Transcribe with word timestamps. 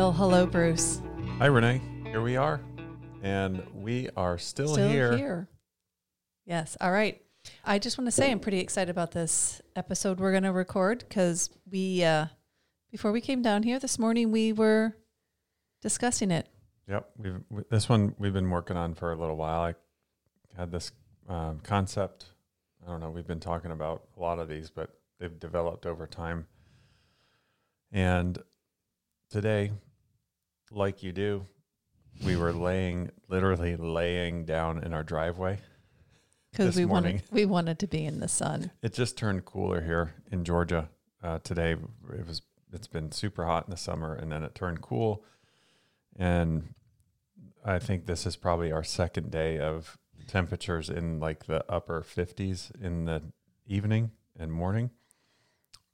Well, 0.00 0.12
hello, 0.12 0.46
Bruce. 0.46 1.02
Hi, 1.36 1.44
Renee. 1.44 1.82
Here 2.04 2.22
we 2.22 2.34
are. 2.34 2.62
And 3.22 3.62
we 3.74 4.08
are 4.16 4.38
still, 4.38 4.74
here. 4.74 5.46
Yes. 6.46 6.74
All 6.80 6.90
right. 6.90 7.20
I 7.66 7.78
just 7.78 7.98
want 7.98 8.06
to 8.06 8.10
say 8.10 8.30
I'm 8.30 8.40
pretty 8.40 8.60
excited 8.60 8.90
about 8.90 9.10
this 9.10 9.60
episode 9.76 10.18
we're 10.18 10.30
going 10.30 10.44
to 10.44 10.52
record 10.52 11.04
because 11.06 11.50
we, 11.70 12.02
uh, 12.02 12.28
before 12.90 13.12
we 13.12 13.20
came 13.20 13.42
down 13.42 13.62
here 13.62 13.78
this 13.78 13.98
morning, 13.98 14.32
we 14.32 14.54
were 14.54 14.96
discussing 15.82 16.30
it. 16.30 16.48
Yep. 16.88 17.10
We've, 17.18 17.40
we, 17.50 17.62
this 17.70 17.86
one 17.90 18.14
we've 18.16 18.32
been 18.32 18.48
working 18.48 18.78
on 18.78 18.94
for 18.94 19.12
a 19.12 19.16
little 19.16 19.36
while. 19.36 19.60
I 19.60 19.74
had 20.56 20.72
this 20.72 20.92
um, 21.28 21.60
concept. 21.62 22.24
I 22.82 22.90
don't 22.90 23.00
know. 23.00 23.10
We've 23.10 23.26
been 23.26 23.38
talking 23.38 23.70
about 23.70 24.04
a 24.16 24.20
lot 24.20 24.38
of 24.38 24.48
these, 24.48 24.70
but 24.70 24.98
they've 25.18 25.38
developed 25.38 25.84
over 25.84 26.06
time. 26.06 26.46
And 27.92 28.38
today, 29.28 29.72
like 30.70 31.02
you 31.02 31.12
do, 31.12 31.46
we 32.24 32.36
were 32.36 32.52
laying, 32.52 33.10
literally 33.28 33.76
laying 33.76 34.44
down 34.44 34.82
in 34.82 34.92
our 34.92 35.02
driveway. 35.02 35.58
Because 36.50 36.76
we 36.76 36.84
morning. 36.84 37.14
wanted 37.14 37.30
we 37.30 37.46
wanted 37.46 37.78
to 37.78 37.86
be 37.86 38.04
in 38.04 38.18
the 38.18 38.28
sun. 38.28 38.72
It 38.82 38.92
just 38.92 39.16
turned 39.16 39.44
cooler 39.44 39.80
here 39.82 40.14
in 40.32 40.44
Georgia 40.44 40.88
uh, 41.22 41.38
today. 41.44 41.72
It 41.72 42.26
was 42.26 42.42
it's 42.72 42.88
been 42.88 43.12
super 43.12 43.44
hot 43.44 43.66
in 43.66 43.70
the 43.70 43.76
summer, 43.76 44.14
and 44.14 44.32
then 44.32 44.42
it 44.42 44.54
turned 44.54 44.80
cool. 44.80 45.24
And 46.16 46.74
I 47.64 47.78
think 47.78 48.06
this 48.06 48.26
is 48.26 48.36
probably 48.36 48.72
our 48.72 48.82
second 48.82 49.30
day 49.30 49.58
of 49.58 49.96
temperatures 50.26 50.90
in 50.90 51.20
like 51.20 51.46
the 51.46 51.64
upper 51.70 52.02
50s 52.02 52.70
in 52.80 53.04
the 53.04 53.22
evening 53.66 54.10
and 54.38 54.52
morning. 54.52 54.90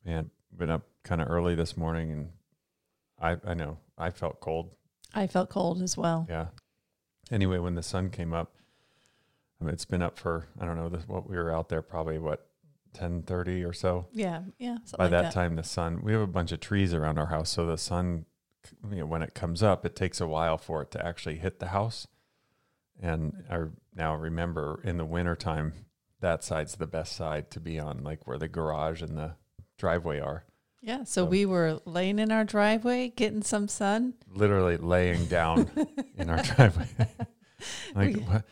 And 0.05 0.31
been 0.57 0.71
up 0.71 0.87
kind 1.03 1.21
of 1.21 1.29
early 1.29 1.55
this 1.55 1.77
morning, 1.77 2.11
and 2.13 2.31
I 3.21 3.37
I 3.47 3.55
know 3.55 3.79
I 3.97 4.11
felt 4.11 4.41
cold. 4.41 4.75
I 5.15 5.27
felt 5.27 5.49
cold 5.51 5.83
as 5.83 5.97
well. 5.97 6.27
Yeah. 6.29 6.47
Anyway, 7.31 7.59
when 7.59 7.75
the 7.75 7.83
sun 7.83 8.11
came 8.11 8.33
up, 8.33 8.55
I 9.61 9.65
mean, 9.65 9.73
it's 9.75 9.85
been 9.85 10.03
up 10.03 10.19
for 10.19 10.49
I 10.61 10.65
don't 10.65 10.77
know 10.77 10.89
this, 10.89 11.09
what 11.09 11.29
we 11.29 11.37
were 11.37 11.55
out 11.55 11.69
there 11.69 11.83
probably 11.83 12.19
what 12.19 12.47
ten 12.93 13.23
thirty 13.23 13.65
or 13.65 13.73
so. 13.73 14.07
Yeah. 14.13 14.43
Yeah. 14.59 14.79
By 14.97 15.05
like 15.05 15.11
that, 15.13 15.33
time, 15.33 15.57
the 15.57 15.63
sun 15.63 16.03
we 16.03 16.13
have 16.13 16.21
a 16.23 16.27
bunch 16.27 16.53
of 16.53 16.61
trees 16.61 16.93
around 16.95 17.19
our 17.19 17.27
house, 17.27 17.51
so 17.51 17.67
the 17.67 17.79
sun, 17.79 18.27
you 18.91 18.97
know, 18.97 19.07
when 19.07 19.23
it 19.23 19.35
comes 19.35 19.63
up, 19.63 19.85
it 19.87 19.97
takes 19.97 20.21
a 20.21 20.27
while 20.27 20.59
for 20.59 20.83
it 20.83 20.91
to 20.93 21.05
actually 21.05 21.39
hit 21.39 21.59
the 21.59 21.69
house. 21.69 22.07
And 23.01 23.45
I 23.51 23.65
now 23.95 24.15
remember 24.15 24.81
in 24.85 24.97
the 24.97 25.05
wintertime, 25.05 25.73
that 26.21 26.43
side's 26.43 26.77
the 26.77 26.87
best 26.87 27.15
side 27.15 27.51
to 27.51 27.61
be 27.61 27.79
on, 27.79 28.03
like 28.03 28.27
where 28.27 28.39
the 28.39 28.49
garage 28.49 29.03
and 29.03 29.17
the 29.19 29.35
driveway 29.77 30.19
are. 30.21 30.45
Yeah. 30.83 30.99
So 31.05 31.23
So- 31.23 31.25
we 31.27 31.47
were 31.47 31.81
laying 31.85 32.19
in 32.19 32.31
our 32.31 32.45
driveway, 32.45 33.09
getting 33.11 33.43
some 33.43 33.69
sun. 33.69 34.15
literally 34.33 34.77
laying 34.77 35.27
down 35.27 35.71
in 36.17 36.31
our 36.31 36.43
driveway. 36.43 36.89
like 37.95 38.17
We- 38.17 38.23
what, 38.23 38.45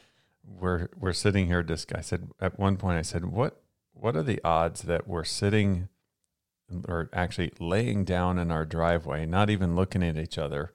we're 0.47 0.89
we're 0.98 1.12
sitting 1.12 1.47
here. 1.47 1.62
Just 1.62 1.95
I 1.95 2.00
said 2.00 2.28
at 2.41 2.58
one 2.58 2.77
point 2.77 2.98
I 2.98 3.02
said, 3.02 3.25
"What 3.27 3.62
what 3.92 4.17
are 4.17 4.22
the 4.22 4.41
odds 4.45 4.83
that 4.83 5.06
we're 5.06 5.25
sitting 5.25 5.89
or 6.89 7.08
actually 7.12 7.52
laying 7.61 8.05
down 8.05 8.39
in 8.39 8.50
our 8.50 8.64
driveway, 8.64 9.27
not 9.27 9.50
even 9.50 9.77
looking 9.77 10.02
at 10.02 10.17
each 10.17 10.39
other?" 10.39 10.72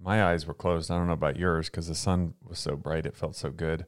My 0.00 0.22
eyes 0.24 0.46
were 0.46 0.54
closed. 0.54 0.90
I 0.90 0.96
don't 0.96 1.08
know 1.08 1.12
about 1.14 1.36
yours 1.36 1.68
because 1.68 1.88
the 1.88 1.94
sun 1.94 2.34
was 2.42 2.58
so 2.60 2.76
bright; 2.76 3.06
it 3.06 3.16
felt 3.16 3.34
so 3.34 3.50
good. 3.50 3.84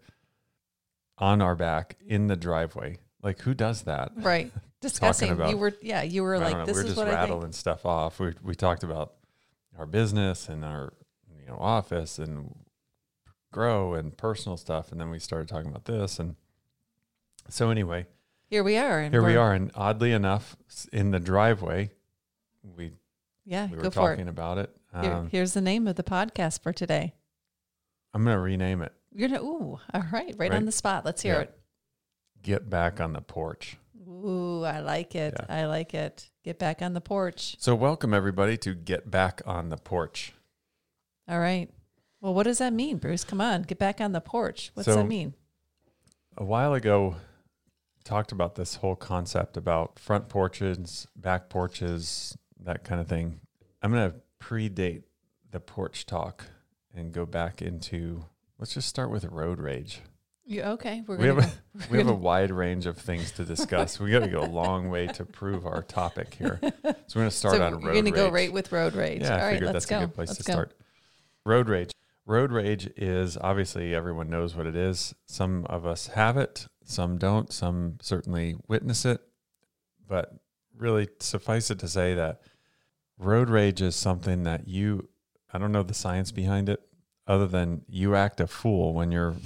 On 1.19 1.41
our 1.43 1.55
back 1.55 1.97
in 2.05 2.27
the 2.27 2.37
driveway, 2.37 2.99
like 3.23 3.41
who 3.43 3.55
does 3.55 3.83
that? 3.83 4.13
Right. 4.17 4.51
Discussing. 4.81 5.33
about- 5.33 5.51
you 5.51 5.57
were 5.59 5.73
yeah, 5.83 6.03
you 6.03 6.23
were 6.23 6.39
like, 6.39 6.57
know, 6.57 6.65
this 6.67 6.75
we're 6.75 6.81
is 6.81 6.87
just 6.87 6.97
what 6.97 7.09
I 7.09 7.11
think. 7.11 7.31
rattling 7.31 7.53
stuff 7.53 7.85
off. 7.85 8.19
We 8.19 8.35
we 8.43 8.55
talked 8.55 8.83
about 8.83 9.15
our 9.79 9.87
business 9.87 10.49
and 10.49 10.65
our 10.65 10.93
you 11.41 11.47
know 11.47 11.57
office 11.59 12.19
and 12.19 12.55
grow 13.53 13.95
and 13.95 14.17
personal 14.17 14.57
stuff, 14.57 14.91
and 14.93 15.01
then 15.01 15.11
we 15.11 15.19
started 15.19 15.49
talking 15.49 15.71
about 15.71 15.85
this. 15.85 16.19
And 16.19 16.37
so 17.49 17.71
anyway, 17.71 18.07
Here 18.47 18.63
we 18.63 18.77
are. 18.77 19.01
And 19.01 19.13
here 19.13 19.23
we 19.23 19.37
we're- 19.37 19.57
and 19.57 19.71
oddly 19.75 20.13
enough, 20.13 20.57
in 20.93 21.11
the 21.11 21.19
driveway, 21.21 21.91
we 22.63 22.93
Yeah, 23.45 23.67
we 23.69 23.77
were 23.77 23.91
talking 23.91 24.27
it. 24.27 24.31
about 24.31 24.59
it. 24.59 24.75
Here, 25.01 25.13
Um, 25.13 25.29
here's 25.31 25.53
the 25.55 25.61
name 25.61 25.87
of 25.89 25.97
the 25.97 26.03
podcast 26.03 26.63
for 26.63 26.73
today. 26.73 27.15
I'm 28.15 28.25
going 28.25 28.35
to 28.37 28.41
rename 28.41 28.83
it. 28.83 28.93
You're 29.13 29.29
gonna 29.29 29.43
ooh, 29.43 29.79
all 29.95 30.05
right, 30.13 30.35
right, 30.39 30.53
on 30.53 30.65
the 30.65 30.73
spot. 30.73 31.05
Let's 31.05 31.23
hear 31.23 31.35
Yeah. 31.35 31.41
it. 31.43 31.61
Get 32.43 32.71
back 32.71 33.01
on 33.01 33.13
the 33.13 33.21
porch. 33.21 33.77
Ooh, 34.11 34.65
I 34.65 34.81
like 34.81 35.15
it. 35.15 35.35
Yeah. 35.39 35.47
I 35.63 35.67
like 35.67 35.95
it. 35.95 36.29
Get 36.45 36.59
back 36.59 36.83
on 36.83 36.95
the 36.95 37.01
porch. 37.01 37.57
So 37.61 37.75
welcome 37.75 38.13
everybody 38.13 38.57
to 38.59 38.75
Get 38.75 39.09
Back 39.11 39.41
on 39.47 39.69
the 39.69 39.77
Porch. 39.77 40.33
All 41.29 41.39
right. 41.39 41.71
Well, 42.21 42.35
what 42.35 42.43
does 42.43 42.59
that 42.59 42.73
mean, 42.73 42.99
Bruce? 42.99 43.25
Come 43.25 43.41
on, 43.41 43.63
get 43.63 43.79
back 43.79 44.01
on 44.01 44.13
the 44.13 44.21
porch. 44.21 44.73
What's 44.75 44.87
So- 44.87 44.97
that 44.97 45.07
mean? 45.07 45.35
a 46.37 46.45
while 46.45 46.73
ago 46.75 47.17
talked 48.05 48.33
about 48.33 48.55
this 48.55 48.77
whole 48.77 48.97
concept 48.97 49.57
about 49.57 49.99
front 49.99 50.29
porches, 50.29 51.07
back 51.15 51.51
porches, 51.51 52.37
that 52.61 52.83
kind 52.83 53.01
of 53.01 53.09
thing. 53.09 53.41
I'm 53.83 53.93
going 53.93 54.11
to 54.11 54.17
predate 54.41 55.03
the 55.51 55.61
porch 55.61 56.07
talk 56.07 56.47
and 56.95 57.13
go 57.13 57.27
back 57.27 57.61
into 57.61 58.25
let's 58.59 58.73
just 58.75 58.89
start 58.89 59.11
with 59.11 59.25
road 59.27 59.59
rage. 59.61 60.01
You 60.51 60.63
okay? 60.63 61.05
We're 61.07 61.17
We 61.17 61.27
have 61.29 61.37
go- 61.37 61.47
We 61.93 61.99
have 61.99 62.09
a 62.09 62.13
we're 62.13 62.19
wide 62.19 62.51
range 62.51 62.87
of 62.87 62.99
things 62.99 63.31
to 63.33 63.45
discuss. 63.55 64.01
we 64.01 64.11
got 64.11 64.19
to 64.25 64.29
go 64.29 64.41
a 64.41 64.51
long 64.51 64.91
way 64.91 65.07
to 65.07 65.25
prove 65.25 65.65
our 65.65 65.83
topic 65.85 66.35
here. 66.35 66.59
So 66.61 66.69
we're 66.83 66.93
going 66.93 66.97
to 67.29 67.31
start 67.31 67.55
so 67.59 67.63
on 67.63 67.81
you're 67.81 67.95
gonna 67.95 68.11
go 68.11 68.29
right 68.29 68.53
with 68.53 68.73
road 68.73 68.97
rage. 68.97 69.23
Yeah, 69.23 69.37
All 69.41 69.47
I 69.47 69.53
figured 69.53 69.73
let's 69.73 69.87
that's 69.87 69.87
go. 69.87 69.99
a 69.99 70.01
good 70.01 70.15
place 70.15 70.29
let's 70.31 70.39
to 70.39 70.45
go. 70.45 70.53
start. 70.55 70.75
Road 71.47 71.69
rage. 71.69 71.93
Road 72.27 72.51
rage 72.51 72.91
is 72.97 73.37
obviously 73.41 73.95
everyone 73.95 74.29
knows 74.29 74.57
what 74.57 74.67
it 74.67 74.75
is. 74.75 75.15
Some 75.27 75.67
of 75.67 75.87
us 75.87 76.09
have 76.09 76.37
it, 76.37 76.67
some 76.85 77.17
don't, 77.17 77.53
some 77.53 77.99
certainly 78.03 78.57
witness 78.67 79.05
it. 79.05 79.21
But 80.09 80.35
really, 80.77 81.09
suffice 81.21 81.71
it 81.71 81.79
to 81.79 81.89
say 81.89 82.15
that 82.15 82.41
road 83.19 83.49
rage 83.51 83.81
is 83.81 83.95
something 83.95 84.43
that 84.43 84.67
you, 84.67 85.09
I 85.53 85.59
don't 85.59 85.71
know 85.71 85.85
the 85.85 85.95
science 85.95 86.33
behind 86.33 86.69
it, 86.69 86.81
other 87.29 87.47
than 87.47 87.83
you 87.89 88.17
act 88.17 88.41
a 88.41 88.49
fool 88.49 88.95
when 88.95 89.13
you're 89.13 89.37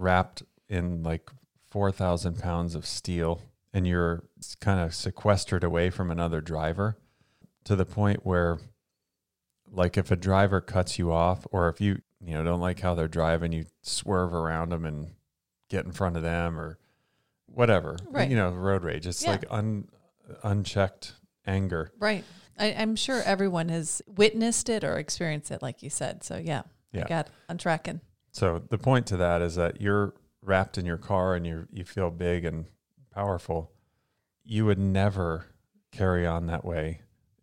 wrapped 0.00 0.42
in 0.68 1.02
like 1.02 1.30
4,000 1.70 2.38
pounds 2.38 2.74
of 2.74 2.86
steel 2.86 3.40
and 3.72 3.86
you're 3.86 4.24
kind 4.60 4.80
of 4.80 4.94
sequestered 4.94 5.62
away 5.64 5.90
from 5.90 6.10
another 6.10 6.40
driver 6.40 6.96
to 7.64 7.76
the 7.76 7.84
point 7.86 8.24
where 8.24 8.58
like 9.70 9.96
if 9.96 10.10
a 10.10 10.16
driver 10.16 10.60
cuts 10.60 10.98
you 10.98 11.12
off 11.12 11.46
or 11.52 11.68
if 11.68 11.80
you 11.80 12.00
you 12.20 12.32
know 12.34 12.42
don't 12.42 12.60
like 12.60 12.80
how 12.80 12.94
they're 12.94 13.06
driving 13.08 13.52
you 13.52 13.64
swerve 13.82 14.34
around 14.34 14.70
them 14.70 14.84
and 14.84 15.10
get 15.68 15.84
in 15.84 15.92
front 15.92 16.16
of 16.16 16.22
them 16.22 16.58
or 16.58 16.78
whatever 17.46 17.96
Right. 18.08 18.28
you 18.28 18.36
know 18.36 18.50
road 18.50 18.82
rage 18.82 19.06
it's 19.06 19.22
Yeah. 19.22 19.30
like 19.32 19.44
un 19.50 19.88
unchecked 20.42 21.14
anger 21.46 21.92
Right. 21.98 22.24
I, 22.58 22.74
I'm 22.74 22.94
sure 22.96 23.22
everyone 23.24 23.68
has 23.70 24.02
witnessed 24.06 24.68
it 24.68 24.84
or 24.84 24.98
experienced 24.98 25.50
it, 25.50 25.62
like 25.62 25.82
you 25.82 25.88
said. 25.88 26.22
So 26.22 26.36
yeah, 26.36 26.62
Yeah. 26.92 27.04
I 27.06 27.08
got. 27.08 27.28
I'm 27.48 27.56
tracking. 27.56 28.02
So 28.32 28.62
the 28.70 28.78
point 28.78 29.06
to 29.06 29.16
that 29.16 29.42
is 29.42 29.54
that 29.56 29.80
you're 29.80 30.14
wrapped 30.42 30.78
in 30.78 30.86
your 30.86 30.96
car 30.96 31.34
and 31.34 31.46
you 31.46 31.66
you 31.72 31.84
feel 31.84 32.10
big 32.10 32.44
and 32.44 32.66
powerful 33.12 33.72
you 34.44 34.64
would 34.64 34.78
never 34.78 35.46
carry 35.92 36.26
on 36.26 36.46
that 36.46 36.64
way 36.64 37.02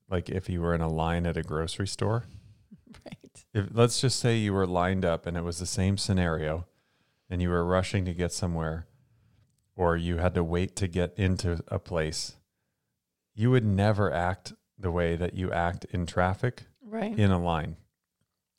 like 0.09 0.29
if 0.29 0.49
you 0.49 0.61
were 0.61 0.73
in 0.73 0.81
a 0.81 0.87
line 0.89 1.25
at 1.25 1.37
a 1.37 1.43
grocery 1.43 1.87
store 1.87 2.23
Right. 3.05 3.45
if 3.53 3.65
let's 3.73 3.99
just 4.01 4.19
say 4.19 4.37
you 4.37 4.53
were 4.53 4.65
lined 4.67 5.05
up 5.05 5.25
and 5.25 5.35
it 5.37 5.43
was 5.43 5.59
the 5.59 5.65
same 5.65 5.97
scenario 5.97 6.65
and 7.29 7.41
you 7.41 7.49
were 7.49 7.65
rushing 7.65 8.05
to 8.05 8.13
get 8.13 8.31
somewhere 8.31 8.87
or 9.75 9.95
you 9.97 10.17
had 10.17 10.33
to 10.35 10.43
wait 10.43 10.75
to 10.77 10.87
get 10.87 11.13
into 11.17 11.61
a 11.67 11.77
place 11.79 12.37
you 13.35 13.51
would 13.51 13.65
never 13.65 14.11
act 14.11 14.53
the 14.79 14.89
way 14.91 15.15
that 15.15 15.33
you 15.35 15.51
act 15.51 15.85
in 15.91 16.05
traffic 16.05 16.63
Right. 16.81 17.19
in 17.19 17.29
a 17.31 17.37
line 17.39 17.75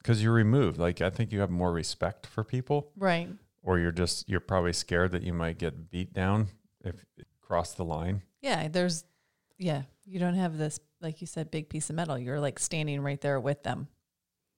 because 0.08 0.22
you're 0.22 0.32
removed 0.32 0.78
like 0.78 1.02
i 1.02 1.10
think 1.10 1.30
you 1.32 1.40
have 1.40 1.50
more 1.50 1.70
respect 1.70 2.26
for 2.26 2.42
people 2.42 2.90
Right. 2.96 3.28
or 3.62 3.78
you're 3.78 3.92
just 3.92 4.26
you're 4.28 4.40
probably 4.40 4.72
scared 4.72 5.12
that 5.12 5.22
you 5.22 5.34
might 5.34 5.58
get 5.58 5.90
beat 5.90 6.14
down 6.14 6.48
if 6.82 6.94
you 7.18 7.24
cross 7.42 7.74
the 7.74 7.84
line 7.84 8.22
Yeah. 8.40 8.68
There's. 8.68 9.04
Yeah. 9.58 9.82
You 10.06 10.18
don't 10.20 10.34
have 10.34 10.56
this, 10.56 10.78
like 11.02 11.20
you 11.20 11.26
said, 11.26 11.50
big 11.50 11.68
piece 11.68 11.90
of 11.90 11.96
metal. 11.96 12.16
You're 12.18 12.38
like 12.40 12.58
standing 12.60 13.00
right 13.02 13.20
there 13.20 13.38
with 13.40 13.62
them, 13.64 13.88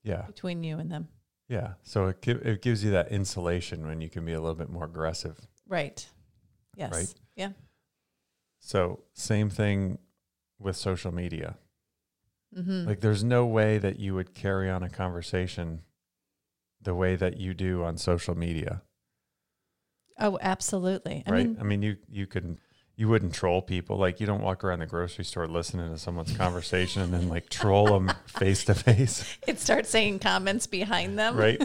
yeah 0.04 0.22
between 0.26 0.62
you 0.62 0.78
and 0.78 0.90
them. 0.92 1.08
yeah 1.48 1.72
so 1.82 2.06
it, 2.08 2.26
it 2.28 2.62
gives 2.62 2.84
you 2.84 2.90
that 2.92 3.10
insulation 3.10 3.86
when 3.86 4.00
you 4.00 4.08
can 4.10 4.24
be 4.24 4.32
a 4.34 4.40
little 4.40 4.54
bit 4.54 4.70
more 4.70 4.84
aggressive 4.84 5.36
Right. 5.66 6.06
Yes. 6.76 6.92
Right. 6.92 7.14
Yeah. 7.36 7.52
So 8.60 9.00
same 9.14 9.50
thing 9.50 9.98
with 10.58 10.76
social 10.76 11.12
media. 11.12 11.56
Mm-hmm. 12.56 12.88
Like 12.88 13.00
there's 13.00 13.22
no 13.22 13.46
way 13.46 13.78
that 13.78 13.98
you 14.00 14.14
would 14.14 14.34
carry 14.34 14.68
on 14.68 14.82
a 14.82 14.90
conversation 14.90 15.82
the 16.82 16.94
way 16.94 17.14
that 17.16 17.36
you 17.36 17.54
do 17.54 17.84
on 17.84 17.96
social 17.96 18.34
media, 18.36 18.82
oh, 20.18 20.38
absolutely. 20.40 21.22
I 21.26 21.30
right? 21.30 21.46
mean, 21.46 21.56
I 21.60 21.62
mean, 21.62 21.82
you 21.82 21.96
you 22.08 22.26
can 22.26 22.58
you 22.96 23.08
wouldn't 23.08 23.34
troll 23.34 23.62
people. 23.62 23.96
Like 23.96 24.20
you 24.20 24.26
don't 24.26 24.42
walk 24.42 24.62
around 24.64 24.80
the 24.80 24.86
grocery 24.86 25.24
store 25.24 25.46
listening 25.46 25.90
to 25.90 25.98
someone's 25.98 26.36
conversation 26.36 27.02
and 27.02 27.12
then 27.14 27.28
like 27.28 27.48
troll 27.48 27.86
them 27.86 28.10
face 28.26 28.64
to 28.64 28.74
face, 28.74 29.38
It 29.46 29.58
starts 29.60 29.88
saying 29.90 30.18
comments 30.18 30.66
behind 30.66 31.18
them. 31.18 31.36
right? 31.36 31.60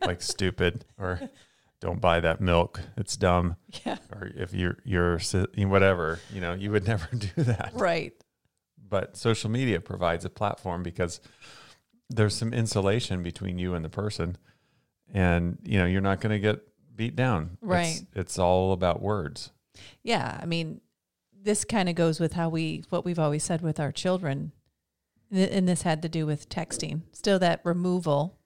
like 0.04 0.22
stupid 0.22 0.84
or 0.98 1.20
don't 1.80 2.00
buy 2.00 2.20
that 2.20 2.40
milk. 2.40 2.80
It's 2.96 3.16
dumb. 3.16 3.56
Yeah. 3.84 3.98
Or 4.12 4.30
if 4.34 4.54
you're 4.54 4.78
you're 4.84 5.20
whatever, 5.56 6.20
you 6.32 6.40
know, 6.40 6.54
you 6.54 6.70
would 6.70 6.86
never 6.86 7.08
do 7.16 7.42
that. 7.44 7.72
Right. 7.74 8.12
But 8.92 9.16
social 9.16 9.48
media 9.48 9.80
provides 9.80 10.26
a 10.26 10.28
platform 10.28 10.82
because 10.82 11.18
there's 12.10 12.36
some 12.36 12.52
insulation 12.52 13.22
between 13.22 13.58
you 13.58 13.72
and 13.72 13.82
the 13.82 13.88
person 13.88 14.36
and 15.14 15.56
you 15.64 15.78
know, 15.78 15.86
you're 15.86 16.02
not 16.02 16.20
going 16.20 16.32
to 16.32 16.38
get 16.38 16.60
beat 16.94 17.16
down. 17.16 17.56
Right. 17.62 18.02
It's, 18.14 18.38
all 18.38 18.74
about 18.74 19.00
words. 19.00 19.50
Yeah. 20.02 20.38
I 20.38 20.44
mean, 20.44 20.82
this 21.42 21.64
kind 21.64 21.88
of 21.88 21.94
goes 21.94 22.20
with 22.20 22.34
how 22.34 22.50
we, 22.50 22.84
what 22.90 23.06
we've 23.06 23.18
always 23.18 23.42
said 23.42 23.62
with 23.62 23.80
our 23.80 23.92
children. 23.92 24.52
And 25.30 25.66
this 25.66 25.80
had 25.80 26.02
to 26.02 26.10
do 26.10 26.26
with 26.26 26.50
texting. 26.50 27.00
Still 27.12 27.38
that 27.38 27.62
removal 27.64 28.38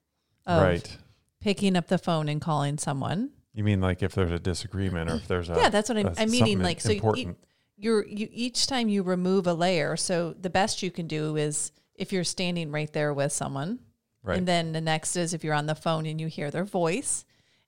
of 0.45 0.61
right. 0.61 0.97
picking 1.41 1.75
up 1.75 1.87
the 1.87 1.97
phone 1.97 2.29
and 2.29 2.39
calling 2.39 2.77
someone. 2.77 3.31
You 3.53 3.65
mean 3.65 3.81
like 3.81 4.01
if 4.01 4.13
there's 4.13 4.31
a 4.31 4.39
disagreement 4.39 5.11
or 5.11 5.15
if 5.15 5.27
there's 5.27 5.49
a 5.49 5.55
yeah, 5.55 5.67
that's 5.67 5.89
what 5.89 5.97
I'm, 5.97 6.13
I'm 6.17 6.31
meaning. 6.31 6.61
Like, 6.61 6.79
so 6.79 6.91
you, 6.91 6.95
important. 6.95 7.37
You're, 7.77 8.05
you, 8.07 8.27
each 8.31 8.67
time 8.67 8.89
you 8.89 9.03
remove 9.03 9.47
a 9.47 9.53
layer, 9.53 9.95
so 9.95 10.33
the 10.39 10.49
best 10.49 10.81
you 10.83 10.91
can 10.91 11.07
do 11.07 11.35
is 11.35 11.71
if 11.95 12.11
you're 12.11 12.23
standing 12.23 12.71
right 12.71 12.91
there 12.91 13.13
with 13.13 13.31
someone, 13.31 13.79
right. 14.23 14.37
And 14.37 14.47
then 14.47 14.71
the 14.73 14.81
next 14.81 15.15
is 15.15 15.33
if 15.33 15.43
you're 15.43 15.53
on 15.53 15.67
the 15.67 15.75
phone 15.75 16.05
and 16.05 16.19
you 16.19 16.27
hear 16.27 16.51
their 16.51 16.65
voice. 16.65 17.23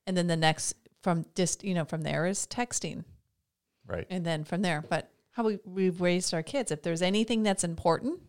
And 0.08 0.18
then 0.18 0.28
the 0.28 0.36
next 0.38 0.74
from 1.02 1.26
just, 1.36 1.64
you 1.64 1.74
know, 1.74 1.86
from 1.86 2.02
there 2.02 2.26
is 2.26 2.46
texting. 2.48 3.04
right. 3.88 4.06
And 4.10 4.26
then 4.26 4.44
from 4.44 4.62
there, 4.62 4.84
but 4.90 5.10
how 5.32 5.44
we, 5.46 5.60
we've 5.64 6.02
raised 6.02 6.34
our 6.34 6.44
kids, 6.44 6.72
if 6.72 6.82
there's 6.82 7.02
anything 7.02 7.44
that's 7.44 7.64
important, 7.64 8.20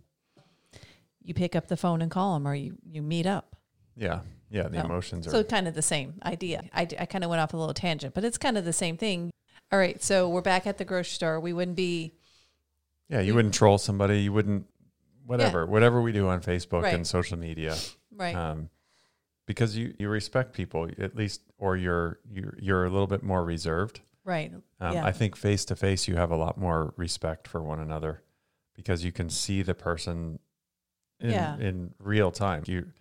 you 1.23 1.35
pick 1.35 1.57
up 1.57 1.67
the 1.69 1.77
phone 1.77 2.03
and 2.03 2.11
call 2.11 2.35
them 2.35 2.47
or 2.47 2.55
you, 2.55 2.77
you 2.85 3.03
meet 3.03 3.27
up. 3.27 3.57
Yeah. 3.97 4.21
Yeah. 4.51 4.65
The 4.69 4.79
No. 4.79 4.85
emotions 4.85 5.27
are 5.27 5.31
So 5.31 5.43
kind 5.45 5.67
of 5.69 5.75
the 5.75 5.83
same 5.83 6.15
idea. 6.25 6.65
I, 6.73 6.83
I 6.99 7.07
kind 7.07 7.25
of 7.25 7.31
went 7.31 7.41
off 7.41 7.53
a 7.53 7.57
little 7.57 7.75
tangent, 7.75 8.15
but 8.15 8.25
it's 8.25 8.39
kind 8.39 8.57
of 8.57 8.65
the 8.65 8.73
same 8.73 8.97
thing. 8.97 9.31
All 9.73 9.79
right. 9.79 10.03
So 10.03 10.29
we're 10.29 10.41
back 10.43 10.67
at 10.67 10.79
the 10.79 10.85
grocery 10.85 11.13
store. 11.15 11.41
We 11.41 11.53
wouldn't 11.53 11.77
be, 11.77 12.13
Yeah, 13.09 13.21
you 13.21 13.35
wouldn't 13.35 13.55
troll 13.55 13.79
somebody. 13.79 14.21
You 14.23 14.33
wouldn't, 14.33 14.67
whatever, 15.27 15.67
whatever 15.67 16.01
we 16.03 16.13
do 16.13 16.29
on 16.29 16.41
Facebook 16.41 16.83
Right. 16.83 16.95
and 16.95 17.07
social 17.07 17.39
media, 17.39 17.77
right. 18.15 18.35
um, 18.35 18.69
because 19.47 19.77
you 19.77 19.95
you 19.99 20.09
respect 20.09 20.53
people 20.53 20.89
at 20.99 21.17
least, 21.17 21.43
or 21.59 21.77
you're 21.77 22.19
you're 22.31 22.55
you're 22.61 22.85
a 22.85 22.91
little 22.91 23.07
bit 23.07 23.23
more 23.23 23.45
reserved. 23.45 24.01
right. 24.25 24.53
Um, 24.81 24.95
Yeah. 24.95 25.05
I 25.05 25.13
think 25.13 25.37
face 25.37 25.65
to 25.67 25.77
face, 25.77 26.07
you 26.09 26.17
have 26.17 26.31
a 26.31 26.37
lot 26.37 26.57
more 26.59 26.95
respect 26.97 27.47
for 27.49 27.63
one 27.63 27.81
another 27.81 28.23
because 28.75 29.05
you 29.05 29.13
can 29.13 29.29
see 29.31 29.63
the 29.63 29.75
person 29.75 30.39
in 31.21 31.31
Yeah. 31.31 31.57
in 31.59 31.95
real 31.99 32.31
time. 32.33 32.63
You, 32.67 32.93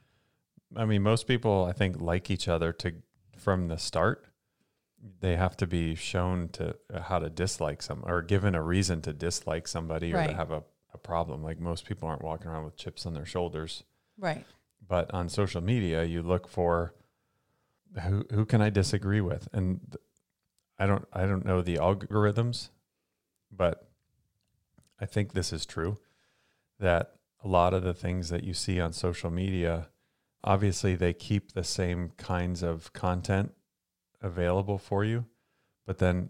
I 0.75 0.86
mean, 0.86 1.01
most 1.01 1.25
people 1.27 1.66
I 1.66 1.74
think 1.74 2.00
like 2.01 2.30
each 2.30 2.48
other 2.48 2.74
to 2.74 2.94
from 3.38 3.68
the 3.69 3.77
start. 3.77 4.25
They 5.21 5.35
have 5.35 5.55
to 5.57 5.67
be 5.67 5.95
shown 5.95 6.49
to 6.49 6.75
uh, 6.93 7.01
how 7.01 7.19
to 7.19 7.29
dislike 7.29 7.81
some 7.81 8.03
or 8.05 8.21
given 8.21 8.53
a 8.55 8.61
reason 8.61 9.01
to 9.03 9.13
dislike 9.13 9.67
somebody 9.67 10.11
or 10.13 10.17
Right. 10.17 10.29
to 10.29 10.35
have 10.35 10.51
a, 10.51 10.63
a 10.93 10.97
problem. 10.97 11.41
Like 11.43 11.59
most 11.59 11.85
people 11.85 12.07
aren't 12.09 12.21
walking 12.21 12.47
around 12.47 12.65
with 12.65 12.75
chips 12.75 13.05
on 13.05 13.13
their 13.13 13.25
shoulders. 13.25 13.83
Right. 14.17 14.45
But 14.85 15.13
on 15.13 15.29
social 15.29 15.61
media, 15.61 16.03
you 16.03 16.21
look 16.21 16.47
for 16.47 16.93
who 18.03 18.25
who 18.31 18.45
can 18.45 18.61
I 18.61 18.69
disagree 18.69 19.21
with, 19.21 19.47
and 19.53 19.79
th- 19.91 20.01
I 20.77 20.85
don't 20.85 21.07
I 21.13 21.25
don't 21.25 21.45
know 21.45 21.61
the 21.61 21.75
algorithms, 21.77 22.69
but 23.51 23.87
I 24.99 25.05
think 25.05 25.33
this 25.33 25.53
is 25.53 25.65
true 25.65 25.97
that 26.79 27.15
a 27.43 27.47
lot 27.47 27.73
of 27.73 27.83
the 27.83 27.93
things 27.93 28.29
that 28.29 28.43
you 28.43 28.53
see 28.53 28.79
on 28.81 28.91
social 28.93 29.29
media, 29.31 29.87
obviously 30.43 30.95
they 30.95 31.13
keep 31.13 31.51
the 31.53 31.63
same 31.63 32.11
kinds 32.17 32.63
of 32.63 32.91
content 32.93 33.53
available 34.21 34.77
for 34.77 35.04
you, 35.04 35.25
but 35.86 35.98
then 35.98 36.30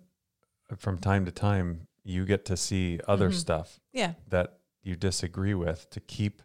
uh, 0.72 0.76
from 0.76 0.98
time 1.00 1.26
to 1.26 1.32
time 1.32 1.88
you 2.04 2.26
get 2.26 2.46
to 2.46 2.56
see 2.58 3.00
other 3.08 3.30
Mhm. 3.30 3.34
stuff 3.36 3.80
Yeah. 3.92 4.14
that 4.28 4.60
you 4.82 4.96
disagree 4.96 5.54
with 5.54 5.90
to 5.92 6.00
keep 6.00 6.42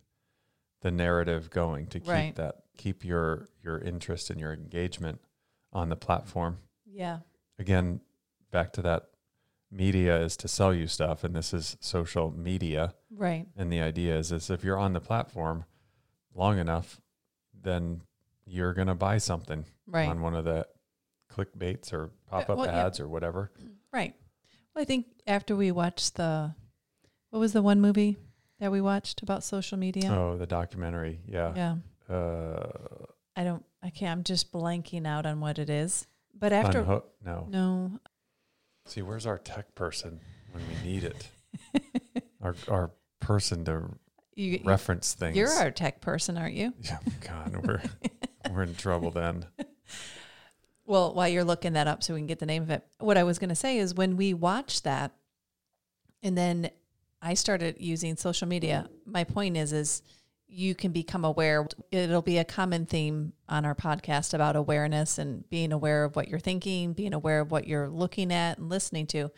the 0.81 0.91
narrative 0.91 1.51
going 1.51 1.87
to 1.87 2.01
keep 2.01 2.09
Right. 2.09 2.35
that 2.37 2.65
keep 2.77 3.05
your 3.05 3.49
your 3.63 3.79
interest 3.79 4.29
and 4.31 4.39
your 4.41 4.53
engagement 4.53 5.21
on 5.73 5.89
the 5.89 5.97
platform 5.97 6.59
Yeah. 6.85 7.21
again 7.59 8.01
back 8.51 8.73
to 8.75 8.83
that 8.83 9.11
media 9.71 10.21
is 10.21 10.37
to 10.39 10.49
sell 10.49 10.75
you 10.75 10.87
stuff 10.87 11.25
and 11.25 11.35
this 11.35 11.55
is 11.55 11.77
social 11.81 12.31
media 12.33 12.95
Right. 13.11 13.47
and 13.57 13.73
the 13.73 13.81
idea 13.81 14.19
is 14.19 14.33
is 14.33 14.51
if 14.51 14.63
you're 14.65 14.79
on 14.79 14.93
the 14.93 15.01
platform 15.01 15.65
long 16.35 16.59
enough 16.59 17.01
then 17.55 18.03
you're 18.45 18.75
going 18.75 18.89
to 18.89 18.95
buy 18.95 19.17
something 19.19 19.65
Right. 19.87 20.09
on 20.09 20.21
one 20.21 20.35
of 20.35 20.45
the 20.45 20.67
clickbaits 21.35 21.93
or 21.93 22.11
pop-up 22.31 22.59
well, 22.59 22.67
yeah. 22.67 22.87
ads 22.87 23.01
or 23.01 23.09
whatever 23.09 23.51
Right. 23.93 24.15
Well, 24.75 24.83
I 24.83 24.85
think 24.85 25.07
after 25.27 25.55
we 25.57 25.71
watched 25.71 26.17
the, 26.17 26.55
what 27.31 27.39
was 27.39 27.53
the 27.53 27.63
one 27.63 27.81
movie 27.81 28.17
that 28.61 28.71
we 28.73 28.81
watched 28.81 29.23
about 29.23 29.43
social 29.45 29.79
media? 29.79 30.11
oh 30.13 30.37
the 30.37 30.47
documentary 30.47 31.21
yeah, 31.27 31.53
Yeah. 31.57 32.15
uh 32.15 32.67
I 33.37 33.43
don't, 33.43 33.65
I 33.83 33.91
can't, 33.91 34.13
I'm 34.19 34.23
just 34.25 34.53
blanking 34.53 35.07
out 35.09 35.27
on 35.27 35.41
what 35.41 35.59
it 35.59 35.69
is. 35.69 36.07
But 36.39 36.53
after, 36.53 36.81
Unhook- 36.81 37.11
no 37.25 37.47
no, 37.51 37.99
See, 38.87 39.03
where's 39.03 39.27
our 39.27 39.39
tech 39.39 39.75
person 39.75 40.21
when 40.53 40.63
we 40.69 40.89
need 40.91 41.05
it? 41.05 41.29
our 42.43 42.55
our 42.69 42.91
person 43.21 43.65
to 43.65 43.89
you, 44.37 44.61
reference 44.65 45.15
things. 45.15 45.37
you're 45.37 45.51
our 45.53 45.71
tech 45.71 46.01
person, 46.01 46.37
aren't 46.37 46.55
you? 46.55 46.73
yeah, 46.83 46.99
God, 47.21 47.57
we're 47.67 47.83
we're 48.53 48.63
in 48.65 48.75
trouble 48.75 49.11
then. 49.11 49.47
Well, 50.87 51.15
while 51.15 51.29
you're 51.29 51.45
looking 51.45 51.73
that 51.75 51.87
up 51.87 52.03
so 52.03 52.15
we 52.15 52.21
can 52.21 52.27
get 52.27 52.39
the 52.39 52.47
name 52.47 52.63
of 52.63 52.71
it, 52.71 52.85
what 52.99 53.17
I 53.17 53.25
was 53.25 53.39
going 53.39 53.49
to 53.49 53.55
say 53.55 53.79
is 53.79 53.95
when 53.95 54.17
we 54.17 54.35
watched 54.35 54.85
that 54.85 55.13
and 56.23 56.37
then 56.37 56.71
I 57.23 57.35
started 57.35 57.77
using 57.79 58.17
social 58.17 58.47
media, 58.47 58.89
my 59.07 59.25
point 59.25 59.57
is, 59.57 59.73
is 59.73 60.03
you 60.47 60.75
can 60.75 60.93
become 60.93 61.25
aware. 61.25 61.67
It'll 61.91 62.23
be 62.23 62.39
a 62.39 62.45
common 62.45 62.87
theme 62.87 63.33
on 63.49 63.65
our 63.65 63.75
podcast 63.75 64.35
about 64.35 64.57
awareness 64.57 65.19
and 65.19 65.49
being 65.49 65.73
aware 65.73 66.05
of 66.05 66.17
what 66.17 66.29
you're 66.29 66.39
thinking, 66.39 66.93
being 66.93 67.15
aware 67.15 67.41
of 67.41 67.51
what 67.51 67.67
you're 67.67 67.89
looking 67.89 68.33
at 68.33 68.59
and 68.59 68.69
listening 68.69 69.07
to. 69.09 69.31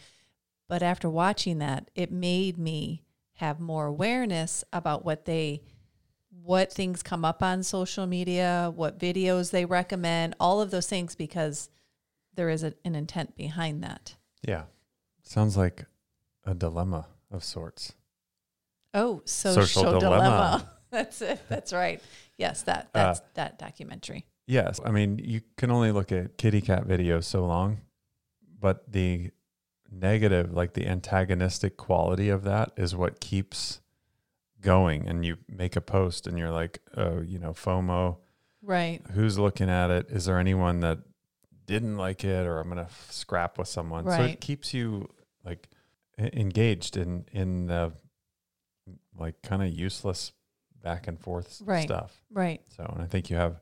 But 0.68 0.82
after 0.82 1.08
watching 1.08 1.58
that, 1.58 1.90
it 1.94 2.10
made 2.10 2.58
me 2.58 3.04
have 3.34 3.60
more 3.60 3.86
awareness 3.86 4.64
about 4.72 5.04
what 5.04 5.24
they 5.24 5.62
what 6.46 6.72
things 6.72 7.02
come 7.02 7.24
up 7.24 7.42
on 7.42 7.62
social 7.64 8.06
media, 8.06 8.72
what 8.74 8.98
videos 8.98 9.50
they 9.50 9.64
recommend, 9.64 10.36
all 10.38 10.60
of 10.60 10.70
those 10.70 10.86
things 10.86 11.16
because 11.16 11.68
there 12.34 12.48
is 12.48 12.62
a, 12.62 12.72
an 12.84 12.94
intent 12.94 13.36
behind 13.36 13.82
that. 13.82 14.14
Yeah, 14.46 14.64
sounds 15.24 15.56
like 15.56 15.86
a 16.44 16.54
dilemma 16.54 17.06
of 17.32 17.42
sorts. 17.42 17.94
Oh, 18.94 19.22
social, 19.24 19.66
Social 19.66 19.98
dilemma. 19.98 20.20
Dilemma. 20.20 20.72
that's 20.90 21.20
it. 21.20 21.40
That's 21.48 21.72
right. 21.72 22.00
Yes, 22.38 22.62
that 22.62 22.90
Uh, 22.94 23.06
that's 23.06 23.20
that 23.34 23.58
documentary. 23.58 24.24
Yes, 24.46 24.78
I 24.84 24.92
mean 24.92 25.18
you 25.18 25.40
can 25.56 25.72
only 25.72 25.90
look 25.90 26.12
at 26.12 26.38
kitty 26.38 26.60
cat 26.60 26.86
videos 26.86 27.24
so 27.24 27.44
long, 27.44 27.80
but 28.60 28.90
the 28.90 29.32
negative, 29.90 30.52
like 30.52 30.74
the 30.74 30.86
antagonistic 30.86 31.76
quality 31.76 32.28
of 32.28 32.44
that, 32.44 32.70
is 32.76 32.94
what 32.94 33.20
keeps 33.20 33.80
going. 34.66 35.08
And 35.08 35.24
you 35.24 35.38
make 35.48 35.76
a 35.76 35.80
post, 35.80 36.26
and 36.26 36.38
you're 36.38 36.50
like, 36.62 36.80
oh, 36.96 37.20
you 37.22 37.38
know, 37.38 37.52
FOMO. 37.52 38.18
Right. 38.62 39.00
who's 39.14 39.38
looking 39.38 39.70
at 39.70 39.90
it 39.90 40.06
is 40.10 40.24
there 40.24 40.40
anyone 40.40 40.80
that 40.80 40.98
didn't 41.66 41.96
like 41.96 42.24
it 42.24 42.44
or 42.48 42.58
i'm 42.58 42.68
going 42.68 42.84
to 42.84 42.92
scrap 43.10 43.58
with 43.58 43.68
someone 43.68 44.04
so 44.10 44.22
it 44.24 44.40
keeps 44.40 44.74
you 44.74 45.08
like 45.44 45.68
engaged 46.18 46.96
in 46.96 47.26
in 47.30 47.66
the 47.66 47.92
like 49.16 49.40
kind 49.42 49.62
of 49.62 49.68
useless 49.68 50.32
back 50.82 51.06
and 51.06 51.20
forth 51.20 51.62
Right. 51.64 51.82
stuff 51.84 52.20
Right. 52.32 52.60
so 52.76 52.82
and 52.92 53.02
i 53.02 53.06
think 53.06 53.30
you 53.30 53.36
have 53.36 53.60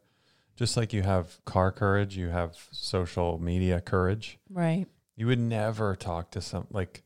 just 0.57 0.75
like 0.77 0.95
you 0.95 1.03
have 1.03 1.45
car 1.45 1.71
courage 1.71 2.17
you 2.17 2.29
have 2.29 2.57
social 2.73 3.39
media 3.39 3.83
courage 3.83 4.39
Right. 4.49 4.87
you 5.17 5.27
would 5.27 5.39
never 5.39 5.97
talk 5.97 6.31
to 6.31 6.41
some 6.41 6.67
like 6.71 7.03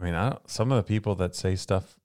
i 0.00 0.02
mean 0.04 0.14
I 0.14 0.30
don't, 0.30 0.50
some 0.50 0.72
of 0.72 0.76
the 0.78 0.88
people 0.88 1.14
that 1.16 1.36
say 1.36 1.54
stuff 1.54 1.96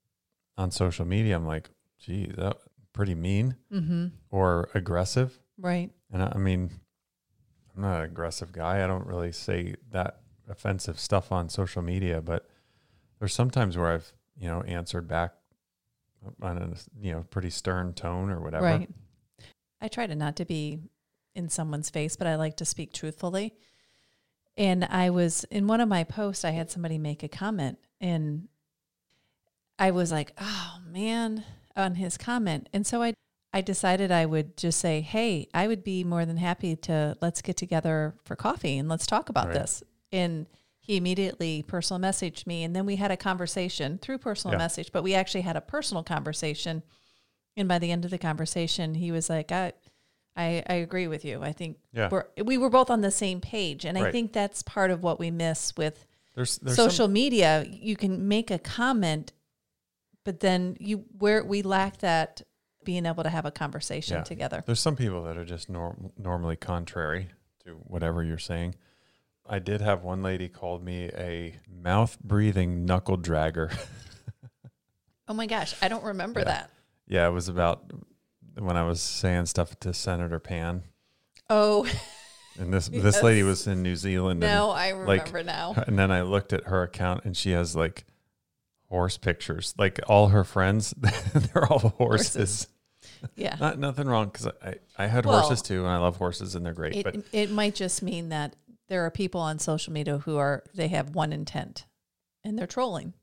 on 0.58 0.70
social 0.70 1.04
media 1.04 1.34
i'm 1.36 1.46
like 1.46 1.70
gee 1.98 2.26
that 2.36 2.56
pretty 2.92 3.14
mean 3.14 3.56
Mm-hmm. 3.72 4.06
or 4.30 4.68
aggressive 4.74 5.38
Right. 5.58 5.90
and 6.12 6.22
I, 6.22 6.32
I 6.34 6.38
mean, 6.38 6.70
I'm 7.74 7.82
not 7.82 7.98
an 7.98 8.04
aggressive 8.04 8.52
guy. 8.52 8.82
I 8.84 8.86
don't 8.86 9.06
really 9.06 9.32
say 9.32 9.74
that 9.90 10.20
offensive 10.48 10.98
stuff 10.98 11.30
on 11.32 11.48
social 11.48 11.80
media, 11.82 12.20
but 12.22 12.48
there's 13.18 13.32
sometimes 13.34 13.76
where 13.76 13.88
I've, 13.92 14.12
you 14.38 14.48
know, 14.48 14.60
answered 14.62 15.08
back 15.08 15.32
on 16.42 16.58
a, 16.58 16.70
you 17.00 17.12
know, 17.12 17.24
pretty 17.30 17.48
stern 17.50 17.94
tone 17.94 18.28
or 18.30 18.40
whatever. 18.40 18.64
Right. 18.64 18.88
I 19.80 19.88
try 19.88 20.06
to 20.06 20.14
not 20.14 20.36
to 20.36 20.44
be 20.44 20.78
in 21.34 21.48
someone's 21.48 21.88
face, 21.90 22.16
but 22.16 22.26
I 22.26 22.36
like 22.36 22.56
to 22.58 22.64
speak 22.66 22.92
truthfully. 22.92 23.54
And 24.58 24.84
I 24.84 25.08
was 25.10 25.44
in 25.44 25.66
one 25.66 25.80
of 25.80 25.88
my 25.88 26.04
posts, 26.04 26.44
I 26.44 26.50
had 26.50 26.70
somebody 26.70 26.98
make 26.98 27.22
a 27.22 27.28
comment 27.28 27.78
and 28.00 28.48
I 29.78 29.90
was 29.90 30.10
like, 30.12 30.32
oh 30.40 30.78
man, 30.86 31.44
on 31.76 31.96
his 31.96 32.16
comment. 32.16 32.68
And 32.72 32.86
so 32.86 33.02
I 33.02 33.14
I 33.52 33.60
decided 33.62 34.10
I 34.12 34.26
would 34.26 34.56
just 34.58 34.78
say, 34.80 35.00
hey, 35.00 35.48
I 35.54 35.66
would 35.66 35.82
be 35.82 36.04
more 36.04 36.26
than 36.26 36.36
happy 36.36 36.76
to 36.76 37.16
let's 37.22 37.40
get 37.40 37.56
together 37.56 38.14
for 38.24 38.36
coffee 38.36 38.76
and 38.76 38.88
let's 38.88 39.06
talk 39.06 39.28
about 39.30 39.46
Right. 39.48 39.54
this. 39.54 39.82
And 40.12 40.46
he 40.80 40.96
immediately 40.96 41.62
personal 41.62 41.98
messaged 42.00 42.46
me. 42.46 42.64
And 42.64 42.76
then 42.76 42.84
we 42.84 42.96
had 42.96 43.10
a 43.10 43.16
conversation 43.16 43.96
through 43.98 44.18
personal 44.18 44.54
Yeah. 44.54 44.58
message, 44.58 44.92
but 44.92 45.02
we 45.02 45.14
actually 45.14 45.40
had 45.40 45.56
a 45.56 45.60
personal 45.62 46.02
conversation. 46.02 46.82
And 47.56 47.66
by 47.66 47.78
the 47.78 47.90
end 47.90 48.04
of 48.04 48.10
the 48.10 48.18
conversation, 48.18 48.94
he 48.94 49.10
was 49.10 49.30
like, 49.30 49.50
I, 49.50 49.72
I, 50.36 50.62
I 50.68 50.74
agree 50.74 51.06
with 51.08 51.24
you. 51.24 51.42
I 51.42 51.52
think 51.52 51.78
Yeah. 51.94 52.10
we're, 52.10 52.26
we 52.44 52.58
were 52.58 52.68
both 52.68 52.90
on 52.90 53.00
the 53.00 53.10
same 53.10 53.40
page. 53.40 53.86
And 53.86 53.96
I 53.96 54.10
think 54.12 54.32
that's 54.34 54.62
part 54.62 54.90
of 54.90 55.02
what 55.02 55.18
we 55.18 55.30
miss 55.30 55.74
with 55.78 56.04
There's, 56.34 56.58
there's 56.58 56.76
some- 56.76 56.90
social 56.90 57.08
media. 57.08 57.64
You 57.68 57.96
can 57.96 58.28
make 58.28 58.50
a 58.50 58.58
comment, 58.58 59.32
but 60.26 60.40
then 60.40 60.76
you, 60.80 61.04
where 61.16 61.42
we 61.44 61.62
lack 61.62 61.98
that 61.98 62.42
being 62.84 63.06
able 63.06 63.22
to 63.22 63.30
have 63.30 63.46
a 63.46 63.50
conversation 63.50 64.18
Yeah. 64.18 64.22
together. 64.24 64.62
There's 64.66 64.80
some 64.80 64.96
people 64.96 65.22
that 65.22 65.36
are 65.38 65.44
just 65.44 65.70
norm- 65.70 66.10
normally 66.18 66.56
contrary 66.56 67.30
to 67.64 67.70
whatever 67.86 68.22
you're 68.22 68.38
saying. 68.38 68.74
I 69.48 69.60
did 69.60 69.80
have 69.80 70.02
one 70.02 70.22
lady 70.22 70.48
called 70.48 70.84
me 70.84 71.10
a 71.16 71.56
mouth 71.68 72.18
breathing 72.20 72.84
knuckle 72.84 73.16
dragger. 73.16 73.72
Oh 75.28 75.34
my 75.34 75.46
gosh. 75.46 75.74
I 75.82 75.88
don't 75.88 76.04
remember 76.04 76.40
Yeah. 76.40 76.44
that. 76.44 76.70
yeah, 77.06 77.26
it 77.26 77.30
was 77.30 77.48
about 77.48 77.92
when 78.58 78.76
I 78.76 78.82
was 78.84 79.00
saying 79.00 79.46
stuff 79.46 79.78
to 79.80 79.92
Senator 79.92 80.38
Pan. 80.38 80.82
Oh, 81.50 81.86
And 82.58 82.72
this 82.72 82.88
this 82.92 83.22
lady 83.22 83.42
was 83.42 83.66
in 83.66 83.82
New 83.82 83.96
Zealand. 83.96 84.40
no, 84.40 84.70
I 84.70 84.92
like, 84.92 85.26
remember 85.26 85.42
now. 85.44 85.74
And, 85.76 85.88
and 85.88 85.98
then 85.98 86.10
I 86.10 86.22
looked 86.22 86.52
at 86.52 86.64
her 86.64 86.82
account 86.82 87.24
and 87.24 87.36
she 87.36 87.50
has 87.50 87.74
like 87.76 88.04
horse 88.96 89.18
pictures. 89.18 89.74
Like 89.76 90.00
all 90.08 90.28
her 90.28 90.42
friends, 90.42 90.94
they're 91.34 91.70
all 91.70 91.78
horses. 91.78 92.34
Horses. 92.34 92.66
Yeah. 93.34 93.56
Not 93.58 93.78
nothing 93.78 94.06
wrong 94.08 94.26
because 94.26 94.48
I, 94.62 94.74
I 94.98 95.06
had 95.06 95.24
Well, 95.24 95.40
horses 95.40 95.62
too 95.62 95.80
and 95.80 95.88
I 95.88 95.96
love 95.98 96.16
horses 96.16 96.54
and 96.54 96.66
they're 96.66 96.74
great. 96.74 96.96
It, 96.96 97.04
but 97.04 97.16
it 97.32 97.50
might 97.50 97.74
just 97.74 98.02
mean 98.02 98.28
that 98.28 98.54
there 98.88 99.06
are 99.06 99.10
people 99.10 99.40
on 99.40 99.58
social 99.58 99.92
media 99.92 100.18
who 100.18 100.36
are, 100.36 100.64
they 100.74 100.88
have 100.88 101.14
one 101.14 101.32
intent 101.32 101.86
and 102.44 102.58
they're 102.58 102.66
trolling. 102.66 103.14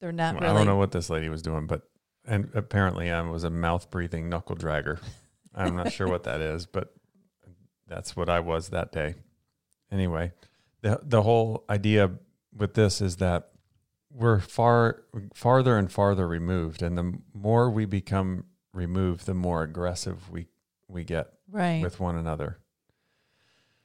They're 0.00 0.12
not 0.12 0.36
I 0.36 0.46
really. 0.46 0.54
don't 0.54 0.66
know 0.66 0.76
what 0.76 0.92
this 0.92 1.10
lady 1.10 1.28
was 1.28 1.42
doing, 1.42 1.66
but 1.66 1.82
and 2.26 2.50
apparently 2.54 3.10
I 3.10 3.20
was 3.22 3.44
a 3.44 3.50
mouth 3.50 3.90
breathing 3.90 4.28
knuckle 4.28 4.56
dragger. 4.56 5.00
I'm 5.54 5.76
not 5.76 5.92
sure 5.92 6.08
what 6.08 6.24
that 6.24 6.40
is, 6.40 6.66
but 6.66 6.94
that's 7.88 8.14
what 8.16 8.28
I 8.28 8.40
was 8.40 8.68
that 8.68 8.92
day. 8.92 9.14
Anyway, 9.90 10.32
the 10.82 11.00
the 11.02 11.22
whole 11.22 11.64
idea 11.68 12.10
with 12.56 12.74
this 12.74 13.00
is 13.00 13.16
that 13.16 13.50
we're 14.14 14.38
far 14.40 15.02
farther 15.34 15.76
and 15.76 15.90
farther 15.90 16.26
removed, 16.28 16.80
and 16.82 16.96
the 16.96 17.18
more 17.34 17.68
we 17.70 17.84
become 17.84 18.44
removed, 18.72 19.26
the 19.26 19.34
more 19.34 19.62
aggressive 19.62 20.30
we 20.30 20.46
we 20.88 21.04
get 21.04 21.32
Right. 21.50 21.82
with 21.82 21.98
one 22.00 22.16
another. 22.16 22.58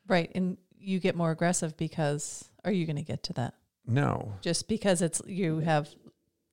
right. 0.08 0.32
And 0.36 0.58
you 0.78 1.00
get 1.00 1.16
more 1.16 1.32
aggressive 1.32 1.76
because, 1.78 2.50
are 2.66 2.72
you 2.72 2.86
going 2.86 2.96
to 2.96 3.02
get 3.04 3.24
to 3.24 3.34
that? 3.34 3.54
No, 3.86 4.34
Just 4.42 4.68
because 4.68 5.02
it's, 5.02 5.22
you 5.26 5.60
have 5.60 5.90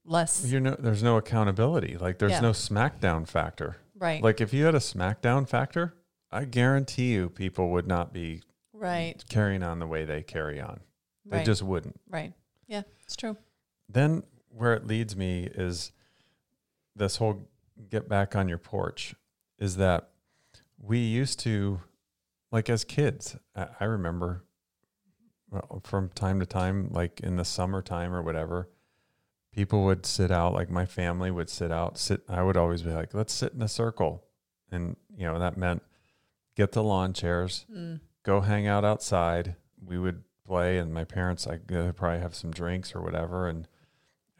less. 0.04 0.45
you 0.47 0.61
know, 0.61 0.76
there's 0.78 1.02
no 1.02 1.16
accountability. 1.16 1.97
Like 1.97 2.18
there's 2.18 2.33
Yeah. 2.33 2.40
no 2.40 2.50
smackdown 2.52 3.26
factor. 3.26 3.76
Right. 3.99 4.23
Like 4.23 4.40
if 4.40 4.52
you 4.52 4.64
had 4.64 4.75
a 4.75 4.78
smackdown 4.80 5.49
factor, 5.49 5.95
I 6.30 6.45
guarantee 6.45 7.12
you 7.14 7.28
people 7.30 7.71
would 7.71 7.87
not 7.87 8.12
be 8.12 8.42
right. 8.73 9.23
carrying 9.28 9.62
on 9.62 9.78
the 9.78 9.87
way 9.87 10.04
they 10.04 10.23
carry 10.23 10.61
on. 10.61 10.80
They 11.25 11.38
Right. 11.38 11.47
just 11.47 11.62
wouldn't. 11.62 12.00
right. 12.09 12.33
Yeah, 12.66 12.83
it's 13.04 13.16
true. 13.16 13.37
Then 13.88 14.23
where 14.49 14.75
it 14.75 14.87
leads 14.87 15.16
me 15.16 15.49
is 15.55 15.93
this 16.95 17.16
whole 17.16 17.49
get 17.90 18.09
back 18.09 18.35
on 18.35 18.49
your 18.49 18.59
porch 18.59 19.14
is 19.59 19.76
that 19.76 20.09
we 20.78 20.99
used 20.99 21.38
to 21.40 21.81
like 22.50 22.71
as 22.71 22.85
kids, 22.85 23.37
I, 23.55 23.66
I 23.81 23.85
remember 23.85 24.45
well, 25.50 25.81
from 25.85 26.09
time 26.11 26.40
to 26.40 26.47
time, 26.47 26.88
like 26.90 27.21
in 27.21 27.37
the 27.37 27.45
summertime 27.45 28.12
or 28.12 28.23
whatever, 28.23 28.69
people 29.52 29.85
would 29.85 30.05
sit 30.05 30.31
out, 30.31 30.52
like 30.55 30.71
my 30.71 30.87
family 30.87 31.31
would 31.31 31.49
sit 31.49 31.71
out, 31.71 31.99
sit 31.99 32.23
I 32.28 32.43
would 32.43 32.57
always 32.57 32.83
be 32.83 32.90
like, 32.90 33.14
let's 33.14 33.33
sit 33.33 33.52
in 33.52 33.62
a 33.62 33.69
circle. 33.69 34.25
And 34.71 34.97
you 35.16 35.26
know, 35.26 35.38
that 35.38 35.57
meant 35.57 35.83
get 36.57 36.73
the 36.73 36.83
lawn 36.83 37.12
chairs, 37.12 37.66
Mm. 37.73 38.00
go 38.23 38.40
hang 38.40 38.66
out 38.66 38.85
outside. 38.85 39.57
We 39.85 39.99
would 39.99 40.25
play, 40.45 40.78
and 40.78 40.93
my 40.93 41.05
parents, 41.05 41.47
I 41.47 41.59
probably 41.59 42.21
have 42.21 42.35
some 42.35 42.50
drinks 42.50 42.95
or 42.95 43.02
whatever. 43.02 43.47
And 43.49 43.69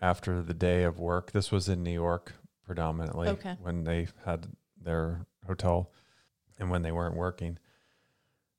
after 0.01 0.43
the 0.43 0.55
day 0.55 0.83
of 0.85 0.99
work, 0.99 1.33
this 1.33 1.51
was 1.51 1.69
in 1.69 1.83
New 1.83 1.93
York 1.93 2.35
predominantly 2.65 3.29
Okay. 3.29 3.57
when 3.61 3.85
they 3.85 4.09
had 4.25 4.47
their 4.81 5.27
hotel 5.47 5.91
and 6.59 6.71
when 6.71 6.83
they 6.83 6.93
weren't 6.93 7.17
working. 7.17 7.59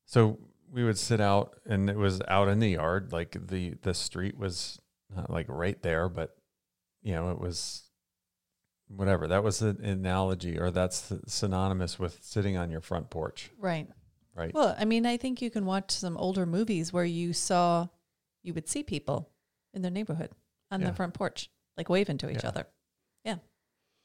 So 0.05 0.39
we 0.71 0.83
would 0.83 0.97
sit 0.97 1.19
out, 1.21 1.55
and 1.65 1.89
it 1.89 1.97
was 1.97 2.21
out 2.27 2.47
in 2.47 2.59
the 2.59 2.69
yard. 2.69 3.11
Like 3.11 3.37
the 3.47 3.75
the 3.81 3.93
street 3.93 4.37
was 4.37 4.79
not 5.13 5.29
like 5.29 5.45
right 5.49 5.81
there, 5.81 6.09
but 6.09 6.35
you 7.01 7.13
know, 7.13 7.31
it 7.31 7.39
was 7.39 7.83
whatever. 8.87 9.27
That 9.27 9.43
was 9.43 9.61
an 9.61 9.83
analogy, 9.83 10.57
or 10.59 10.71
that's 10.71 11.11
synonymous 11.27 11.99
with 11.99 12.23
sitting 12.23 12.57
on 12.57 12.69
your 12.71 12.81
front 12.81 13.09
porch, 13.09 13.51
Right. 13.57 13.87
right? 14.35 14.53
Well, 14.53 14.75
I 14.77 14.85
mean, 14.85 15.05
I 15.05 15.17
think 15.17 15.41
you 15.41 15.49
can 15.49 15.65
watch 15.65 15.91
some 15.91 16.17
older 16.17 16.45
movies 16.45 16.91
where 16.93 17.05
you 17.05 17.33
saw, 17.33 17.87
you 18.43 18.53
would 18.53 18.67
see 18.69 18.83
people 18.83 19.29
in 19.73 19.81
their 19.81 19.91
neighborhood 19.91 20.31
on 20.71 20.81
Yeah. 20.81 20.87
the 20.87 20.93
front 20.93 21.13
porch, 21.13 21.49
like 21.75 21.89
waving 21.89 22.17
to 22.19 22.29
each 22.29 22.43
Yeah. 22.43 22.49
other. 22.49 22.67
Yeah, 23.23 23.37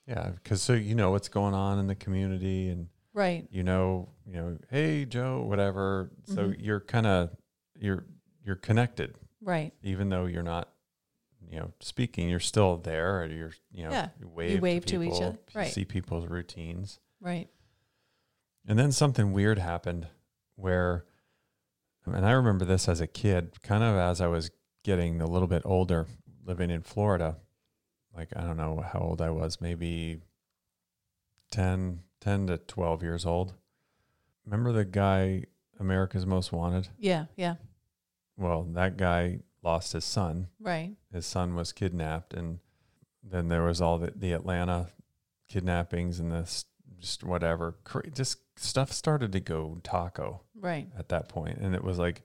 Yeah, 0.07 0.31
because 0.31 0.61
so 0.63 0.73
you 0.73 0.95
know 0.97 1.11
what's 1.13 1.29
going 1.29 1.55
on 1.55 1.79
in 1.79 1.87
the 1.87 1.95
community, 1.95 2.69
and 2.69 2.89
Right. 3.15 3.47
you 3.51 3.63
know, 3.63 4.09
you 4.27 4.33
know, 4.33 4.59
hey 4.71 5.05
Joe, 5.05 5.43
whatever. 5.43 6.11
So 6.25 6.49
Mhm. 6.51 6.57
you're 6.65 6.81
kind 6.81 7.07
of 7.07 7.37
you're 7.77 8.05
you're 8.45 8.57
connected, 8.57 9.17
Right. 9.41 9.73
even 9.83 10.09
though 10.09 10.27
you're 10.27 10.43
not, 10.43 10.73
you 11.49 11.61
know, 11.61 11.73
speaking. 11.81 12.29
You're 12.29 12.41
still 12.41 12.77
there, 12.79 13.23
or 13.23 13.27
you're 13.27 13.53
you 13.71 13.85
know, 13.85 13.91
Yeah, 13.93 14.09
you 14.19 14.29
wave, 14.29 14.61
wave 14.63 14.85
to, 14.87 14.97
to 14.97 15.03
each 15.05 15.23
other, 15.23 15.39
right. 15.55 15.73
See 15.73 15.85
people's 15.85 16.27
routines, 16.27 16.99
Right. 17.21 17.49
and 18.67 18.77
then 18.79 18.91
something 18.91 19.33
weird 19.33 19.59
happened 19.61 20.09
where, 20.57 21.07
and 22.05 22.27
I 22.27 22.33
remember 22.33 22.65
this 22.65 22.89
as 22.89 23.01
a 23.01 23.07
kid, 23.07 23.63
kind 23.63 23.85
of 23.85 23.95
as 23.97 24.21
I 24.21 24.27
was 24.27 24.51
getting 24.83 25.21
a 25.21 25.27
little 25.27 25.49
bit 25.49 25.63
older, 25.65 26.09
living 26.45 26.71
in 26.71 26.83
Florida. 26.83 27.37
Like 28.17 28.29
I 28.37 28.43
don't 28.43 28.57
know 28.57 28.85
how 28.93 29.01
old 29.01 29.23
I 29.23 29.31
was, 29.31 29.61
maybe 29.61 30.21
10, 31.51 32.01
10 32.21 32.47
to 32.49 32.59
12 32.59 33.03
years 33.03 33.27
old. 33.27 33.55
Remember 34.45 34.73
the 34.73 34.85
guy, 34.85 35.45
America's 35.79 36.27
Most 36.27 36.53
Wanted? 36.53 36.89
Yeah. 36.99 37.27
Yeah. 37.37 37.57
Well, 38.37 38.65
that 38.73 38.97
guy 38.97 39.41
lost 39.63 39.93
his 39.93 40.05
son. 40.05 40.49
Right. 40.61 40.93
His 41.13 41.27
son 41.27 41.55
was 41.55 41.73
kidnapped. 41.73 42.35
And 42.35 42.59
then 43.23 43.49
there 43.49 43.63
was 43.63 43.81
all 43.81 43.99
the, 43.99 44.13
the 44.17 44.33
Atlanta 44.33 44.89
kidnappings 45.49 46.19
and 46.19 46.33
this, 46.33 46.65
just 46.99 47.23
whatever. 47.23 47.77
Cra- 47.85 48.11
Just 48.11 48.39
stuff 48.57 48.93
started 48.93 49.33
to 49.33 49.41
go 49.41 49.79
taco 49.85 50.41
Right. 50.59 50.89
at 50.99 51.09
that 51.11 51.29
point. 51.29 51.59
And 51.59 51.75
it 51.75 51.85
was 51.85 51.99
like, 51.99 52.23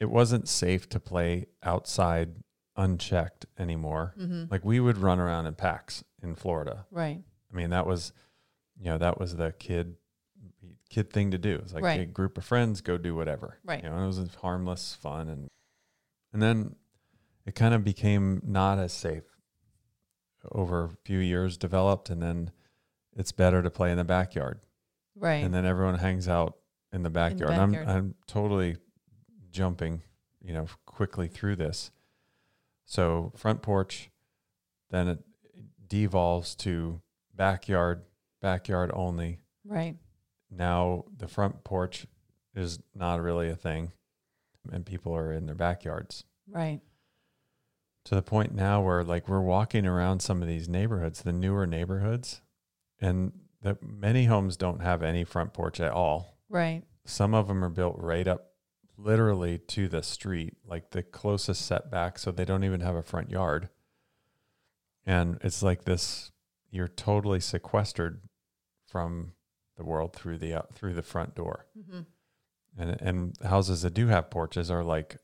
it 0.00 0.10
wasn't 0.10 0.48
safe 0.48 0.88
to 0.90 1.00
play 1.00 1.46
outside 1.62 2.30
unchecked 2.76 3.46
anymore. 3.58 4.14
Mm-hmm. 4.18 4.44
Like 4.50 4.64
we 4.64 4.80
would 4.80 4.98
run 4.98 5.18
around 5.20 5.46
in 5.46 5.54
packs 5.54 6.04
in 6.22 6.34
Florida. 6.34 6.86
Right. 6.90 7.20
I 7.52 7.56
mean, 7.56 7.70
that 7.70 7.86
was, 7.86 8.12
you 8.78 8.86
know, 8.86 8.98
that 8.98 9.18
was 9.18 9.36
the 9.36 9.52
kid 9.58 9.96
kid 10.90 11.10
thing 11.12 11.30
to 11.32 11.38
do. 11.38 11.56
It's 11.62 11.72
like 11.72 11.82
Right. 11.84 12.00
a 12.00 12.04
group 12.04 12.38
of 12.38 12.44
friends 12.44 12.80
go 12.80 12.96
do 12.98 13.14
whatever. 13.14 13.58
Right. 13.64 13.82
You 13.82 13.90
know, 13.90 14.02
it 14.02 14.06
was 14.06 14.34
harmless 14.40 14.94
fun 14.94 15.28
and 15.28 15.48
and 16.32 16.42
then 16.42 16.76
it 17.46 17.54
kind 17.54 17.74
of 17.74 17.84
became 17.84 18.40
not 18.44 18.78
as 18.78 18.92
safe 18.92 19.24
over 20.52 20.84
a 20.84 20.90
few 21.04 21.18
years 21.18 21.56
developed 21.56 22.10
and 22.10 22.22
then 22.22 22.50
it's 23.16 23.32
better 23.32 23.62
to 23.62 23.70
play 23.70 23.90
in 23.90 23.96
the 23.96 24.04
backyard. 24.04 24.60
Right. 25.16 25.44
And 25.44 25.54
then 25.54 25.64
everyone 25.64 25.98
hangs 25.98 26.28
out 26.28 26.56
in 26.92 27.02
the 27.02 27.10
backyard. 27.10 27.50
backyard. 27.50 27.88
I'm 27.88 27.96
I'm 27.96 28.14
totally 28.26 28.76
jumping, 29.50 30.02
you 30.42 30.52
know, 30.52 30.66
quickly 30.86 31.28
through 31.28 31.56
this. 31.56 31.90
So 32.84 33.32
front 33.36 33.62
porch, 33.62 34.10
then 34.90 35.08
it 35.08 35.18
devolves 35.86 36.54
to 36.56 37.00
backyard, 37.34 38.02
backyard 38.40 38.90
only. 38.94 39.40
right. 39.64 39.96
Now 40.50 41.04
the 41.16 41.26
front 41.26 41.64
porch 41.64 42.06
is 42.54 42.78
not 42.94 43.20
really 43.20 43.48
a 43.48 43.56
thing, 43.56 43.92
and 44.70 44.86
people 44.86 45.14
are 45.16 45.32
in 45.32 45.46
their 45.46 45.54
backyards 45.56 46.24
Right. 46.48 46.80
to 48.04 48.14
the 48.14 48.22
point 48.22 48.54
now 48.54 48.80
where 48.82 49.02
like 49.02 49.28
we're 49.28 49.40
walking 49.40 49.86
around 49.86 50.20
some 50.20 50.42
of 50.42 50.48
these 50.48 50.68
neighborhoods, 50.68 51.22
the 51.22 51.32
newer 51.32 51.66
neighborhoods, 51.66 52.42
and 53.00 53.32
that 53.62 53.82
many 53.82 54.26
homes 54.26 54.56
don't 54.56 54.80
have 54.82 55.02
any 55.02 55.24
front 55.24 55.52
porch 55.52 55.80
at 55.80 55.90
all. 55.90 56.38
Right. 56.48 56.84
Some 57.06 57.34
of 57.34 57.48
them 57.48 57.64
are 57.64 57.70
built 57.70 57.96
right 57.98 58.28
up 58.28 58.52
literally 58.96 59.58
to 59.58 59.88
the 59.88 60.02
street, 60.02 60.56
like 60.66 60.90
the 60.90 61.02
closest 61.02 61.66
setback, 61.66 62.18
so 62.18 62.30
they 62.30 62.44
don't 62.44 62.64
even 62.64 62.80
have 62.80 62.94
a 62.96 63.02
front 63.02 63.30
yard. 63.30 63.68
And 65.06 65.38
it's 65.42 65.62
like 65.62 65.84
this 65.84 66.30
you're 66.70 66.88
totally 66.88 67.40
sequestered 67.40 68.22
from 68.86 69.32
the 69.76 69.84
world 69.84 70.14
through 70.14 70.38
the 70.38 70.54
uh, 70.54 70.62
through 70.72 70.94
the 70.94 71.02
front 71.02 71.34
door. 71.34 71.66
Mm-hmm. 71.78 72.00
And 72.78 73.00
and 73.00 73.36
houses 73.44 73.82
that 73.82 73.94
do 73.94 74.08
have 74.08 74.30
porches 74.30 74.70
are 74.70 74.82
like 74.82 75.18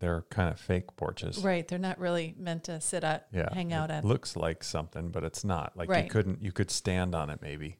they're 0.00 0.22
kind 0.30 0.50
of 0.50 0.60
fake 0.60 0.96
porches. 0.96 1.38
Right. 1.38 1.66
They're 1.66 1.78
not 1.78 1.98
really 1.98 2.34
meant 2.36 2.64
to 2.64 2.80
sit 2.80 3.04
out, 3.04 3.22
Yeah. 3.32 3.52
hang 3.52 3.72
out 3.72 3.90
at. 3.90 4.04
Looks 4.04 4.36
like 4.36 4.62
something, 4.64 5.10
but 5.10 5.24
it's 5.24 5.44
not. 5.44 5.72
Like 5.76 5.88
you 5.88 6.08
couldn't 6.10 6.42
you 6.42 6.52
could 6.52 6.70
stand 6.70 7.14
on 7.14 7.30
it 7.30 7.40
maybe. 7.42 7.78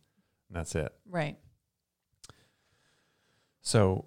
And 0.48 0.56
that's 0.56 0.74
it. 0.74 0.92
Right. 1.08 1.38
So 3.62 4.06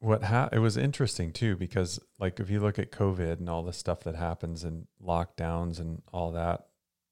what 0.00 0.24
ha- 0.24 0.48
it 0.52 0.58
was 0.58 0.76
interesting 0.76 1.30
too 1.32 1.56
because 1.56 2.00
like 2.18 2.40
if 2.40 2.48
you 2.50 2.58
look 2.60 2.78
at 2.78 2.90
COVID 2.90 3.38
and 3.38 3.48
all 3.48 3.62
the 3.62 3.72
stuff 3.72 4.00
that 4.00 4.16
happens 4.16 4.64
and 4.64 4.86
lockdowns 5.02 5.78
and 5.78 6.02
all 6.12 6.32
that, 6.32 6.66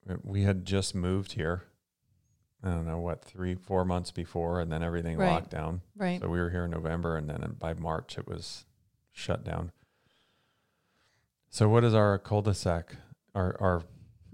uh, 0.08 0.16
we 0.24 0.42
had 0.42 0.64
just 0.64 0.94
moved 0.94 1.32
here. 1.32 1.64
I 2.62 2.70
don't 2.70 2.86
know 2.86 2.98
what 2.98 3.22
three 3.24 3.54
four 3.54 3.84
months 3.84 4.10
before, 4.10 4.60
and 4.60 4.72
then 4.72 4.82
everything 4.82 5.16
Right. 5.16 5.28
locked 5.30 5.50
down. 5.50 5.82
Right. 5.96 6.20
So 6.20 6.28
we 6.28 6.40
were 6.40 6.50
here 6.50 6.64
in 6.64 6.70
November, 6.72 7.16
and 7.16 7.28
then 7.28 7.54
by 7.58 7.74
March 7.74 8.18
it 8.18 8.26
was 8.26 8.64
shut 9.12 9.44
down. 9.44 9.70
So 11.50 11.68
what 11.68 11.80
does 11.80 11.94
our 11.94 12.18
cul-de-sac, 12.18 12.96
our 13.34 13.56
our 13.60 13.82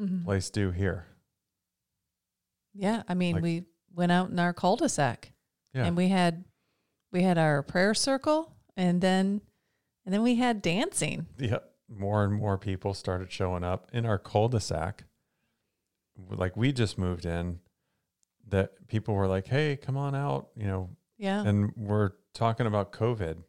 Mhm. 0.01 0.25
place 0.25 0.49
do 0.51 0.71
here? 0.71 1.07
Yeah. 2.73 3.03
I 3.09 3.15
mean, 3.15 3.35
Like- 3.35 3.43
we 3.43 3.65
went 3.95 4.11
out 4.13 4.31
in 4.31 4.39
our 4.39 4.53
cul-de-sac 4.53 5.33
Yeah, 5.73 5.85
and 5.87 5.97
we 5.97 6.09
had 6.09 6.45
we 7.15 7.23
had 7.23 7.39
our 7.39 7.63
prayer 7.63 7.95
circle 7.95 8.53
and 8.77 9.01
then 9.01 9.41
and 10.05 10.13
then 10.13 10.23
we 10.23 10.35
had 10.35 10.61
dancing. 10.61 11.27
Yep. 11.39 11.71
More 11.89 12.25
and 12.25 12.35
more 12.35 12.59
people 12.59 12.93
started 12.93 13.33
showing 13.33 13.65
up 13.65 13.89
in 13.95 14.05
our 14.05 14.19
cul-de-sac. 14.19 15.05
Like 16.29 16.57
we 16.57 16.73
just 16.73 16.99
moved 16.99 17.25
in, 17.25 17.61
that 18.49 18.87
people 18.89 19.15
were 19.15 19.27
like, 19.27 19.47
"Hey, 19.47 19.77
come 19.77 19.97
on 19.97 20.15
out," 20.15 20.49
you 20.57 20.67
know, 20.67 20.91
Yeah. 21.17 21.43
and 21.43 21.73
we're 21.77 22.11
talking 22.35 22.67
about 22.67 22.93
COVID 22.93 23.43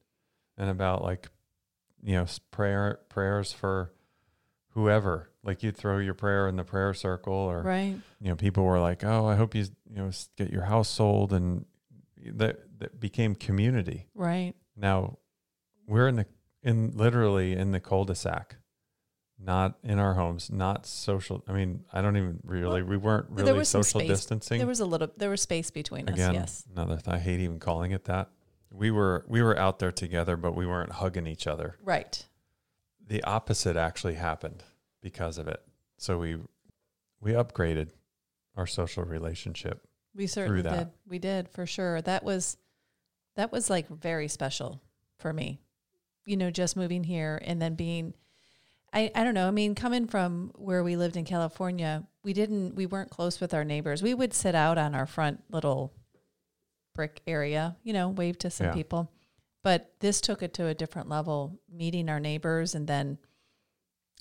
and 0.57 0.69
about 0.69 1.03
like, 1.03 1.29
you 2.01 2.13
know, 2.15 2.25
prayer 2.51 2.99
prayers 3.09 3.51
for 3.51 3.93
whoever. 4.69 5.31
Like 5.43 5.61
you 5.63 5.71
throw 5.71 5.97
your 5.99 6.13
prayer 6.13 6.47
in 6.47 6.55
the 6.55 6.63
prayer 6.63 6.93
circle, 6.93 7.33
or 7.33 7.61
right. 7.61 7.95
you 8.21 8.29
know, 8.29 8.35
people 8.35 8.63
were 8.63 8.79
like, 8.79 9.03
"Oh, 9.03 9.25
I 9.25 9.35
hope 9.35 9.53
you 9.55 9.65
you 9.89 9.97
know 9.97 10.11
get 10.37 10.49
your 10.51 10.63
house 10.63 10.87
sold," 10.89 11.33
and 11.33 11.65
that 12.33 12.59
that 12.79 12.99
became 12.99 13.35
community. 13.35 14.07
Right. 14.13 14.53
Now 14.75 15.17
we're 15.87 16.07
in 16.07 16.15
the 16.17 16.25
in 16.63 16.91
literally 16.95 17.53
in 17.53 17.71
the 17.71 17.79
cul-de-sac, 17.79 18.55
not 19.39 19.77
in 19.83 19.99
our 19.99 20.13
homes, 20.15 20.49
not 20.51 20.85
social. 20.85 21.43
I 21.47 21.53
mean, 21.53 21.85
I 21.93 22.01
don't 22.01 22.17
even 22.17 22.39
really. 22.43 22.81
we 22.81 22.97
weren't 22.97 23.27
really 23.29 23.63
social 23.65 23.99
distancing. 24.01 24.57
There 24.57 24.67
was 24.67 24.79
a 24.79 24.85
little 24.85 25.09
there 25.17 25.29
was 25.29 25.41
space 25.41 25.69
between 25.71 26.07
us. 26.09 26.15
Again, 26.15 26.33
Yes. 26.33 26.65
another. 26.71 26.95
Th- 26.97 27.07
I 27.15 27.19
hate 27.19 27.39
even 27.39 27.59
calling 27.59 27.91
it 27.91 28.05
that. 28.05 28.29
We 28.71 28.91
were 28.91 29.25
we 29.27 29.41
were 29.41 29.57
out 29.57 29.79
there 29.79 29.91
together, 29.91 30.35
but 30.37 30.55
we 30.55 30.65
weren't 30.65 30.91
hugging 30.93 31.27
each 31.27 31.47
other. 31.47 31.77
Right. 31.83 32.25
The 33.07 33.23
opposite 33.23 33.75
actually 33.77 34.15
happened 34.15 34.63
because 35.01 35.37
of 35.37 35.47
it. 35.47 35.61
So 35.97 36.17
we 36.17 36.37
we 37.21 37.31
upgraded 37.33 37.89
our 38.55 38.65
social 38.67 39.03
relationship. 39.03 39.87
We 40.15 40.27
certainly 40.27 40.61
that. 40.61 40.77
did. 40.77 40.87
We 41.07 41.19
did 41.19 41.49
for 41.49 41.65
sure. 41.65 42.01
That 42.01 42.23
was 42.23 42.57
that 43.35 43.51
was 43.51 43.69
like 43.69 43.87
very 43.89 44.27
special 44.27 44.81
for 45.17 45.33
me. 45.33 45.59
You 46.25 46.37
know, 46.37 46.49
just 46.49 46.75
moving 46.77 47.03
here 47.03 47.41
and 47.43 47.61
then 47.61 47.75
being 47.75 48.13
I, 48.93 49.11
I 49.13 49.25
don't 49.25 49.33
know. 49.33 49.47
I 49.47 49.51
mean, 49.51 49.75
coming 49.75 50.07
from 50.07 50.51
where 50.55 50.81
we 50.81 50.95
lived 50.95 51.17
in 51.17 51.25
California, 51.25 52.07
we 52.23 52.31
didn't 52.31 52.75
we 52.75 52.85
weren't 52.85 53.09
close 53.09 53.41
with 53.41 53.53
our 53.53 53.65
neighbors. 53.65 54.01
We 54.01 54.13
would 54.13 54.33
sit 54.33 54.55
out 54.55 54.77
on 54.77 54.95
our 54.95 55.05
front 55.05 55.43
little 55.49 55.93
brick 56.93 57.21
area, 57.27 57.75
you 57.83 57.91
know, 57.91 58.07
wave 58.09 58.37
to 58.39 58.49
some 58.49 58.67
Yeah. 58.67 58.73
people. 58.73 59.11
But 59.63 59.93
this 59.99 60.21
took 60.21 60.41
it 60.41 60.53
to 60.53 60.67
a 60.67 60.73
different 60.73 61.09
level, 61.09 61.59
meeting 61.69 62.07
our 62.07 62.19
neighbors 62.19 62.73
and 62.73 62.87
then 62.87 63.17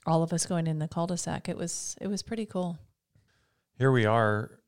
all 0.07 0.23
of 0.23 0.33
us 0.33 0.45
going 0.47 0.67
in 0.67 0.79
the 0.81 0.89
cul-de-sac. 0.89 1.49
It 1.49 1.57
was 1.57 1.97
it 2.01 2.09
was 2.09 2.23
pretty 2.23 2.47
cool. 2.47 2.79
Here 3.79 3.93
we 3.93 4.07
are 4.07 4.59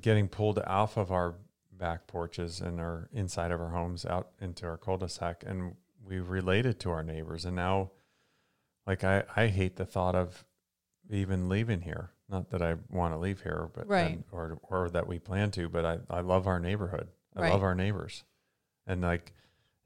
getting 0.00 0.28
pulled 0.28 0.58
off 0.60 0.96
of 0.96 1.10
our 1.12 1.34
back 1.72 2.06
porches 2.06 2.60
and 2.60 2.78
our 2.80 3.08
inside 3.12 3.50
of 3.50 3.60
our 3.60 3.70
homes 3.70 4.04
out 4.04 4.28
into 4.40 4.66
our 4.66 4.76
cul-de-sac 4.76 5.42
and 5.46 5.74
we 6.06 6.18
related 6.20 6.78
to 6.80 6.90
our 6.90 7.02
neighbors 7.02 7.44
and 7.44 7.56
now 7.56 7.90
like 8.86 9.02
I, 9.04 9.24
I 9.36 9.46
hate 9.46 9.76
the 9.76 9.84
thought 9.86 10.14
of 10.14 10.44
even 11.10 11.48
leaving 11.48 11.80
here. 11.82 12.10
Not 12.28 12.50
that 12.50 12.62
I 12.62 12.76
want 12.90 13.12
to 13.14 13.18
leave 13.18 13.42
here, 13.42 13.68
but 13.74 13.86
Right. 13.88 14.12
and- 14.12 14.24
or 14.30 14.58
or 14.62 14.88
that 14.90 15.06
we 15.06 15.18
plan 15.18 15.50
to, 15.52 15.68
but 15.68 15.84
I, 15.84 15.98
I 16.08 16.20
love 16.20 16.46
our 16.46 16.60
neighborhood. 16.60 17.08
I 17.36 17.42
Right. 17.42 17.52
love 17.52 17.62
our 17.62 17.74
neighbors. 17.74 18.24
And 18.86 19.00
like 19.02 19.34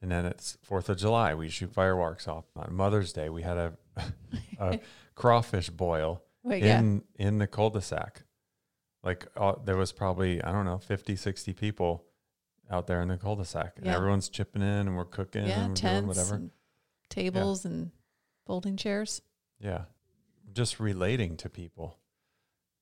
and 0.03 0.11
then 0.11 0.27
it's 0.27 0.59
Fourth 0.63 0.89
of 0.91 0.99
July, 0.99 1.35
we 1.35 1.49
shoot 1.49 1.73
fireworks 1.73 2.29
off. 2.29 2.45
On 2.57 2.75
Mother's 2.75 3.13
Day, 3.13 3.29
we 3.31 3.43
had 3.43 3.57
a, 3.57 3.73
a 4.59 4.81
crawfish 5.15 5.71
boil 5.71 6.23
Wait, 6.43 6.63
yeah. 6.63 6.79
in 6.79 7.05
in 7.17 7.39
the 7.39 7.47
cul-de-sac 7.47 8.23
like 9.05 9.27
uh, 9.37 9.55
there 9.65 9.77
was 9.77 9.93
probably 9.93 10.43
i 10.43 10.51
don't 10.51 10.65
know 10.65 10.79
50 10.79 11.15
60 11.17 11.53
people 11.53 12.05
out 12.71 12.87
there 12.87 13.03
in 13.03 13.09
the 13.09 13.17
cul-de-sac 13.19 13.75
and 13.77 13.87
Yeah. 13.87 13.97
everyone's 13.97 14.29
chipping 14.29 14.63
in 14.63 14.69
and 14.89 14.97
we're 14.97 15.05
cooking 15.05 15.47
yeah, 15.47 15.61
and 15.65 15.69
we're 15.71 15.75
doing 15.75 15.77
tents, 15.77 16.07
whatever 16.09 16.35
and 16.37 16.51
tables, 17.11 17.65
and 17.65 17.91
folding 18.47 18.77
chairs. 18.77 19.21
yeah 19.61 19.83
just 20.53 20.79
relating 20.81 21.37
to 21.39 21.49
people 21.49 21.99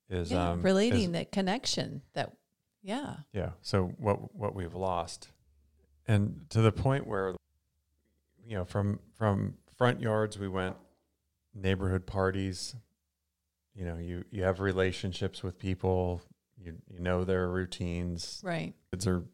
is 0.08 0.30
yeah, 0.30 0.50
um 0.50 0.62
relating 0.62 1.04
is- 1.04 1.12
that 1.12 1.32
connection. 1.32 2.02
That 2.14 2.32
yeah, 2.82 3.16
yeah 3.32 3.50
so 3.62 3.86
what 3.98 4.34
what 4.34 4.54
we've 4.54 4.74
lost 4.74 5.28
and 6.06 6.46
to 6.50 6.60
the 6.60 6.72
point 6.72 7.06
where 7.06 7.34
you 8.44 8.56
know 8.56 8.64
from 8.64 8.98
from 9.14 9.54
front 9.78 10.00
yards 10.00 10.38
we 10.38 10.48
went 10.48 10.76
neighborhood 11.54 12.06
parties 12.06 12.74
you 13.74 13.84
know 13.84 13.96
you 13.96 14.24
you 14.30 14.42
have 14.42 14.60
relationships 14.60 15.42
with 15.42 15.58
people 15.58 16.22
you 16.58 16.74
you 16.90 17.00
know 17.00 17.24
their 17.24 17.48
routines 17.48 18.40
right. 18.44 18.74
kids 18.90 19.06
are 19.06 19.24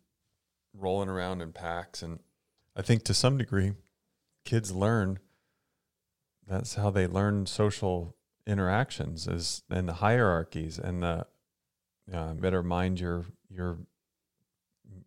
rolling 0.74 1.08
around 1.08 1.40
in 1.40 1.52
packs 1.52 2.02
and 2.02 2.20
i 2.76 2.82
think 2.82 3.02
to 3.02 3.14
some 3.14 3.36
degree 3.36 3.72
kids 4.44 4.72
learn 4.72 5.18
that's 6.46 6.74
how 6.76 6.90
they 6.90 7.06
learn 7.06 7.46
social 7.46 8.14
interactions 8.46 9.26
is 9.26 9.62
and 9.70 9.88
the 9.88 9.94
hierarchies 9.94 10.78
and 10.78 11.02
the 11.02 11.26
uh, 12.12 12.32
better 12.34 12.62
mind 12.62 12.98
your 12.98 13.26
your 13.50 13.78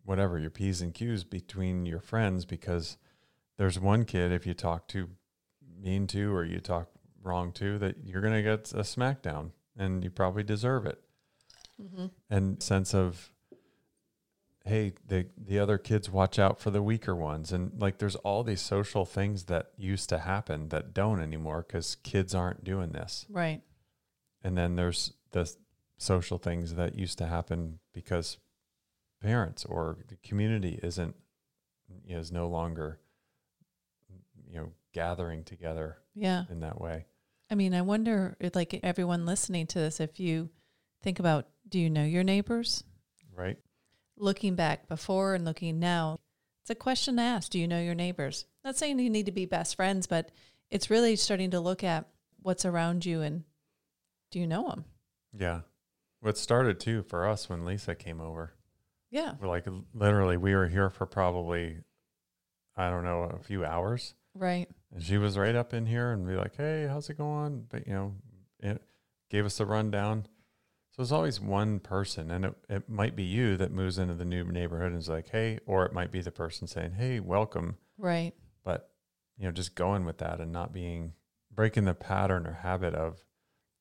whatever 0.04 0.38
your 0.38 0.50
p's 0.50 0.80
and 0.80 0.94
q's 0.94 1.24
between 1.24 1.84
your 1.86 2.00
friends 2.00 2.44
because 2.44 2.96
there's 3.58 3.80
one 3.80 4.04
kid 4.04 4.30
if 4.30 4.46
you 4.46 4.54
talk 4.54 4.86
too 4.86 5.08
mean 5.80 6.06
to 6.06 6.32
or 6.32 6.44
you 6.44 6.60
talk 6.60 6.88
wrong 7.22 7.52
too 7.52 7.78
that 7.78 7.96
you're 8.04 8.20
going 8.20 8.34
to 8.34 8.42
get 8.42 8.72
a 8.72 8.82
smackdown 8.82 9.50
and 9.76 10.02
you 10.04 10.10
probably 10.10 10.42
deserve 10.42 10.86
it 10.86 11.00
Mm-hmm. 11.82 12.06
and 12.30 12.62
sense 12.62 12.94
of 12.94 13.32
hey 14.64 14.92
the 15.08 15.26
the 15.36 15.58
other 15.58 15.78
kids 15.78 16.08
watch 16.08 16.38
out 16.38 16.60
for 16.60 16.70
the 16.70 16.82
weaker 16.82 17.16
ones 17.16 17.50
and 17.50 17.72
like 17.80 17.98
there's 17.98 18.14
all 18.16 18.44
these 18.44 18.60
social 18.60 19.04
things 19.04 19.44
that 19.44 19.72
used 19.76 20.08
to 20.10 20.18
happen 20.18 20.68
that 20.68 20.94
don't 20.94 21.20
anymore 21.20 21.62
cuz 21.64 21.96
kids 21.96 22.34
aren't 22.34 22.62
doing 22.62 22.90
this 22.92 23.26
Right. 23.28 23.62
and 24.44 24.56
then 24.56 24.76
there's 24.76 25.14
the 25.32 25.52
social 25.96 26.38
things 26.38 26.74
that 26.74 26.94
used 26.96 27.18
to 27.18 27.26
happen 27.26 27.80
because 27.92 28.38
parents 29.20 29.64
or 29.64 29.98
the 30.08 30.16
community 30.16 30.78
isn't 30.82 31.16
you 32.06 32.14
know, 32.14 32.20
is 32.20 32.30
no 32.30 32.48
longer 32.48 33.00
you 34.46 34.56
know 34.60 34.72
gathering 34.92 35.42
together 35.42 35.98
Yeah. 36.14 36.44
in 36.50 36.60
that 36.60 36.80
way 36.80 37.06
I 37.52 37.54
mean, 37.54 37.74
I 37.74 37.82
wonder, 37.82 38.34
like 38.54 38.80
everyone 38.82 39.26
listening 39.26 39.66
to 39.68 39.78
this, 39.78 40.00
if 40.00 40.18
you 40.18 40.48
think 41.02 41.18
about, 41.18 41.48
do 41.68 41.78
you 41.78 41.90
know 41.90 42.02
your 42.02 42.24
neighbors? 42.24 42.82
right 43.36 43.58
Looking 44.16 44.54
back 44.54 44.88
before 44.88 45.34
and 45.34 45.44
looking 45.44 45.78
now, 45.78 46.18
it's 46.62 46.70
a 46.70 46.74
question 46.74 47.16
to 47.16 47.22
ask. 47.22 47.50
Do 47.50 47.58
you 47.58 47.68
know 47.68 47.80
your 47.80 47.94
neighbors? 47.94 48.46
Not 48.64 48.78
saying 48.78 48.98
you 48.98 49.10
need 49.10 49.26
to 49.26 49.32
be 49.32 49.44
best 49.44 49.76
friends, 49.76 50.06
but 50.06 50.30
it's 50.70 50.88
really 50.88 51.14
starting 51.14 51.50
to 51.50 51.60
look 51.60 51.84
at 51.84 52.08
what's 52.40 52.64
around 52.64 53.04
you 53.04 53.20
and 53.20 53.44
do 54.30 54.40
you 54.40 54.46
know 54.46 54.68
them? 54.68 54.84
yeah 55.38 55.60
what 56.20 56.38
started 56.38 56.80
too 56.80 57.02
for 57.02 57.28
us 57.28 57.50
when 57.50 57.66
Lisa 57.66 57.94
came 57.94 58.20
over 58.20 58.54
Yeah. 59.10 59.34
We're 59.38 59.48
like 59.48 59.66
literally, 59.92 60.38
we 60.38 60.54
were 60.54 60.68
here 60.68 60.88
for 60.88 61.04
probably, 61.04 61.76
I 62.78 62.88
don't 62.88 63.04
know, 63.04 63.24
a 63.24 63.42
few 63.42 63.62
hours, 63.62 64.14
Right. 64.34 64.70
And 64.92 65.02
she 65.02 65.18
was 65.18 65.38
right 65.38 65.54
up 65.54 65.72
in 65.74 65.86
here 65.86 66.12
and 66.12 66.26
be 66.26 66.34
like, 66.34 66.56
"Hey, 66.56 66.86
how's 66.86 67.08
it 67.10 67.18
going?" 67.18 67.66
But 67.68 67.86
you 67.86 67.94
know, 67.94 68.14
it 68.60 68.82
gave 69.30 69.46
us 69.46 69.60
a 69.60 69.66
rundown. 69.66 70.26
So 70.94 71.02
it's 71.02 71.12
always 71.12 71.40
one 71.40 71.80
person, 71.80 72.30
and 72.30 72.44
it, 72.44 72.54
it 72.68 72.88
might 72.88 73.16
be 73.16 73.22
you 73.22 73.56
that 73.56 73.72
moves 73.72 73.98
into 73.98 74.12
the 74.12 74.26
new 74.26 74.44
neighborhood 74.44 74.92
and 74.92 75.00
is 75.00 75.08
like, 75.08 75.30
hey, 75.30 75.58
or 75.64 75.86
it 75.86 75.94
might 75.94 76.12
be 76.12 76.20
the 76.20 76.30
person 76.30 76.66
saying, 76.66 76.92
hey, 76.92 77.18
welcome. 77.18 77.78
Right. 77.96 78.34
But, 78.62 78.90
you 79.38 79.46
know, 79.46 79.52
just 79.52 79.74
going 79.74 80.04
with 80.04 80.18
that 80.18 80.38
and 80.38 80.52
not 80.52 80.74
being, 80.74 81.14
breaking 81.50 81.86
the 81.86 81.94
pattern 81.94 82.46
or 82.46 82.52
habit 82.52 82.94
of 82.94 83.24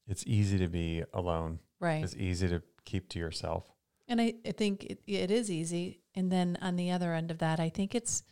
it's 0.08 0.24
easy 0.26 0.58
to 0.60 0.70
be 0.70 1.04
alone. 1.14 1.60
Right. 1.82 2.02
It's 2.02 2.16
easy 2.16 2.48
to 2.48 2.62
keep 2.86 3.10
to 3.10 3.20
yourself. 3.20 3.66
And 4.08 4.22
I, 4.22 4.36
I 4.46 4.54
think 4.54 4.86
it, 4.86 5.00
it 5.06 5.32
is 5.32 5.52
easy. 5.52 6.00
And 6.16 6.32
then 6.32 6.58
on 6.62 6.78
the 6.78 6.92
other 6.92 7.14
end 7.14 7.30
of 7.30 7.40
that, 7.40 7.60
I 7.60 7.68
think 7.68 7.94
it's 7.94 8.24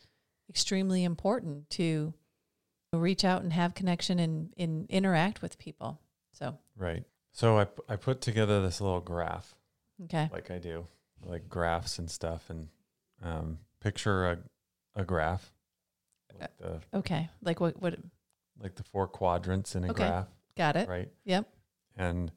extremely 0.49 1.03
important 1.03 1.69
to 1.71 2.13
reach 2.97 3.23
out 3.23 3.43
and 3.43 3.53
have 3.53 3.75
connection 3.75 4.19
and, 4.19 4.53
and 4.57 4.89
interact 4.89 5.41
with 5.41 5.57
people. 5.59 5.99
So, 6.31 6.57
Right. 6.77 7.03
So 7.31 7.59
I, 7.59 7.67
I 7.87 7.95
put 7.95 8.21
together 8.21 8.61
this 8.61 8.81
little 8.81 8.99
graph 9.01 9.53
okay. 10.05 10.29
like 10.33 10.49
I 10.49 10.57
do, 10.57 10.87
like 11.23 11.47
graphs 11.47 11.99
and 11.99 12.09
stuff, 12.09 12.49
and 12.49 12.67
um, 13.23 13.59
picture 13.81 14.25
a, 14.31 14.37
a 14.95 15.03
graph, 15.05 15.51
like 16.39 16.57
the, 16.57 16.79
Okay. 16.97 17.29
Like 17.43 17.59
what, 17.59 17.79
what, 17.81 17.97
like 18.59 18.75
the 18.75 18.83
four 18.83 19.07
quadrants 19.07 19.75
in 19.75 19.83
a 19.83 19.91
Okay. 19.91 20.07
graph, 20.07 20.27
got 20.57 20.75
it. 20.75 20.89
right? 20.89 21.09
Yep. 21.25 21.47
And 21.95 22.31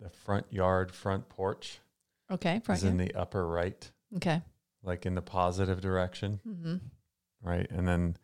the 0.00 0.10
front 0.10 0.46
yard, 0.50 0.92
front 0.92 1.28
porch 1.28 1.80
Okay. 2.30 2.60
Front 2.64 2.78
is 2.78 2.84
in 2.84 2.96
the 2.96 3.14
upper 3.14 3.46
right, 3.46 3.90
Okay. 4.16 4.40
like 4.82 5.04
in 5.06 5.14
the 5.16 5.22
positive 5.22 5.80
direction, 5.80 6.40
Mm-hmm. 6.46 6.76
right? 7.42 7.66
And 7.70 7.86
then 7.88 8.16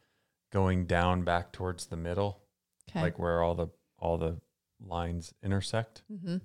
going 0.50 0.86
down 0.86 1.22
back 1.22 1.52
towards 1.52 1.86
the 1.86 1.96
middle, 1.96 2.42
Okay. 2.90 3.00
like 3.00 3.18
where 3.18 3.42
all 3.42 3.54
the 3.54 3.68
all 3.98 4.18
the 4.18 4.40
lines 4.80 5.34
intersect, 5.42 6.02
mm-hmm. 6.10 6.38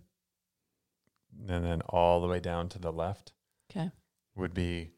and 1.47 1.65
then 1.65 1.81
all 1.89 2.21
the 2.21 2.27
way 2.27 2.39
down 2.39 2.69
to 2.69 2.79
the 2.79 2.91
left 2.91 3.31
Okay. 3.71 3.91
would 4.35 4.53
be 4.53 4.91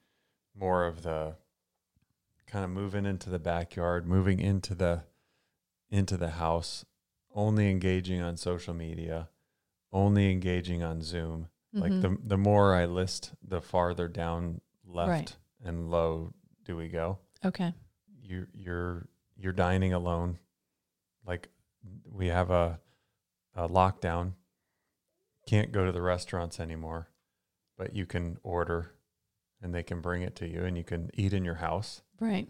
more 0.56 0.86
of 0.86 1.04
the 1.04 1.36
kind 2.48 2.64
of 2.66 2.72
moving 2.72 3.06
into 3.06 3.30
the 3.30 3.40
backyard, 3.40 4.08
moving 4.08 4.40
into 4.40 4.74
the 4.76 5.04
into 5.90 6.18
the 6.18 6.32
house, 6.32 6.84
only 7.34 7.70
engaging 7.70 8.22
on 8.22 8.36
social 8.36 8.74
media, 8.74 9.30
only 9.94 10.32
engaging 10.32 10.84
on 10.84 11.02
Zoom. 11.02 11.48
Like 11.74 11.92
Mhm. 11.92 12.02
the 12.02 12.18
the 12.24 12.38
more 12.38 12.74
I 12.76 12.86
list, 12.86 13.34
the 13.42 13.62
farther 13.62 14.08
down 14.08 14.62
left 14.84 15.10
Right. 15.10 15.38
and 15.64 15.90
low 15.92 16.34
do 16.64 16.76
we 16.76 16.88
go. 16.88 17.20
Okay. 17.46 17.74
You 18.28 18.48
you're 18.54 19.08
you're 19.38 19.54
dining 19.54 19.94
alone. 19.94 20.40
Like 21.26 21.50
we 22.12 22.28
have 22.28 22.52
a 22.52 22.80
a 23.56 23.68
lockdown. 23.70 24.34
Can't 25.48 25.72
go 25.72 25.86
to 25.86 25.92
the 25.94 26.02
restaurants 26.02 26.60
anymore, 26.60 27.08
but 27.78 27.96
you 27.96 28.06
can 28.06 28.38
order 28.44 28.92
and 29.62 29.74
they 29.74 29.82
can 29.84 30.02
bring 30.02 30.22
it 30.22 30.36
to 30.36 30.48
you 30.48 30.66
and 30.66 30.78
you 30.78 30.84
can 30.84 31.10
eat 31.14 31.34
in 31.34 31.46
your 31.46 31.56
house 31.56 32.02
Right. 32.20 32.48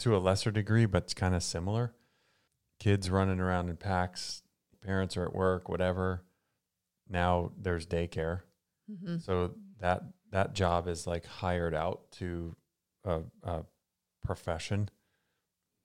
to 0.00 0.16
a 0.16 0.18
lesser 0.18 0.50
degree, 0.50 0.86
but 0.86 1.04
it's 1.04 1.14
kind 1.14 1.34
of 1.34 1.42
similar. 1.42 1.94
Kids 2.80 3.10
running 3.10 3.38
around 3.38 3.68
in 3.68 3.76
packs, 3.76 4.42
parents 4.82 5.16
are 5.18 5.24
at 5.26 5.34
work, 5.34 5.68
whatever. 5.68 6.24
Now 7.08 7.52
there's 7.60 7.86
daycare. 7.86 8.40
Mm-hmm. 8.90 9.18
So 9.18 9.54
that 9.80 10.02
that 10.30 10.54
job 10.54 10.88
is 10.88 11.06
like 11.06 11.26
hired 11.26 11.74
out 11.74 12.10
to 12.12 12.56
a, 13.04 13.20
a 13.42 13.64
profession 14.24 14.88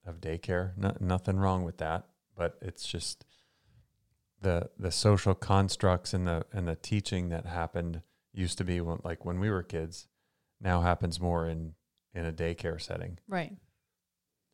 of 0.06 0.21
daycare. 0.21 0.78
No, 0.78 0.95
nothing 1.00 1.38
wrong 1.38 1.63
with 1.63 1.78
that, 1.78 2.06
but 2.36 2.58
it's 2.62 2.86
just 2.88 3.26
the 4.41 4.69
the 4.78 4.91
social 4.91 5.34
constructs 5.34 6.13
and 6.13 6.28
the 6.28 6.45
and 6.52 6.67
the 6.67 6.76
teaching 6.76 7.30
that 7.30 7.45
happened 7.45 8.02
used 8.34 8.58
to 8.58 8.63
be 8.63 8.82
when, 8.82 9.00
like 9.04 9.26
when 9.26 9.39
we 9.39 9.50
were 9.50 9.63
kids. 9.63 10.08
Now 10.62 10.82
happens 10.82 11.19
more 11.19 11.48
in 11.48 11.74
in 12.13 12.26
a 12.26 12.32
daycare 12.32 12.80
setting, 12.82 13.19
Right. 13.28 13.52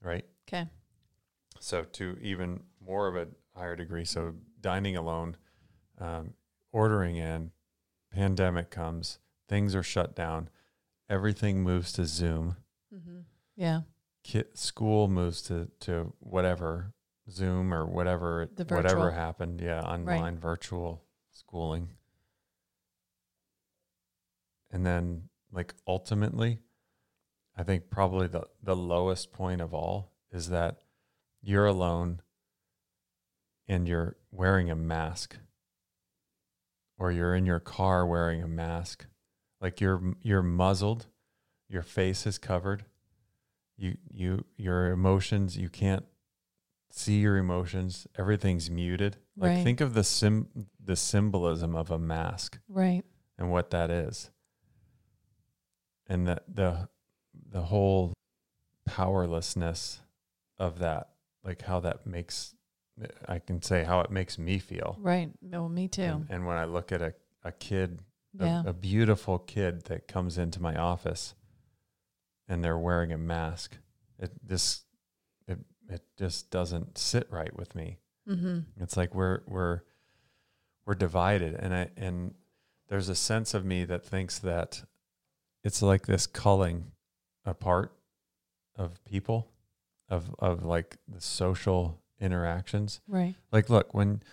right? 0.01 0.25
Okay. 0.47 0.67
So 1.59 1.83
to 1.83 2.17
even 2.21 2.63
more 2.83 3.07
of 3.07 3.15
a 3.15 3.27
higher 3.55 3.75
degree, 3.75 4.03
so 4.05 4.33
dining 4.59 4.95
alone, 4.97 5.37
um, 5.99 6.33
ordering 6.71 7.17
in, 7.17 7.51
pandemic 8.11 8.71
comes, 8.71 9.19
things 9.47 9.75
are 9.75 9.83
shut 9.83 10.15
down, 10.15 10.49
everything 11.07 11.61
moves 11.61 11.91
to 11.93 12.05
Zoom. 12.05 12.55
Mm-hmm. 12.93 13.19
Yeah. 13.55 13.81
Kid, 14.23 14.57
school 14.57 15.07
moves 15.07 15.41
to 15.43 15.69
to 15.81 16.13
whatever 16.19 16.93
Zoom 17.29 17.73
or 17.73 17.85
whatever 17.85 18.49
The 18.55 18.65
whatever 18.65 19.11
happened. 19.11 19.61
Yeah, 19.61 19.81
online 19.81 20.37
virtual 20.37 21.03
schooling. 21.31 21.89
And 24.71 24.85
then 24.85 25.29
like 25.51 25.73
ultimately, 25.87 26.59
I 27.55 27.63
think 27.63 27.89
probably 27.89 28.27
the 28.27 28.43
the 28.61 28.75
lowest 28.75 29.31
point 29.31 29.61
of 29.61 29.73
all 29.73 30.13
is 30.31 30.49
that 30.49 30.81
you're 31.41 31.65
alone 31.65 32.21
and 33.67 33.87
you're 33.87 34.17
wearing 34.31 34.69
a 34.69 34.75
mask 34.75 35.37
or 36.97 37.11
you're 37.11 37.35
in 37.35 37.45
your 37.45 37.59
car 37.59 38.05
wearing 38.05 38.43
a 38.43 38.47
mask. 38.47 39.07
Like 39.59 39.81
you're 39.81 40.15
you're 40.21 40.43
muzzled, 40.43 41.07
your 41.67 41.83
face 41.83 42.25
is 42.25 42.37
covered. 42.37 42.85
You 43.77 43.97
you 44.11 44.45
your 44.57 44.91
emotions, 44.91 45.57
you 45.57 45.69
can't 45.69 46.05
see 46.91 47.19
your 47.19 47.37
emotions. 47.37 48.05
Everything's 48.17 48.69
muted. 48.69 49.17
Like 49.37 49.49
Right. 49.51 49.63
think 49.63 49.81
of 49.81 49.93
the 49.93 50.03
sim 50.03 50.67
the 50.83 50.95
symbolism 50.95 51.75
of 51.75 51.89
a 51.89 51.97
mask 51.99 52.59
Right. 52.67 53.03
and 53.37 53.51
what 53.51 53.69
that 53.71 53.89
is. 53.89 54.29
And 56.07 56.27
the 56.27 56.41
the 56.47 56.89
the 57.49 57.63
whole 57.63 58.13
powerlessness 58.85 60.01
of 60.57 60.79
that, 60.79 61.09
like 61.43 61.63
how 61.63 61.79
that 61.79 62.05
makes 62.05 62.55
I 63.27 63.39
can 63.39 63.61
say 63.61 63.83
how 63.83 64.01
it 64.01 64.11
makes 64.11 64.37
me 64.37 64.59
feel. 64.59 64.97
Right. 64.99 65.31
Well, 65.41 65.69
me 65.69 65.87
too. 65.87 66.01
And, 66.03 66.27
and 66.29 66.45
when 66.45 66.57
I 66.57 66.65
look 66.65 66.91
at 66.91 67.01
a, 67.01 67.13
a 67.43 67.51
kid, 67.51 68.01
a, 68.39 68.45
yeah. 68.45 68.63
a 68.65 68.73
beautiful 68.73 69.39
kid 69.39 69.85
that 69.85 70.07
comes 70.07 70.37
into 70.37 70.61
my 70.61 70.75
office 70.75 71.33
and 72.51 72.61
they're 72.61 72.77
wearing 72.77 73.13
a 73.13 73.17
mask, 73.17 73.77
it 74.19 74.29
this 74.45 74.83
it 75.47 75.59
it 75.89 76.01
just 76.17 76.51
doesn't 76.51 76.97
sit 76.97 77.25
right 77.31 77.55
with 77.55 77.73
me. 77.75 77.97
mm-hmm. 78.27 78.59
It's 78.81 78.97
like 78.97 79.15
we're 79.15 79.39
we're 79.47 79.81
we're 80.85 80.95
divided, 80.95 81.55
and 81.55 81.73
I 81.73 81.89
and 81.95 82.33
there's 82.89 83.07
a 83.07 83.15
sense 83.15 83.53
of 83.53 83.63
me 83.63 83.85
that 83.85 84.05
thinks 84.05 84.37
that 84.39 84.83
it's 85.63 85.81
like 85.81 86.07
this 86.07 86.27
culling 86.27 86.91
apart 87.45 87.93
of 88.75 89.01
people, 89.05 89.47
of 90.09 90.35
of 90.37 90.65
like 90.65 90.97
the 91.07 91.21
social 91.21 92.01
interactions. 92.19 92.99
Right. 93.07 93.35
Like, 93.49 93.69
look 93.69 93.93
when 93.93 94.23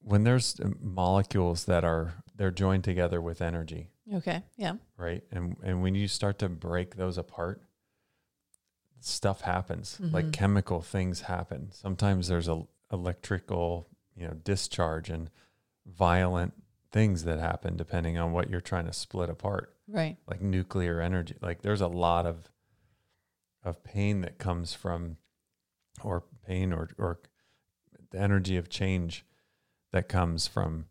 when 0.00 0.24
there's 0.24 0.58
molecules 0.80 1.66
that 1.66 1.84
are 1.84 2.14
they're 2.34 2.50
joined 2.50 2.84
together 2.84 3.20
with 3.20 3.42
energy, 3.42 3.90
Okay. 4.12 4.42
Yeah. 4.56 4.74
right? 4.96 5.22
And 5.30 5.56
and 5.62 5.82
when 5.82 5.94
you 5.94 6.06
start 6.08 6.38
to 6.40 6.48
break 6.48 6.96
those 6.96 7.16
apart, 7.18 7.62
stuff 9.00 9.42
happens. 9.42 9.98
Like 10.00 10.26
Mhm. 10.26 10.32
chemical 10.32 10.80
things 10.82 11.22
happen. 11.22 11.70
Sometimes 11.72 12.28
there's 12.28 12.48
a 12.48 12.66
electrical, 12.92 13.88
you 14.14 14.26
know, 14.26 14.34
discharge 14.34 15.10
and 15.10 15.30
violent 15.86 16.54
things 16.90 17.24
that 17.24 17.38
happen 17.38 17.76
depending 17.76 18.16
on 18.18 18.32
what 18.32 18.48
you're 18.48 18.60
trying 18.60 18.86
to 18.86 18.92
split 18.92 19.28
apart. 19.28 19.76
Right. 19.88 20.16
Like 20.26 20.40
nuclear 20.40 21.00
energy. 21.00 21.36
Like 21.40 21.62
there's 21.62 21.80
a 21.80 21.88
lot 21.88 22.26
of 22.26 22.50
of 23.62 23.82
pain 23.82 24.20
that 24.20 24.38
comes 24.38 24.74
from 24.74 25.16
or 26.02 26.22
pain 26.46 26.72
or 26.72 26.90
or 26.98 27.20
the 28.10 28.18
energy 28.20 28.56
of 28.56 28.68
change 28.68 29.24
that 29.90 30.08
comes 30.08 30.46
from 30.46 30.88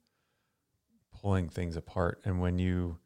pulling 1.11 1.47
things 1.49 1.75
apart. 1.77 2.21
And 2.25 2.41
when 2.41 2.59
you 2.59 2.99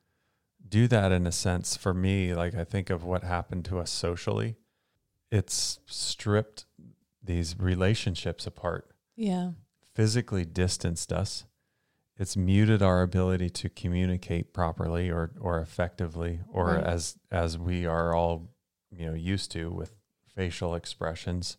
do 0.68 0.88
that 0.88 1.12
in 1.12 1.26
a 1.28 1.32
sense, 1.32 1.78
for 1.78 1.94
me, 1.94 2.34
like 2.34 2.56
I 2.56 2.64
think 2.64 2.90
of 2.90 3.04
what 3.04 3.24
happened 3.24 3.66
to 3.66 3.80
us 3.80 3.90
socially, 3.92 4.56
it's 5.32 5.80
stripped 5.86 6.66
these 7.24 7.58
relationships 7.60 8.48
apart, 8.48 8.90
Yeah. 9.16 9.52
physically 9.94 10.46
distanced 10.46 11.12
us. 11.12 11.46
It's 12.18 12.36
muted 12.38 12.82
our 12.82 13.02
ability 13.04 13.50
to 13.52 13.70
communicate 13.70 14.54
properly 14.54 15.10
or 15.12 15.32
or 15.40 15.60
effectively 15.60 16.40
or 16.52 16.76
Right. 16.76 16.84
as 16.84 17.18
as 17.32 17.58
we 17.58 17.86
are 17.86 18.14
all 18.14 18.50
you 18.90 19.06
know 19.06 19.14
used 19.14 19.52
to 19.52 19.70
with 19.72 19.94
facial 20.26 20.74
expressions. 20.74 21.58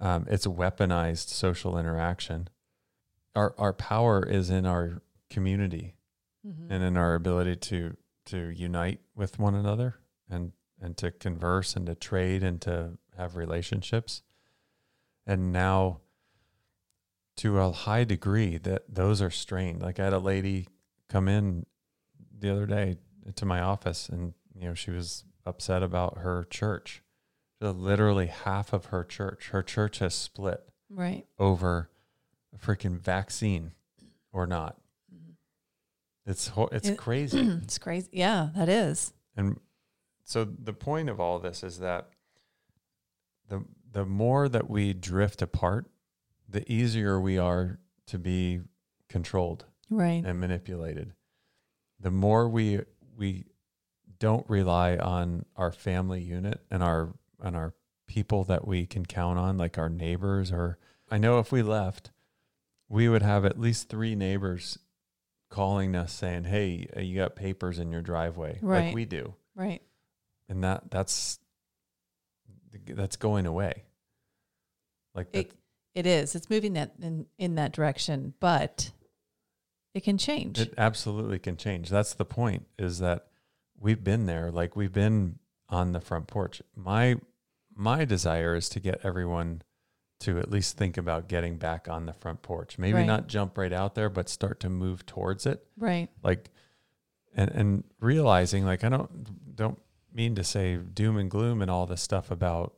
Um, 0.00 0.26
it's 0.30 0.46
weaponized 0.46 1.28
social 1.28 1.76
interaction. 1.76 2.48
Our 3.34 3.54
our 3.58 3.72
power 3.72 4.22
is 4.24 4.48
in 4.50 4.64
our 4.66 5.02
community 5.28 5.96
Mm-hmm. 6.46 6.72
and 6.72 6.82
in 6.82 6.96
our 6.96 7.14
ability 7.14 7.54
to 7.56 7.96
to 8.26 8.48
unite 8.50 9.00
with 9.14 9.38
one 9.38 9.54
another 9.54 9.96
and 10.30 10.52
and 10.80 10.96
to 10.96 11.10
converse 11.12 11.76
and 11.76 11.86
to 11.86 11.94
trade 11.94 12.42
and 12.42 12.60
to 12.60 12.98
have 13.16 13.36
relationships 13.36 14.22
and 15.26 15.52
now 15.52 16.00
to 17.36 17.58
a 17.60 17.70
high 17.72 18.04
degree 18.04 18.58
that 18.58 18.82
those 18.88 19.22
are 19.22 19.30
strained. 19.30 19.80
Like 19.80 20.00
I 20.00 20.04
had 20.04 20.12
a 20.12 20.18
lady 20.18 20.68
come 21.08 21.28
in 21.28 21.66
the 22.36 22.50
other 22.50 22.66
day 22.66 22.96
to 23.36 23.44
my 23.44 23.60
office 23.60 24.08
and 24.08 24.34
you 24.54 24.68
know 24.68 24.74
she 24.74 24.90
was 24.90 25.24
upset 25.46 25.82
about 25.82 26.18
her 26.18 26.44
church. 26.50 27.02
Literally 27.60 28.26
half 28.26 28.72
of 28.72 28.86
her 28.86 29.04
church, 29.04 29.50
her 29.50 29.62
church 29.62 30.00
has 30.00 30.14
split 30.14 30.68
Right. 30.90 31.26
over 31.38 31.90
a 32.52 32.58
freaking 32.58 32.98
vaccine 33.00 33.72
or 34.32 34.46
not. 34.48 34.76
It's 36.26 36.48
ho- 36.48 36.68
it's 36.72 36.88
It- 36.88 36.98
crazy. 36.98 37.38
it's 37.62 37.78
crazy. 37.78 38.08
Yeah, 38.12 38.50
that 38.54 38.68
is. 38.68 39.12
And 39.36 39.58
so 40.24 40.44
the 40.44 40.72
point 40.72 41.08
of 41.10 41.18
all 41.20 41.38
this 41.38 41.62
is 41.62 41.78
that 41.80 42.08
the 43.48 43.64
the 43.90 44.04
more 44.06 44.48
that 44.48 44.70
we 44.70 44.94
drift 44.94 45.42
apart, 45.42 45.90
the 46.48 46.70
easier 46.72 47.20
we 47.20 47.38
are 47.38 47.78
to 48.06 48.18
be 48.18 48.60
controlled 49.08 49.66
Right. 49.90 50.24
and 50.24 50.38
manipulated. 50.40 51.12
The 52.00 52.10
more 52.10 52.48
we 52.48 52.80
we 53.16 53.44
don't 54.18 54.48
rely 54.48 54.96
on 54.96 55.44
our 55.56 55.72
family 55.72 56.22
unit 56.22 56.60
and 56.70 56.82
our 56.82 57.14
and 57.42 57.56
our 57.56 57.74
people 58.06 58.44
that 58.44 58.66
we 58.66 58.86
can 58.86 59.04
count 59.04 59.38
on, 59.38 59.56
like 59.58 59.76
our 59.78 59.88
neighbors 59.88 60.52
or 60.52 60.78
I 61.10 61.18
know 61.18 61.38
if 61.38 61.50
we 61.52 61.62
left, 61.62 62.10
we 62.88 63.08
would 63.08 63.22
have 63.22 63.44
at 63.44 63.58
least 63.60 63.88
three 63.88 64.14
neighbors 64.14 64.78
calling 65.52 65.94
us 65.94 66.12
saying, 66.12 66.44
"Hey, 66.44 66.88
uh, 66.96 67.00
you 67.00 67.16
got 67.16 67.36
papers 67.36 67.78
in 67.78 67.92
your 67.92 68.00
driveway," 68.02 68.58
like 68.62 68.94
we 68.94 69.04
do, 69.04 69.34
Right. 69.54 69.82
and 70.48 70.64
that 70.64 70.90
that's 70.90 71.38
that's 72.86 73.16
going 73.16 73.46
away. 73.46 73.84
Like 75.14 75.28
It, 75.32 75.52
it 75.94 76.06
is. 76.06 76.34
It's 76.34 76.48
moving 76.48 76.72
that 76.72 76.94
in, 77.00 77.26
in 77.38 77.54
that 77.56 77.72
direction, 77.72 78.32
but 78.40 78.90
it 79.94 80.00
can 80.02 80.16
change. 80.16 80.58
It 80.58 80.72
absolutely 80.78 81.38
can 81.38 81.56
change. 81.56 81.90
That's 81.90 82.14
the 82.14 82.24
point 82.24 82.66
is 82.78 82.98
that 83.00 83.26
we've 83.78 84.02
been 84.02 84.24
there, 84.26 84.50
like 84.50 84.74
we've 84.74 84.92
been 84.92 85.38
on 85.68 85.92
the 85.92 86.00
front 86.00 86.26
porch. 86.28 86.62
My 86.74 87.16
my 87.74 88.04
desire 88.04 88.54
is 88.54 88.68
to 88.70 88.80
get 88.80 89.00
everyone 89.04 89.62
to 90.22 90.38
at 90.38 90.50
least 90.50 90.76
think 90.76 90.96
about 90.96 91.28
getting 91.28 91.56
back 91.58 91.88
on 91.88 92.06
the 92.06 92.12
front 92.12 92.42
porch. 92.42 92.78
Maybe 92.78 92.98
Right. 92.98 93.06
not 93.06 93.28
jump 93.28 93.56
right 93.58 93.72
out 93.72 93.94
there, 93.94 94.08
but 94.08 94.28
start 94.28 94.58
to 94.60 94.68
move 94.70 95.04
towards 95.06 95.46
it. 95.46 95.66
right. 95.76 96.08
Like 96.22 96.50
and 97.34 97.50
and 97.50 97.84
realizing 98.00 98.64
like 98.64 98.84
I 98.84 98.88
don't 98.88 99.54
don't 99.56 99.78
mean 100.12 100.34
to 100.34 100.44
say 100.44 100.76
doom 100.76 101.16
and 101.16 101.30
gloom 101.30 101.62
and 101.62 101.70
all 101.70 101.86
this 101.86 102.02
stuff 102.02 102.30
about 102.30 102.74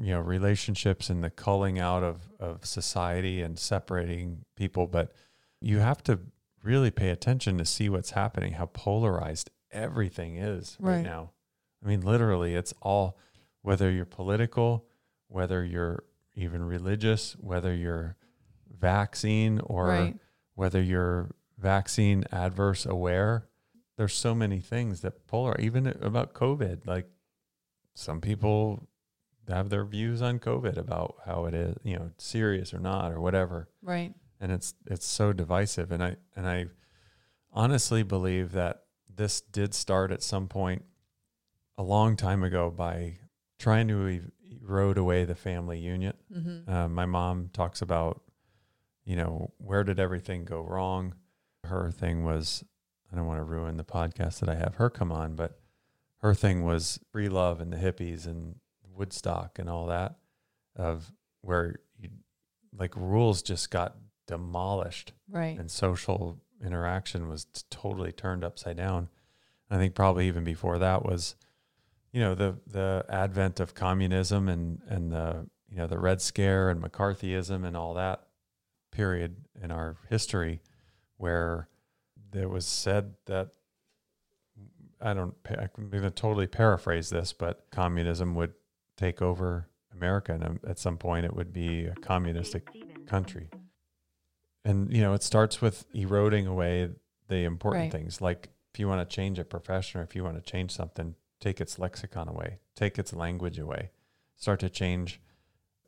you 0.00 0.12
know 0.14 0.20
relationships 0.20 1.10
and 1.10 1.22
the 1.22 1.28
culling 1.30 1.78
out 1.78 2.02
of 2.02 2.30
of 2.40 2.64
society 2.64 3.42
and 3.42 3.58
separating 3.58 4.44
people 4.56 4.86
but 4.86 5.12
you 5.60 5.80
have 5.80 6.02
to 6.04 6.18
really 6.62 6.90
pay 6.90 7.10
attention 7.10 7.58
to 7.58 7.64
see 7.66 7.88
what's 7.90 8.12
happening 8.12 8.52
how 8.52 8.66
polarized 8.66 9.50
everything 9.72 10.36
is 10.36 10.76
right, 10.80 10.94
Right. 10.96 11.04
now 11.04 11.32
i 11.84 11.88
mean 11.88 12.00
literally 12.00 12.54
it's 12.54 12.72
all 12.80 13.18
whether 13.62 13.90
you're 13.90 14.06
political 14.06 14.86
whether 15.28 15.62
you're 15.64 16.04
even 16.34 16.62
religious 16.64 17.34
whether 17.40 17.74
you're 17.74 18.16
vaccine 18.78 19.60
or 19.60 19.86
right. 19.86 20.16
whether 20.54 20.80
you're 20.82 21.30
vaccine 21.58 22.24
adverse 22.32 22.84
aware 22.86 23.46
there's 23.96 24.14
so 24.14 24.34
many 24.34 24.58
things 24.60 25.00
that 25.00 25.26
polar 25.26 25.56
even 25.60 25.86
about 25.86 26.34
covid 26.34 26.86
like 26.86 27.06
some 27.94 28.20
people 28.20 28.88
have 29.48 29.70
their 29.70 29.84
views 29.84 30.20
on 30.20 30.38
covid 30.38 30.76
about 30.76 31.14
how 31.24 31.44
it 31.44 31.54
is 31.54 31.76
you 31.84 31.96
know 31.96 32.10
serious 32.18 32.74
or 32.74 32.78
not 32.80 33.12
or 33.12 33.20
whatever 33.20 33.68
Right. 33.82 34.12
and 34.40 34.50
it's 34.50 34.74
it's 34.90 35.06
so 35.06 35.32
divisive 35.32 35.92
and 35.92 36.02
i 36.02 36.16
and 36.34 36.48
i 36.48 36.66
honestly 37.52 38.02
believe 38.02 38.52
that 38.52 38.82
this 39.14 39.40
did 39.40 39.74
start 39.74 40.10
at 40.10 40.22
some 40.22 40.48
point 40.48 40.84
a 41.78 41.82
long 41.84 42.16
time 42.16 42.42
ago 42.42 42.68
by 42.70 43.18
trying 43.58 43.88
to 43.88 44.20
erode 44.62 44.98
away 44.98 45.24
the 45.24 45.34
family 45.34 45.78
unit 45.78 46.16
Mm-hmm. 46.34 46.68
uh, 46.70 46.88
my 46.88 47.06
mom 47.06 47.50
talks 47.52 47.80
about, 47.82 48.22
you 49.04 49.16
know, 49.16 49.52
where 49.58 49.84
did 49.84 49.98
everything 50.00 50.44
go 50.44 50.60
wrong? 50.62 51.14
Her 51.64 51.90
thing 51.90 52.24
was, 52.24 52.64
I 53.12 53.16
don't 53.16 53.26
want 53.26 53.38
to 53.38 53.44
ruin 53.44 53.76
the 53.76 53.84
podcast 53.84 54.40
that 54.40 54.48
I 54.48 54.54
have 54.56 54.76
her 54.76 54.90
come 54.90 55.12
on, 55.12 55.34
but 55.36 55.58
her 56.18 56.34
thing 56.34 56.64
was 56.64 56.98
free 57.12 57.28
love 57.28 57.60
and 57.60 57.72
the 57.72 57.76
hippies 57.76 58.26
and 58.26 58.56
Woodstock 58.96 59.58
and 59.58 59.68
all 59.68 59.86
that, 59.86 60.16
of 60.76 61.12
where 61.42 61.76
you, 61.98 62.10
like 62.76 62.94
rules 62.96 63.42
just 63.42 63.70
got 63.70 63.96
demolished 64.26 65.12
Right. 65.30 65.58
and 65.58 65.70
social 65.70 66.40
interaction 66.64 67.28
was 67.28 67.44
t- 67.46 67.62
totally 67.70 68.12
turned 68.12 68.44
upside 68.44 68.76
down. 68.76 69.08
I 69.70 69.76
think 69.78 69.94
probably 69.94 70.26
even 70.28 70.44
before 70.44 70.78
that 70.78 71.04
was, 71.04 71.34
you 72.14 72.20
know, 72.20 72.34
the 72.36 72.56
the 72.68 73.04
advent 73.08 73.58
of 73.58 73.74
communism 73.74 74.48
and 74.48 74.80
and 74.88 75.10
the 75.10 75.46
you 75.68 75.76
know 75.76 75.88
the 75.88 75.98
Red 75.98 76.22
Scare 76.22 76.70
and 76.70 76.80
McCarthyism 76.80 77.66
and 77.66 77.76
all 77.76 77.94
that 77.94 78.28
period 78.92 79.36
in 79.60 79.72
our 79.72 79.96
history, 80.08 80.62
where 81.16 81.68
it 82.32 82.48
was 82.48 82.66
said 82.66 83.14
that 83.26 83.48
I 85.00 85.12
don't 85.12 85.34
I'm 85.48 85.90
going 85.90 86.04
to 86.04 86.10
totally 86.10 86.46
paraphrase 86.46 87.10
this, 87.10 87.32
but 87.32 87.66
communism 87.72 88.36
would 88.36 88.54
take 88.96 89.20
over 89.20 89.68
America, 89.92 90.32
and 90.34 90.44
um, 90.44 90.60
at 90.64 90.78
some 90.78 90.96
point 90.98 91.26
it 91.26 91.34
would 91.34 91.52
be 91.52 91.86
a 91.86 91.94
communistic 91.96 92.70
country 93.06 93.50
and 94.64 94.90
you 94.92 95.02
know 95.02 95.12
it 95.14 95.22
starts 95.22 95.60
with 95.60 95.84
eroding 95.94 96.46
away 96.46 96.88
the 97.28 97.44
important 97.44 97.82
Right. 97.84 97.92
things 97.92 98.20
like 98.20 98.48
if 98.72 98.80
you 98.80 98.88
want 98.88 99.08
to 99.08 99.14
change 99.14 99.38
a 99.38 99.44
profession 99.44 100.00
or 100.00 100.04
if 100.04 100.16
you 100.16 100.24
want 100.24 100.36
to 100.36 100.50
change 100.50 100.70
something 100.70 101.14
take 101.44 101.60
its 101.60 101.78
lexicon 101.78 102.26
away 102.28 102.58
take 102.74 102.98
its 102.98 103.12
language 103.12 103.58
away 103.58 103.90
start 104.36 104.58
to 104.60 104.68
change 104.70 105.20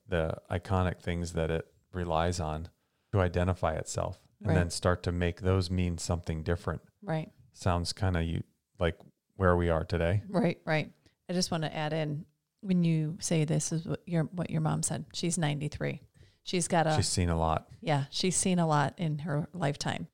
the 0.09 0.35
iconic 0.51 1.01
things 1.01 1.33
that 1.33 1.51
it 1.51 1.67
relies 1.93 2.39
on 2.41 2.69
to 3.13 3.21
identify 3.21 3.73
itself 3.75 4.19
and 4.45 4.55
then 4.57 4.69
start 4.71 5.03
to 5.03 5.11
make 5.11 5.41
those 5.41 5.71
mean 5.71 5.97
something 5.99 6.43
different 6.43 6.83
Right. 7.03 7.31
sounds 7.53 7.93
kind 7.93 8.17
of 8.17 8.23
you 8.25 8.43
like 8.79 8.97
where 9.37 9.57
we 9.57 9.71
are 9.71 9.85
today 9.85 10.23
Right. 10.29 10.59
Right. 10.65 10.93
I 11.29 11.33
just 11.33 11.51
want 11.51 11.63
to 11.65 11.75
add 11.75 11.93
in 11.93 12.25
when 12.61 12.85
you 12.85 13.17
say 13.21 13.45
this 13.45 13.73
is 13.73 13.87
what 13.87 14.03
your 14.07 14.25
what 14.25 14.51
your 14.51 14.61
mom 14.61 14.83
said. 14.83 15.05
She's 15.13 15.39
93. 15.39 16.01
She's 16.43 16.69
got 16.69 16.87
a 16.87 16.95
she's 16.97 17.09
seen 17.09 17.31
a 17.31 17.39
lot 17.39 17.69
yeah, 17.81 18.05
she's 18.11 18.37
seen 18.37 18.59
a 18.59 18.67
lot 18.67 18.95
in 18.99 19.19
her 19.21 19.49
lifetime. 19.53 20.07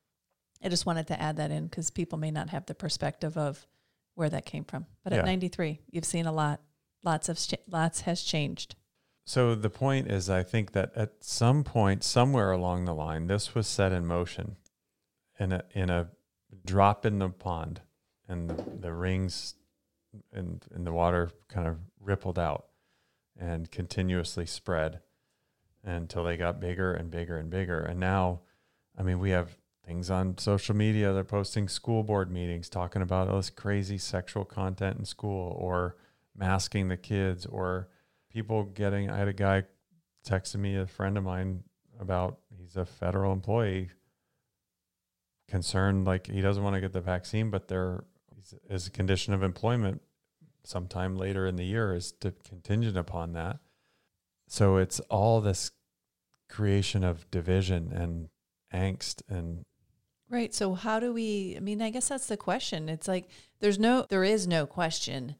I 0.64 0.68
just 0.68 0.87
wanted 0.87 1.07
to 1.09 1.20
add 1.20 1.37
that 1.37 1.50
in 1.50 1.64
because 1.66 1.90
people 1.90 2.18
may 2.18 2.31
not 2.31 2.50
have 2.50 2.64
the 2.66 2.74
perspective 2.74 3.37
of 3.37 3.66
where 4.14 4.29
that 4.31 4.46
came 4.46 4.64
from. 4.64 4.87
But 5.05 5.12
Yeah. 5.12 5.20
at 5.20 5.25
93, 5.25 5.81
you've 5.90 6.05
seen 6.05 6.27
a 6.27 6.33
lot. 6.33 6.61
Lots 7.03 7.29
of 7.29 7.38
lots 7.66 8.03
has 8.03 8.22
changed. 8.22 8.77
So 9.25 9.55
the 9.55 9.70
point 9.70 10.11
is, 10.11 10.29
I 10.29 10.42
think 10.42 10.72
that 10.72 10.92
at 10.96 11.22
some 11.25 11.64
point, 11.64 12.03
somewhere 12.05 12.53
along 12.53 12.85
the 12.85 12.94
line, 12.94 13.27
this 13.27 13.55
was 13.55 13.66
set 13.66 13.92
in 13.92 14.07
motion, 14.07 14.57
in 15.38 15.53
a 15.53 15.64
in 15.72 15.90
a 15.90 16.11
drop 16.64 17.07
in 17.07 17.18
the 17.18 17.29
pond, 17.31 17.81
and 18.29 18.51
the, 18.51 18.62
the 18.81 18.92
rings 18.92 19.55
and 20.33 20.64
and 20.72 20.87
the 20.87 20.92
water 20.92 21.31
kind 21.48 21.66
of 21.66 21.79
rippled 22.01 22.38
out 22.38 22.66
and 23.38 23.70
continuously 23.70 24.44
spread 24.46 25.01
until 25.85 26.22
they 26.25 26.37
got 26.37 26.61
bigger 26.61 26.92
and 26.92 27.11
bigger 27.11 27.38
and 27.38 27.51
bigger. 27.51 27.81
And 27.81 27.98
now, 27.98 28.40
I 28.96 29.03
mean, 29.03 29.18
we 29.18 29.31
have 29.31 29.57
things 29.87 30.11
on 30.11 30.38
social 30.38 30.77
media. 30.77 31.12
They're 31.12 31.25
posting 31.25 31.68
school 31.68 32.03
board 32.03 32.31
meetings 32.31 32.68
talking 32.68 33.03
about 33.03 33.29
all 33.29 33.37
this 33.37 33.51
crazy 33.51 33.99
sexual 33.99 34.45
content 34.45 34.99
in 34.99 35.05
school 35.05 35.57
or 35.59 35.97
masking 36.37 36.88
the 36.88 36.97
kids 36.97 37.47
or 37.47 37.88
people 38.31 38.64
getting 38.64 39.11
I 39.11 39.18
had 39.18 39.29
a 39.29 39.33
guy 39.33 39.64
texting 40.27 40.61
me 40.61 40.77
a 40.77 40.87
friend 40.87 41.18
of 41.18 41.25
mine 41.25 41.64
about 42.01 42.38
he's 42.57 42.77
a 42.77 42.87
federal 42.87 43.33
employee 43.33 43.90
concerned 45.49 46.07
like 46.07 46.29
he 46.29 46.40
doesn't 46.40 46.62
want 46.62 46.75
to 46.75 46.81
get 46.81 46.92
the 46.92 47.01
vaccine 47.01 47.51
but 47.51 47.68
there 47.68 48.05
is 48.71 48.87
a 48.87 48.90
condition 48.90 49.35
of 49.35 49.42
employment 49.42 50.01
sometime 50.64 51.16
later 51.16 51.47
in 51.47 51.57
the 51.57 51.64
year 51.64 51.95
is 51.95 52.12
to 52.12 52.33
contingent 52.49 52.97
upon 52.97 53.33
that 53.35 53.59
so 54.49 54.77
it's 54.77 55.01
all 55.11 55.40
this 55.40 55.73
creation 56.49 57.05
of 57.05 57.31
division 57.31 57.92
and 57.92 58.29
angst 58.73 59.23
and 59.29 59.64
Right. 60.33 60.55
So 60.55 60.73
how 60.73 60.99
do 60.99 61.12
we 61.12 61.55
I 61.59 61.61
mean, 61.61 61.83
I 61.83 61.90
guess 61.90 62.09
that's 62.09 62.27
the 62.27 62.38
question. 62.38 62.88
It's 62.88 63.07
like 63.07 63.29
there's 63.61 63.79
no 63.79 64.07
there 64.09 64.25
is 64.25 64.49
no 64.49 64.64
question 64.64 65.37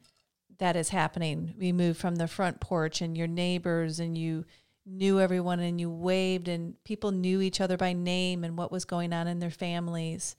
that 0.59 0.76
is 0.76 0.90
happening. 0.90 1.55
We 1.59 1.72
moved 1.72 1.98
from 1.98 2.16
the 2.16 2.28
front 2.28 2.61
porch 2.61 3.00
and 3.00 3.16
your 3.16 3.26
neighbors 3.26 3.98
and 3.98 4.18
you 4.18 4.44
knew 4.85 5.18
everyone 5.18 5.61
and 5.61 5.81
you 5.81 5.90
waved 5.90 6.46
and 6.46 6.74
people 6.85 7.11
knew 7.11 7.40
each 7.40 7.59
other 7.59 7.78
by 7.78 7.94
name 7.94 8.44
and 8.44 8.59
what 8.59 8.70
was 8.70 8.85
going 8.85 9.14
on 9.14 9.28
in 9.28 9.38
their 9.38 9.50
families. 9.50 10.37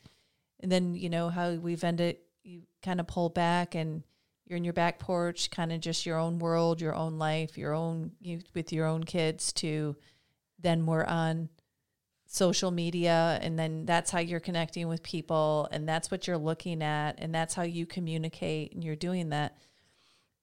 And 0.59 0.71
then, 0.71 0.93
you 0.93 1.09
know, 1.09 1.29
how 1.29 1.53
we've 1.53 1.83
ended 1.83 2.17
you 2.43 2.61
kind 2.83 2.99
of 2.99 3.07
pull 3.07 3.29
back 3.29 3.73
and 3.73 4.03
you're 4.45 4.57
in 4.57 4.63
your 4.63 4.73
back 4.73 4.99
porch, 4.99 5.49
kind 5.49 5.71
of 5.71 5.79
just 5.79 6.05
your 6.05 6.19
own 6.19 6.37
world, 6.37 6.79
your 6.79 6.93
own 6.93 7.17
life, 7.17 7.57
your 7.57 7.73
own 7.73 8.11
you 8.21 8.41
with 8.53 8.71
your 8.71 8.85
own 8.85 9.03
kids 9.03 9.51
to 9.53 9.95
then 10.59 10.85
we're 10.85 11.05
on 11.05 11.49
social 12.33 12.71
media 12.71 13.37
and 13.41 13.59
then 13.59 13.85
that's 13.85 14.09
how 14.09 14.19
you're 14.19 14.39
connecting 14.39 14.87
with 14.87 15.03
people 15.03 15.67
and 15.71 15.87
that's 15.87 16.09
what 16.09 16.25
you're 16.25 16.37
looking 16.37 16.81
at 16.81 17.13
and 17.19 17.33
that's 17.33 17.53
how 17.53 17.61
you 17.61 17.85
communicate 17.85 18.73
and 18.73 18.83
you're 18.83 18.95
doing 18.95 19.29
that. 19.29 19.57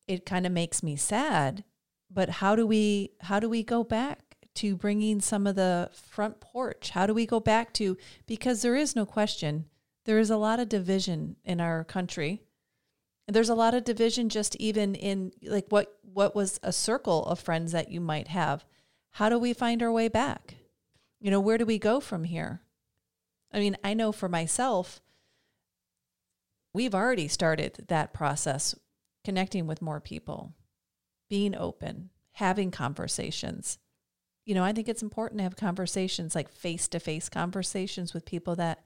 It 0.07 0.25
kind 0.25 0.47
of 0.47 0.53
makes 0.53 0.83
me 0.83 0.97
sad 0.97 1.65
but 2.11 2.29
how 2.29 2.55
do 2.55 2.67
we 2.67 3.11
how 3.23 3.41
do 3.41 3.49
we 3.49 3.63
go 3.63 3.83
back 3.83 4.37
to 4.55 4.77
bringing 4.77 5.21
some 5.21 5.47
of 5.47 5.57
the 5.57 5.91
front 5.93 6.41
porch? 6.41 6.91
How 6.91 7.07
do 7.07 7.15
we 7.15 7.27
go 7.27 7.41
back 7.41 7.73
to 7.75 7.97
because 8.27 8.63
there 8.63 8.77
is 8.77 8.95
no 8.95 9.05
question 9.05 9.67
there 10.05 10.19
is 10.19 10.31
a 10.31 10.37
lot 10.37 10.61
of 10.61 10.69
division 10.69 11.37
in 11.45 11.61
our 11.61 11.85
country. 11.85 12.43
And 13.27 13.35
there's 13.35 13.49
a 13.49 13.55
lot 13.55 13.75
of 13.75 13.85
division 13.85 14.29
just 14.29 14.57
even 14.57 14.95
in 14.95 15.33
like 15.43 15.67
what 15.69 15.99
what 16.03 16.35
was 16.35 16.59
a 16.63 16.73
circle 16.73 17.25
of 17.27 17.39
friends 17.39 17.73
that 17.73 17.91
you 17.91 18.01
might 18.01 18.29
have. 18.29 18.65
How 19.13 19.29
do 19.29 19.39
we 19.39 19.53
find 19.53 19.83
our 19.83 19.93
way 19.93 20.09
back 20.09 20.57
you 21.21 21.31
know, 21.31 21.41
where 21.41 21.59
do 21.59 21.67
we 21.67 21.79
go 21.79 22.01
from 22.01 22.25
here? 22.25 22.63
I 23.53 23.61
mean, 23.61 23.77
I 23.85 23.95
know 23.95 24.13
for 24.13 24.29
myself, 24.29 25.01
we've 26.73 26.95
already 26.95 27.29
started 27.29 27.85
that 27.89 28.13
process, 28.13 28.75
connecting 29.25 29.67
with 29.67 29.83
more 29.83 30.01
people, 30.01 30.55
being 31.29 31.55
open, 31.55 32.11
having 32.33 32.71
conversations. 32.71 33.79
You 34.47 34.55
know, 34.55 34.65
I 34.65 34.73
think 34.73 34.89
it's 34.89 35.03
important 35.03 35.39
to 35.39 35.45
have 35.45 35.57
conversations 35.57 36.35
like 36.35 36.49
face 36.49 36.89
to 36.89 37.01
face 37.01 37.29
conversations 37.29 38.15
with 38.15 38.25
people 38.25 38.57
that 38.57 38.83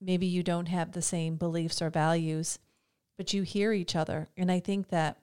maybe 0.00 0.26
you 0.26 0.42
don't 0.42 0.68
have 0.68 0.92
the 0.92 1.02
same 1.02 1.36
beliefs 1.36 1.80
or 1.80 1.90
values, 1.90 2.58
but 3.16 3.32
you 3.32 3.42
hear 3.42 3.72
each 3.72 3.94
other. 3.94 4.28
And 4.36 4.50
I 4.50 4.60
think 4.60 4.88
that 4.88 5.18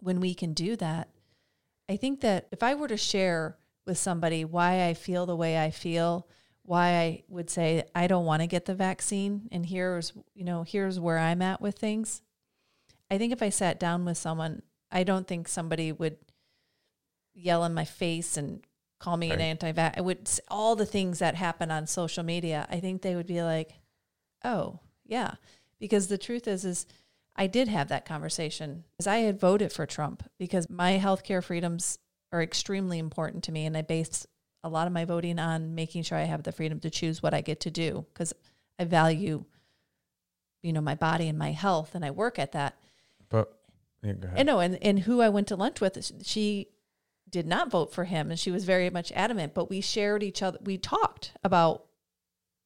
when 0.00 0.20
we 0.20 0.34
can 0.34 0.52
do 0.54 0.76
that, 0.76 1.08
I 1.88 1.96
think 1.96 2.20
that 2.20 2.46
if 2.52 2.62
I 2.62 2.74
were 2.74 2.88
to 2.88 2.96
share 2.96 3.56
with 3.88 3.98
somebody 3.98 4.44
why 4.44 4.86
I 4.86 4.94
feel 4.94 5.26
the 5.26 5.34
way 5.34 5.58
I 5.58 5.72
feel, 5.72 6.28
why 6.62 6.90
I 6.90 7.24
would 7.28 7.50
say 7.50 7.84
I 7.94 8.06
don't 8.06 8.26
want 8.26 8.42
to 8.42 8.46
get 8.46 8.66
the 8.66 8.74
vaccine 8.74 9.48
and 9.50 9.66
here's, 9.66 10.12
you 10.34 10.44
know, 10.44 10.62
here's 10.62 11.00
where 11.00 11.18
I'm 11.18 11.42
at 11.42 11.60
with 11.60 11.76
things. 11.76 12.22
I 13.10 13.18
think 13.18 13.32
if 13.32 13.42
I 13.42 13.48
sat 13.48 13.80
down 13.80 14.04
with 14.04 14.18
someone, 14.18 14.62
I 14.92 15.02
don't 15.02 15.26
think 15.26 15.48
somebody 15.48 15.90
would 15.90 16.18
yell 17.34 17.64
in 17.64 17.74
my 17.74 17.84
face 17.84 18.36
and 18.36 18.60
call 18.98 19.16
me 19.16 19.30
right. 19.30 19.38
an 19.38 19.44
anti-vax. 19.44 19.94
I 19.96 20.00
would 20.02 20.28
all 20.48 20.76
the 20.76 20.86
things 20.86 21.18
that 21.20 21.34
happen 21.34 21.70
on 21.70 21.86
social 21.86 22.22
media. 22.22 22.66
I 22.70 22.80
think 22.80 23.00
they 23.02 23.14
would 23.16 23.26
be 23.26 23.42
like, 23.42 23.74
"Oh, 24.44 24.80
yeah," 25.06 25.34
because 25.78 26.08
the 26.08 26.18
truth 26.18 26.46
is, 26.48 26.64
is 26.64 26.86
I 27.36 27.46
did 27.46 27.68
have 27.68 27.88
that 27.88 28.04
conversation 28.04 28.84
because 28.92 29.06
I 29.06 29.18
had 29.18 29.40
voted 29.40 29.72
for 29.72 29.86
Trump 29.86 30.28
because 30.38 30.68
my 30.68 30.98
healthcare 30.98 31.42
freedoms 31.42 31.98
are 32.32 32.42
extremely 32.42 32.98
important 32.98 33.44
to 33.44 33.52
me. 33.52 33.66
And 33.66 33.76
I 33.76 33.82
base 33.82 34.26
a 34.62 34.68
lot 34.68 34.86
of 34.86 34.92
my 34.92 35.04
voting 35.04 35.38
on 35.38 35.74
making 35.74 36.02
sure 36.02 36.18
I 36.18 36.24
have 36.24 36.42
the 36.42 36.52
freedom 36.52 36.80
to 36.80 36.90
choose 36.90 37.22
what 37.22 37.34
I 37.34 37.40
get 37.40 37.60
to 37.60 37.70
do 37.70 38.06
because 38.12 38.32
I 38.78 38.84
value, 38.84 39.44
you 40.62 40.72
know, 40.72 40.80
my 40.80 40.94
body 40.94 41.28
and 41.28 41.38
my 41.38 41.52
health 41.52 41.94
and 41.94 42.04
I 42.04 42.10
work 42.10 42.38
at 42.38 42.52
that. 42.52 42.76
But 43.28 43.52
yeah, 44.02 44.12
go 44.12 44.28
ahead. 44.28 44.40
I 44.40 44.42
know, 44.42 44.60
and, 44.60 44.82
and 44.82 45.00
who 45.00 45.20
I 45.20 45.28
went 45.28 45.48
to 45.48 45.56
lunch 45.56 45.80
with, 45.80 46.26
she 46.26 46.68
did 47.30 47.46
not 47.46 47.70
vote 47.70 47.92
for 47.92 48.04
him 48.04 48.30
and 48.30 48.38
she 48.38 48.50
was 48.50 48.64
very 48.64 48.90
much 48.90 49.12
adamant, 49.12 49.54
but 49.54 49.70
we 49.70 49.80
shared 49.80 50.22
each 50.22 50.42
other 50.42 50.58
we 50.62 50.78
talked 50.78 51.32
about 51.44 51.84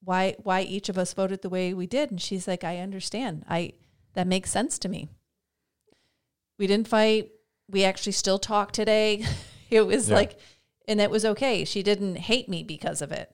why 0.04 0.36
why 0.42 0.62
each 0.62 0.88
of 0.88 0.98
us 0.98 1.14
voted 1.14 1.42
the 1.42 1.48
way 1.48 1.74
we 1.74 1.86
did. 1.86 2.10
And 2.10 2.20
she's 2.20 2.48
like, 2.48 2.64
I 2.64 2.78
understand. 2.78 3.44
I 3.48 3.72
that 4.14 4.26
makes 4.26 4.50
sense 4.50 4.78
to 4.80 4.88
me. 4.88 5.08
We 6.58 6.66
didn't 6.66 6.88
fight. 6.88 7.30
We 7.68 7.84
actually 7.84 8.12
still 8.12 8.38
talk 8.38 8.72
today. 8.72 9.24
It 9.76 9.86
was 9.86 10.08
yeah. 10.08 10.16
like, 10.16 10.38
and 10.86 11.00
it 11.00 11.10
was 11.10 11.24
okay. 11.24 11.64
She 11.64 11.82
didn't 11.82 12.16
hate 12.16 12.48
me 12.48 12.62
because 12.62 13.00
of 13.00 13.10
it. 13.10 13.30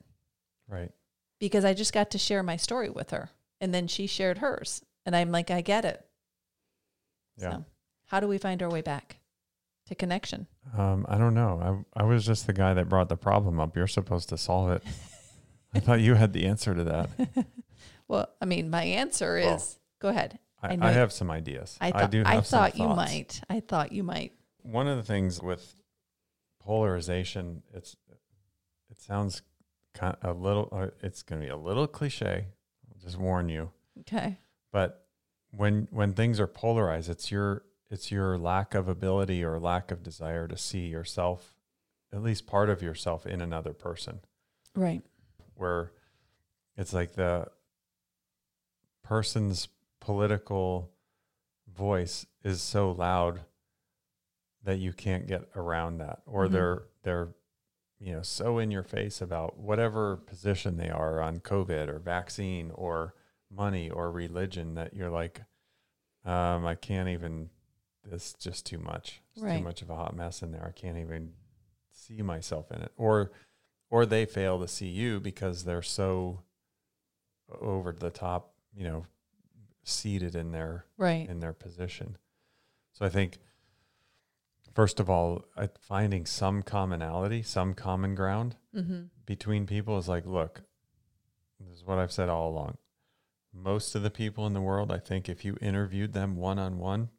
Right. 0.69 0.91
Because 1.39 1.65
I 1.65 1.73
just 1.73 1.93
got 1.93 2.11
to 2.11 2.17
share 2.17 2.43
my 2.43 2.55
story 2.55 2.89
with 2.89 3.11
her. 3.11 3.31
And 3.59 3.73
then 3.73 3.87
she 3.87 4.07
shared 4.07 4.37
hers. 4.37 4.81
And 5.05 5.15
I'm 5.15 5.31
like, 5.31 5.51
I 5.51 5.61
get 5.61 5.83
it. 5.83 6.05
Yeah. 7.37 7.51
So, 7.51 7.65
how 8.05 8.19
do 8.19 8.27
we 8.27 8.37
find 8.37 8.63
our 8.63 8.69
way 8.69 8.81
back 8.81 9.17
to 9.87 9.95
connection? 9.95 10.47
Um, 10.77 11.05
I 11.09 11.17
don't 11.17 11.33
know. 11.33 11.85
I, 11.95 12.01
I 12.01 12.03
was 12.03 12.25
just 12.25 12.47
the 12.47 12.53
guy 12.53 12.73
that 12.73 12.87
brought 12.87 13.09
the 13.09 13.17
problem 13.17 13.59
up. 13.59 13.75
You're 13.75 13.87
supposed 13.87 14.29
to 14.29 14.37
solve 14.37 14.71
it. 14.71 14.83
I 15.73 15.79
thought 15.79 15.99
you 15.99 16.15
had 16.15 16.33
the 16.33 16.45
answer 16.45 16.73
to 16.73 16.83
that. 16.85 17.09
well, 18.07 18.29
I 18.41 18.45
mean, 18.45 18.69
my 18.69 18.83
answer 18.83 19.37
is 19.37 19.77
go 19.99 20.09
ahead. 20.09 20.39
I, 20.61 20.75
I, 20.75 20.89
I 20.89 20.91
have 20.91 21.11
some 21.11 21.29
ideas. 21.29 21.77
I, 21.79 21.91
th- 21.91 22.03
I 22.03 22.07
do. 22.07 22.23
I 22.25 22.41
thought 22.41 22.77
you 22.77 22.87
might. 22.87 23.41
I 23.49 23.59
thought 23.59 23.91
you 23.91 24.03
might. 24.03 24.33
One 24.63 24.87
of 24.87 24.97
the 24.97 25.03
things 25.03 25.41
with 25.41 25.78
polarization 26.69 27.63
it's 27.73 27.95
it 28.91 29.01
sounds 29.01 29.41
kind 29.95 30.15
of 30.21 30.37
a 30.37 30.39
little 30.39 30.69
uh, 30.71 30.85
it's 31.01 31.23
going 31.23 31.41
to 31.41 31.47
be 31.47 31.51
a 31.51 31.57
little 31.57 31.87
cliche 31.87 32.45
I'll 32.87 33.01
just 33.01 33.17
warn 33.17 33.49
you. 33.49 33.71
Okay. 34.01 34.37
But 34.71 35.07
when 35.49 35.87
when 35.89 36.13
things 36.13 36.39
are 36.39 36.45
polarized 36.45 37.09
it's 37.09 37.31
your 37.31 37.63
it's 37.89 38.11
your 38.11 38.37
lack 38.37 38.75
of 38.75 38.87
ability 38.87 39.43
or 39.43 39.59
lack 39.59 39.89
of 39.89 40.03
desire 40.03 40.47
to 40.47 40.55
see 40.55 40.85
yourself 40.85 41.55
at 42.13 42.21
least 42.21 42.45
part 42.45 42.69
of 42.69 42.83
yourself 42.83 43.25
in 43.25 43.41
another 43.41 43.73
person. 43.73 44.19
Right. 44.75 45.01
Where 45.55 45.91
it's 46.77 46.93
like 46.93 47.13
the 47.13 47.47
person's 49.01 49.69
political 49.99 50.91
voice 51.67 52.27
is 52.43 52.61
so 52.61 52.91
loud 52.91 53.41
that 54.63 54.79
you 54.79 54.93
can't 54.93 55.27
get 55.27 55.47
around 55.55 55.97
that 55.97 56.19
or 56.25 56.45
mm-hmm. 56.45 56.53
they're 56.53 56.83
they're 57.03 57.29
you 57.99 58.13
know 58.13 58.21
so 58.21 58.59
in 58.59 58.71
your 58.71 58.83
face 58.83 59.21
about 59.21 59.57
whatever 59.57 60.17
position 60.17 60.77
they 60.77 60.89
are 60.89 61.21
on 61.21 61.39
covid 61.39 61.87
or 61.87 61.99
vaccine 61.99 62.71
or 62.75 63.13
money 63.51 63.89
or 63.89 64.11
religion 64.11 64.75
that 64.75 64.93
you're 64.93 65.09
like 65.09 65.41
um, 66.25 66.65
i 66.65 66.75
can't 66.75 67.09
even 67.09 67.49
this 68.09 68.33
just 68.33 68.65
too 68.65 68.79
much. 68.79 69.21
It's 69.33 69.43
right. 69.43 69.57
too 69.57 69.63
much 69.63 69.81
of 69.81 69.89
a 69.89 69.95
hot 69.95 70.15
mess 70.15 70.41
in 70.41 70.51
there. 70.51 70.65
I 70.65 70.71
can't 70.71 70.97
even 70.97 71.33
see 71.91 72.21
myself 72.21 72.71
in 72.71 72.81
it. 72.81 72.91
Or 72.97 73.31
or 73.89 74.05
they 74.05 74.25
fail 74.25 74.59
to 74.59 74.67
see 74.67 74.87
you 74.87 75.19
because 75.19 75.63
they're 75.63 75.81
so 75.81 76.41
over 77.61 77.91
the 77.91 78.11
top 78.11 78.53
you 78.75 78.83
know 78.83 79.05
seated 79.83 80.35
in 80.35 80.51
their 80.51 80.85
right. 80.97 81.27
in 81.27 81.39
their 81.39 81.53
position. 81.53 82.17
So 82.93 83.05
i 83.05 83.09
think 83.09 83.37
first 84.73 84.99
of 84.99 85.09
all, 85.09 85.45
finding 85.79 86.25
some 86.25 86.63
commonality, 86.63 87.41
some 87.41 87.73
common 87.73 88.15
ground 88.15 88.55
mm-hmm. 88.75 89.03
between 89.25 89.65
people 89.65 89.97
is 89.97 90.07
like, 90.07 90.25
look, 90.25 90.61
this 91.59 91.77
is 91.77 91.85
what 91.85 91.97
I've 91.97 92.11
said 92.11 92.29
all 92.29 92.49
along. 92.49 92.77
Most 93.53 93.95
of 93.95 94.03
the 94.03 94.11
people 94.11 94.45
in 94.45 94.53
the 94.53 94.61
world, 94.61 94.91
I 94.91 94.99
think, 94.99 95.27
if 95.27 95.43
you 95.43 95.57
interviewed 95.61 96.13
them 96.13 96.35
one 96.35 96.59
on 96.59 96.77
one 96.77 97.09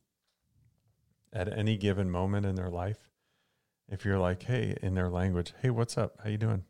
at 1.32 1.52
any 1.52 1.76
given 1.76 2.10
moment 2.10 2.46
in 2.46 2.54
their 2.54 2.70
life, 2.70 3.10
if 3.88 4.04
you're 4.04 4.18
like, 4.18 4.44
hey, 4.44 4.76
in 4.80 4.94
their 4.94 5.08
language, 5.08 5.52
hey, 5.60 5.70
what's 5.70 5.98
up? 5.98 6.20
How 6.22 6.30
you 6.30 6.38
doing? 6.38 6.64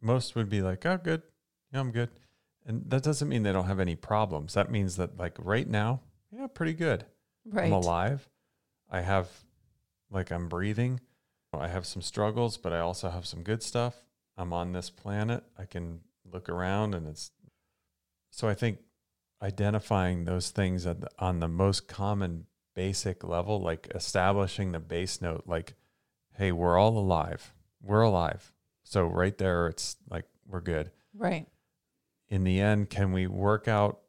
Most 0.00 0.36
would 0.36 0.50
be 0.50 0.60
like, 0.60 0.84
oh, 0.84 0.98
good. 1.02 1.22
Yeah, 1.72 1.80
I'm 1.80 1.90
good. 1.90 2.10
And 2.66 2.88
that 2.90 3.02
doesn't 3.02 3.28
mean 3.28 3.42
they 3.42 3.52
don't 3.52 3.66
have 3.66 3.80
any 3.80 3.96
problems. 3.96 4.54
That 4.54 4.70
means 4.70 4.96
that, 4.96 5.18
like, 5.18 5.34
right 5.38 5.66
now, 5.66 6.02
yeah, 6.30 6.46
pretty 6.46 6.74
good. 6.74 7.06
Right. 7.46 7.64
I'm 7.64 7.72
alive. 7.72 8.28
I 8.90 9.00
have 9.00 9.28
like 10.10 10.30
I'm 10.30 10.48
breathing. 10.48 11.00
I 11.52 11.68
have 11.68 11.86
some 11.86 12.02
struggles, 12.02 12.56
but 12.56 12.72
I 12.72 12.80
also 12.80 13.08
have 13.08 13.26
some 13.26 13.42
good 13.42 13.62
stuff. 13.62 14.02
I'm 14.36 14.52
on 14.52 14.72
this 14.72 14.90
planet. 14.90 15.44
I 15.58 15.64
can 15.64 16.00
look 16.30 16.48
around 16.48 16.94
and 16.94 17.06
it's 17.06 17.30
so 18.30 18.48
I 18.48 18.54
think 18.54 18.78
identifying 19.42 20.24
those 20.24 20.50
things 20.50 20.84
the, 20.84 21.08
on 21.18 21.40
the 21.40 21.48
most 21.48 21.88
common 21.88 22.46
basic 22.74 23.24
level, 23.24 23.60
like 23.60 23.90
establishing 23.94 24.72
the 24.72 24.78
base 24.78 25.20
note, 25.20 25.44
like, 25.46 25.74
hey, 26.36 26.52
we're 26.52 26.78
all 26.78 26.96
alive. 26.96 27.54
We're 27.82 28.02
alive. 28.02 28.52
So 28.84 29.04
right 29.04 29.36
there, 29.36 29.66
it's 29.66 29.96
like 30.08 30.26
we're 30.46 30.60
good. 30.60 30.90
Right. 31.14 31.46
In 32.28 32.44
the 32.44 32.60
end, 32.60 32.90
can 32.90 33.12
we 33.12 33.26
work 33.26 33.66
out 33.68 34.00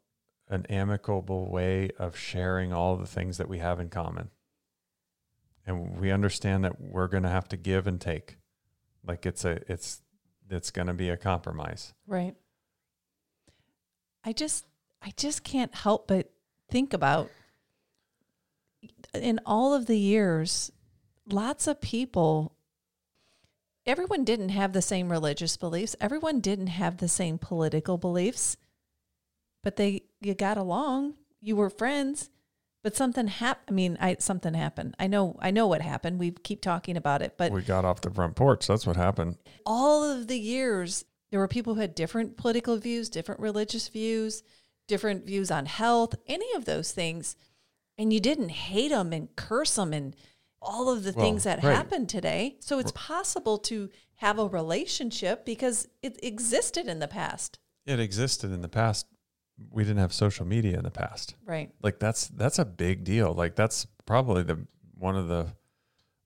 an 0.48 0.66
amicable 0.66 1.50
way 1.50 1.90
of 1.98 2.16
sharing 2.16 2.72
all 2.72 2.96
the 2.96 3.06
things 3.06 3.38
that 3.38 3.48
we 3.48 3.58
have 3.58 3.80
in 3.80 3.88
common? 3.88 4.30
And 5.70 6.00
we 6.00 6.10
understand 6.10 6.64
that 6.64 6.80
we're 6.80 7.06
going 7.06 7.22
to 7.22 7.28
have 7.28 7.48
to 7.48 7.56
give 7.56 7.86
and 7.86 8.00
take. 8.00 8.36
Like 9.06 9.24
it's 9.24 9.44
a 9.44 9.60
it's 9.68 10.02
it's 10.50 10.70
going 10.70 10.88
to 10.88 10.92
be 10.92 11.08
a 11.08 11.16
compromise. 11.16 11.94
Right. 12.06 12.34
I 14.24 14.32
just 14.32 14.66
i 15.02 15.12
just 15.16 15.44
can't 15.44 15.74
help 15.74 16.08
but 16.08 16.30
think 16.70 16.92
about 16.92 17.30
in 19.14 19.40
all 19.46 19.72
of 19.72 19.86
the 19.86 19.96
years 19.96 20.70
lots 21.32 21.66
of 21.66 21.80
people 21.80 22.54
everyone 23.86 24.24
didn't 24.24 24.50
have 24.50 24.74
the 24.74 24.82
same 24.82 25.10
religious 25.10 25.56
beliefs. 25.56 25.96
Everyone 26.02 26.40
didn't 26.40 26.66
have 26.66 26.98
the 26.98 27.08
same 27.08 27.38
political 27.38 27.96
beliefs 27.96 28.58
but 29.62 29.76
they 29.76 30.02
you 30.20 30.34
got 30.34 30.58
along. 30.58 31.14
You 31.40 31.56
were 31.56 31.70
friends 31.70 32.28
but 32.82 32.96
something 32.96 33.26
happened. 33.26 33.64
I 33.68 33.72
mean, 33.72 33.98
I 34.00 34.16
something 34.18 34.54
happened. 34.54 34.94
I 34.98 35.06
know. 35.06 35.36
I 35.40 35.50
know 35.50 35.66
what 35.66 35.82
happened. 35.82 36.18
We 36.18 36.30
keep 36.30 36.60
talking 36.62 36.96
about 36.96 37.22
it, 37.22 37.34
but 37.36 37.52
we 37.52 37.62
got 37.62 37.84
off 37.84 38.00
the 38.00 38.10
front 38.10 38.36
porch. 38.36 38.66
That's 38.66 38.86
what 38.86 38.96
happened. 38.96 39.36
All 39.66 40.02
of 40.04 40.26
the 40.28 40.38
years, 40.38 41.04
there 41.30 41.40
were 41.40 41.48
people 41.48 41.74
who 41.74 41.80
had 41.80 41.94
different 41.94 42.36
political 42.36 42.76
views, 42.78 43.08
different 43.08 43.40
religious 43.40 43.88
views, 43.88 44.42
different 44.88 45.26
views 45.26 45.50
on 45.50 45.66
health, 45.66 46.14
any 46.26 46.52
of 46.54 46.64
those 46.64 46.92
things. 46.92 47.36
And 47.98 48.12
you 48.12 48.20
didn't 48.20 48.48
hate 48.48 48.88
them 48.90 49.12
and 49.12 49.34
curse 49.36 49.76
them 49.76 49.92
and 49.92 50.16
all 50.62 50.88
of 50.90 51.04
the 51.04 51.12
Well, 51.12 51.24
things 51.24 51.44
that 51.44 51.62
right. 51.62 51.74
happen 51.74 52.06
today. 52.06 52.56
So 52.60 52.78
it's 52.78 52.92
possible 52.92 53.58
to 53.58 53.90
have 54.16 54.38
a 54.38 54.46
relationship 54.46 55.44
because 55.44 55.86
it 56.02 56.18
existed 56.22 56.86
in 56.86 56.98
the 56.98 57.08
past. 57.08 57.58
It 57.86 58.00
existed 58.00 58.52
in 58.52 58.62
the 58.62 58.68
past. 58.68 59.06
We 59.70 59.82
didn't 59.84 59.98
have 59.98 60.12
social 60.12 60.46
media 60.46 60.76
in 60.78 60.84
the 60.84 60.90
past. 60.90 61.34
Right. 61.44 61.70
Like 61.82 61.98
that's 61.98 62.28
that's 62.28 62.58
a 62.58 62.64
big 62.64 63.04
deal. 63.04 63.32
Like 63.34 63.54
that's 63.56 63.86
probably 64.06 64.42
the 64.42 64.66
one 64.98 65.16
of 65.16 65.28
the 65.28 65.48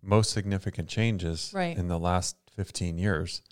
most 0.02 0.30
significant 0.32 0.88
changes 0.88 1.50
Right. 1.54 1.76
in 1.76 1.88
the 1.88 1.98
last 1.98 2.36
15 2.52 2.98
years 2.98 3.42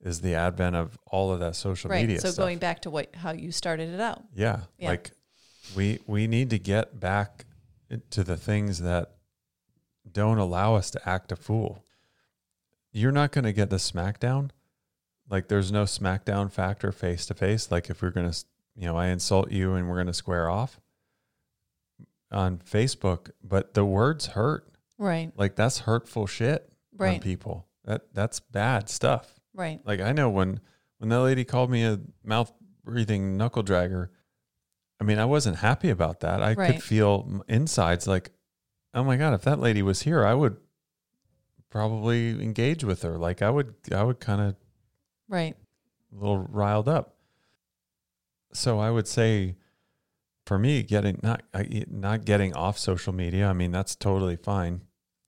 is 0.00 0.20
the 0.20 0.34
advent 0.34 0.76
of 0.76 0.98
all 1.06 1.32
of 1.32 1.40
that 1.40 1.54
social 1.56 1.90
Right. 1.90 2.02
media 2.02 2.20
So 2.20 2.30
stuff. 2.30 2.42
going 2.44 2.58
back 2.58 2.80
to 2.82 2.90
what 2.90 3.14
how 3.14 3.32
you 3.32 3.52
started 3.52 3.90
it 3.90 4.00
out. 4.00 4.22
Yeah, 4.34 4.60
Yeah. 4.78 4.88
Like 4.90 5.10
we 5.76 6.00
we 6.06 6.26
need 6.26 6.50
to 6.50 6.58
get 6.58 6.98
back 6.98 7.44
to 8.10 8.24
the 8.24 8.36
things 8.36 8.80
that 8.80 9.12
don't 10.10 10.38
allow 10.38 10.74
us 10.74 10.90
to 10.90 11.08
act 11.08 11.30
a 11.32 11.36
fool. 11.36 11.84
You're 12.92 13.12
not 13.12 13.32
going 13.32 13.44
to 13.44 13.52
get 13.52 13.70
the 13.70 13.76
smackdown. 13.76 14.50
Like 15.28 15.48
there's 15.48 15.72
no 15.72 15.84
smackdown 15.84 16.50
factor 16.50 16.92
face 16.92 17.26
to 17.26 17.34
face. 17.34 17.70
Like 17.70 17.88
if 17.90 18.02
we're 18.02 18.10
going 18.10 18.30
to, 18.30 18.44
you 18.76 18.86
know, 18.86 18.96
I 18.96 19.06
insult 19.08 19.50
you 19.52 19.74
and 19.74 19.88
we're 19.88 19.96
going 19.96 20.06
to 20.08 20.14
square 20.14 20.48
off 20.48 20.80
on 22.30 22.58
Facebook, 22.58 23.30
but 23.42 23.74
the 23.74 23.84
words 23.84 24.26
hurt. 24.26 24.68
Right. 24.98 25.32
Like 25.36 25.56
that's 25.56 25.80
hurtful 25.80 26.26
shit 26.26 26.62
on 26.92 26.98
Right. 27.06 27.20
people. 27.20 27.66
That 27.84 28.12
that's 28.14 28.40
bad 28.40 28.88
stuff. 28.88 29.38
Right. 29.54 29.80
Like 29.84 30.00
I 30.00 30.12
know 30.12 30.30
when 30.30 30.60
when 30.98 31.08
that 31.10 31.20
lady 31.20 31.44
called 31.44 31.70
me 31.70 31.84
a 31.84 32.00
mouth 32.24 32.52
breathing 32.84 33.36
knuckle 33.36 33.62
dragger, 33.62 34.08
I 35.00 35.04
mean 35.04 35.18
I 35.18 35.24
wasn't 35.24 35.58
happy 35.58 35.90
about 35.90 36.20
that. 36.20 36.42
I 36.42 36.54
Right. 36.54 36.74
could 36.74 36.82
feel 36.82 37.42
insides 37.48 38.06
like, 38.06 38.30
oh 38.94 39.04
my 39.04 39.16
god, 39.16 39.34
if 39.34 39.42
that 39.42 39.60
lady 39.60 39.82
was 39.82 40.02
here, 40.02 40.24
I 40.24 40.34
would 40.34 40.56
probably 41.70 42.30
engage 42.42 42.84
with 42.84 43.02
her. 43.02 43.18
Like 43.18 43.42
I 43.42 43.50
would 43.50 43.74
I 43.92 44.02
would 44.02 44.20
kind 44.20 44.40
of 44.40 44.56
Right. 45.28 45.56
a 46.12 46.14
little 46.16 46.38
riled 46.38 46.88
up. 46.88 47.13
So 48.54 48.78
I 48.78 48.90
would 48.90 49.06
say, 49.06 49.56
for 50.46 50.58
me, 50.58 50.82
getting 50.82 51.20
not 51.22 51.42
not 51.88 52.24
getting 52.24 52.54
off 52.54 52.78
social 52.78 53.12
media. 53.12 53.48
I 53.48 53.52
mean 53.52 53.70
that's 53.72 53.94
totally 53.96 54.36
fine. 54.36 54.82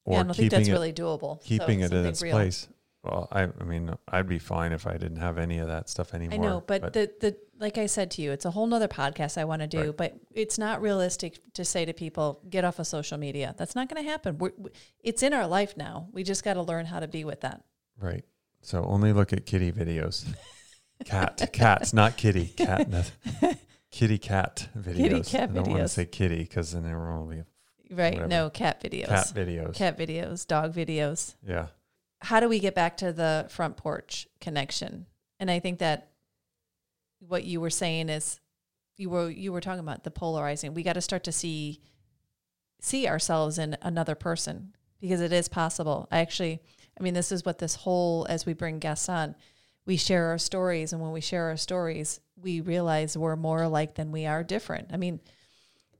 Or 0.04 0.14
yeah, 0.14 0.20
I 0.20 0.22
don't 0.22 0.36
think 0.36 0.50
that's 0.50 0.68
it 0.68 0.72
really 0.72 0.92
doable. 0.92 1.42
So 1.42 1.48
keeping 1.48 1.80
it 1.80 1.92
in 1.92 2.06
its 2.06 2.22
real. 2.22 2.32
place. 2.32 2.68
Well, 3.02 3.28
I, 3.30 3.42
I 3.44 3.64
mean, 3.64 3.94
I'd 4.08 4.28
be 4.28 4.40
fine 4.40 4.72
if 4.72 4.84
I 4.84 4.94
didn't 4.94 5.18
have 5.18 5.38
any 5.38 5.58
of 5.58 5.68
that 5.68 5.88
stuff 5.88 6.12
anymore. 6.12 6.34
I 6.34 6.42
know, 6.42 6.64
but, 6.66 6.92
the 6.92 7.12
the 7.20 7.36
like 7.58 7.78
I 7.78 7.86
said 7.86 8.10
to 8.12 8.22
you, 8.22 8.32
it's 8.32 8.44
a 8.44 8.50
whole 8.50 8.66
nother 8.66 8.88
podcast 8.88 9.38
I 9.38 9.44
want 9.44 9.62
to 9.62 9.68
do. 9.68 9.86
Right. 9.86 9.96
But 9.96 10.14
it's 10.32 10.58
not 10.58 10.82
realistic 10.82 11.38
to 11.54 11.64
say 11.64 11.84
to 11.84 11.92
people, 11.92 12.40
get 12.50 12.64
off 12.64 12.80
of 12.80 12.86
social 12.86 13.16
media. 13.16 13.54
That's 13.56 13.76
not 13.76 13.88
going 13.88 14.04
to 14.04 14.10
happen. 14.10 14.38
We're, 14.38 14.52
we- 14.56 14.70
it's 15.04 15.22
in 15.22 15.32
our 15.32 15.46
life 15.46 15.76
now. 15.76 16.08
We 16.12 16.24
just 16.24 16.42
got 16.42 16.54
to 16.54 16.62
learn 16.62 16.84
how 16.86 16.98
to 17.00 17.08
be 17.08 17.24
with 17.24 17.42
that. 17.42 17.62
right. 17.98 18.24
So 18.62 18.82
only 18.82 19.12
look 19.12 19.32
at 19.32 19.46
kitty 19.46 19.70
videos. 19.70 20.26
Cat, 21.04 21.50
cats, 21.52 21.92
not 21.92 22.16
kitty, 22.16 22.46
cat, 22.46 22.88
no- 22.88 23.02
kitty 23.90 24.18
cat 24.18 24.68
videos. 24.76 25.30
cat 25.30 25.50
I 25.50 25.52
don't 25.52 25.68
want 25.68 25.82
to 25.82 25.88
say 25.88 26.06
kitty 26.06 26.38
because 26.38 26.72
then 26.72 26.84
everyone 26.84 27.20
will 27.20 27.34
be 27.34 27.42
Right? 27.90 28.14
Whatever. 28.14 28.28
No 28.28 28.50
cat 28.50 28.82
videos, 28.82 29.06
cat 29.06 29.32
videos. 29.34 29.74
cat 29.74 29.98
videos, 29.98 30.46
dog 30.46 30.74
videos. 30.74 31.36
Yeah. 31.46 31.66
How 32.20 32.40
do 32.40 32.48
we 32.48 32.58
get 32.58 32.74
back 32.74 32.96
to 32.98 33.12
the 33.12 33.46
front 33.48 33.76
porch 33.76 34.26
connection? 34.40 35.06
And 35.38 35.50
I 35.50 35.60
think 35.60 35.78
that 35.78 36.08
what 37.20 37.44
you 37.44 37.60
were 37.60 37.70
saying 37.70 38.08
is 38.08 38.40
you 38.96 39.10
were 39.10 39.30
you 39.30 39.52
were 39.52 39.60
talking 39.60 39.80
about 39.80 40.02
the 40.02 40.10
polarizing. 40.10 40.74
We 40.74 40.82
got 40.82 40.94
to 40.94 41.00
start 41.00 41.24
to 41.24 41.32
see 41.32 41.80
see 42.80 43.06
ourselves 43.06 43.58
in 43.58 43.76
another 43.82 44.14
person 44.14 44.74
because 45.00 45.20
it 45.20 45.32
is 45.32 45.48
possible. 45.48 46.08
I 46.10 46.18
actually 46.18 46.60
I 46.98 47.02
mean 47.02 47.14
this 47.14 47.30
is 47.30 47.44
what 47.44 47.58
this 47.58 47.76
whole 47.76 48.26
as 48.28 48.46
we 48.46 48.52
bring 48.52 48.78
guests 48.78 49.08
on, 49.08 49.36
we 49.86 49.96
share 49.96 50.26
our 50.26 50.38
stories 50.38 50.92
and 50.92 51.00
when 51.00 51.12
we 51.12 51.20
share 51.20 51.48
our 51.48 51.56
stories, 51.56 52.20
we 52.36 52.60
realize 52.60 53.16
we're 53.16 53.36
more 53.36 53.62
alike 53.62 53.94
than 53.94 54.12
we 54.12 54.26
are 54.26 54.42
different. 54.42 54.88
I 54.92 54.96
mean, 54.96 55.20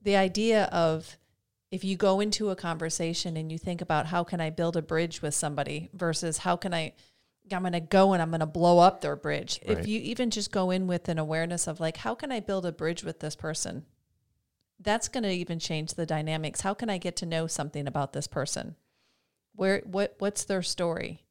the 0.03 0.17
idea 0.17 0.65
of 0.65 1.17
if 1.71 1.85
you 1.85 1.97
go 1.97 2.21
into 2.21 2.51
a 2.51 2.57
conversation 2.57 3.37
and 3.37 3.51
you 3.51 3.59
think 3.59 3.81
about 3.81 4.07
how 4.07 4.25
can 4.25 4.41
I 4.41 4.51
build 4.51 4.77
a 4.77 4.83
bridge 4.83 5.23
with 5.23 5.35
somebody 5.35 5.89
versus 5.95 6.39
how 6.39 6.57
can 6.57 6.75
I 6.75 6.93
I'm 7.53 7.63
going 7.63 7.75
to 7.75 7.81
go 7.81 8.13
and 8.13 8.21
I'm 8.21 8.31
going 8.31 8.41
to 8.41 8.47
blow 8.47 8.81
up 8.81 9.01
their 9.01 9.15
bridge. 9.15 9.61
Right. 9.67 9.79
If 9.79 9.87
you 9.87 10.01
even 10.01 10.31
just 10.31 10.51
go 10.51 10.73
in 10.73 10.89
with 10.89 11.09
an 11.09 11.19
awareness 11.19 11.69
of 11.69 11.79
like 11.79 11.99
how 11.99 12.15
can 12.15 12.33
I 12.33 12.41
build 12.41 12.67
a 12.67 12.73
bridge 12.73 13.05
with 13.05 13.21
this 13.21 13.37
person? 13.37 13.85
That's 14.81 15.09
going 15.09 15.23
to 15.23 15.31
even 15.31 15.61
change 15.61 15.95
the 15.95 16.07
dynamics. 16.07 16.63
How 16.63 16.75
can 16.75 16.91
I 16.91 16.99
get 16.99 17.15
to 17.17 17.27
know 17.27 17.47
something 17.47 17.87
about 17.87 18.13
this 18.13 18.27
person? 18.27 18.75
Where 19.55 19.81
what 19.85 20.17
what's 20.19 20.45
their 20.45 20.63
story? 20.63 21.26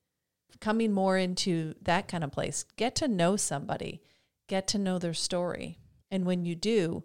Coming 0.61 0.91
more 0.91 1.17
into 1.17 1.75
that 1.81 2.07
kind 2.07 2.23
of 2.23 2.31
place. 2.31 2.65
Get 2.77 2.95
to 2.95 3.07
know 3.07 3.35
somebody. 3.35 4.01
Get 4.47 4.67
to 4.69 4.77
know 4.77 4.99
their 4.99 5.13
story. 5.13 5.79
And 6.09 6.25
when 6.25 6.45
you 6.45 6.55
do, 6.55 7.03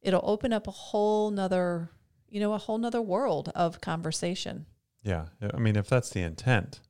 it'll 0.00 0.22
open 0.24 0.52
up 0.52 0.66
a 0.66 0.72
whole 0.72 1.30
nother 1.30 1.90
you 2.30 2.40
know, 2.40 2.52
a 2.52 2.58
whole 2.58 2.78
nother 2.78 3.02
world 3.02 3.50
of 3.54 3.80
conversation. 3.80 4.66
Yeah. 5.02 5.26
I 5.52 5.58
mean, 5.58 5.76
if 5.76 5.88
that's 5.88 6.10
the 6.10 6.22
intent, 6.22 6.80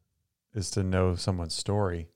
is 0.55 0.71
to 0.73 0.83
know 0.83 1.15
someone's 1.15 1.55
story, 1.55 2.09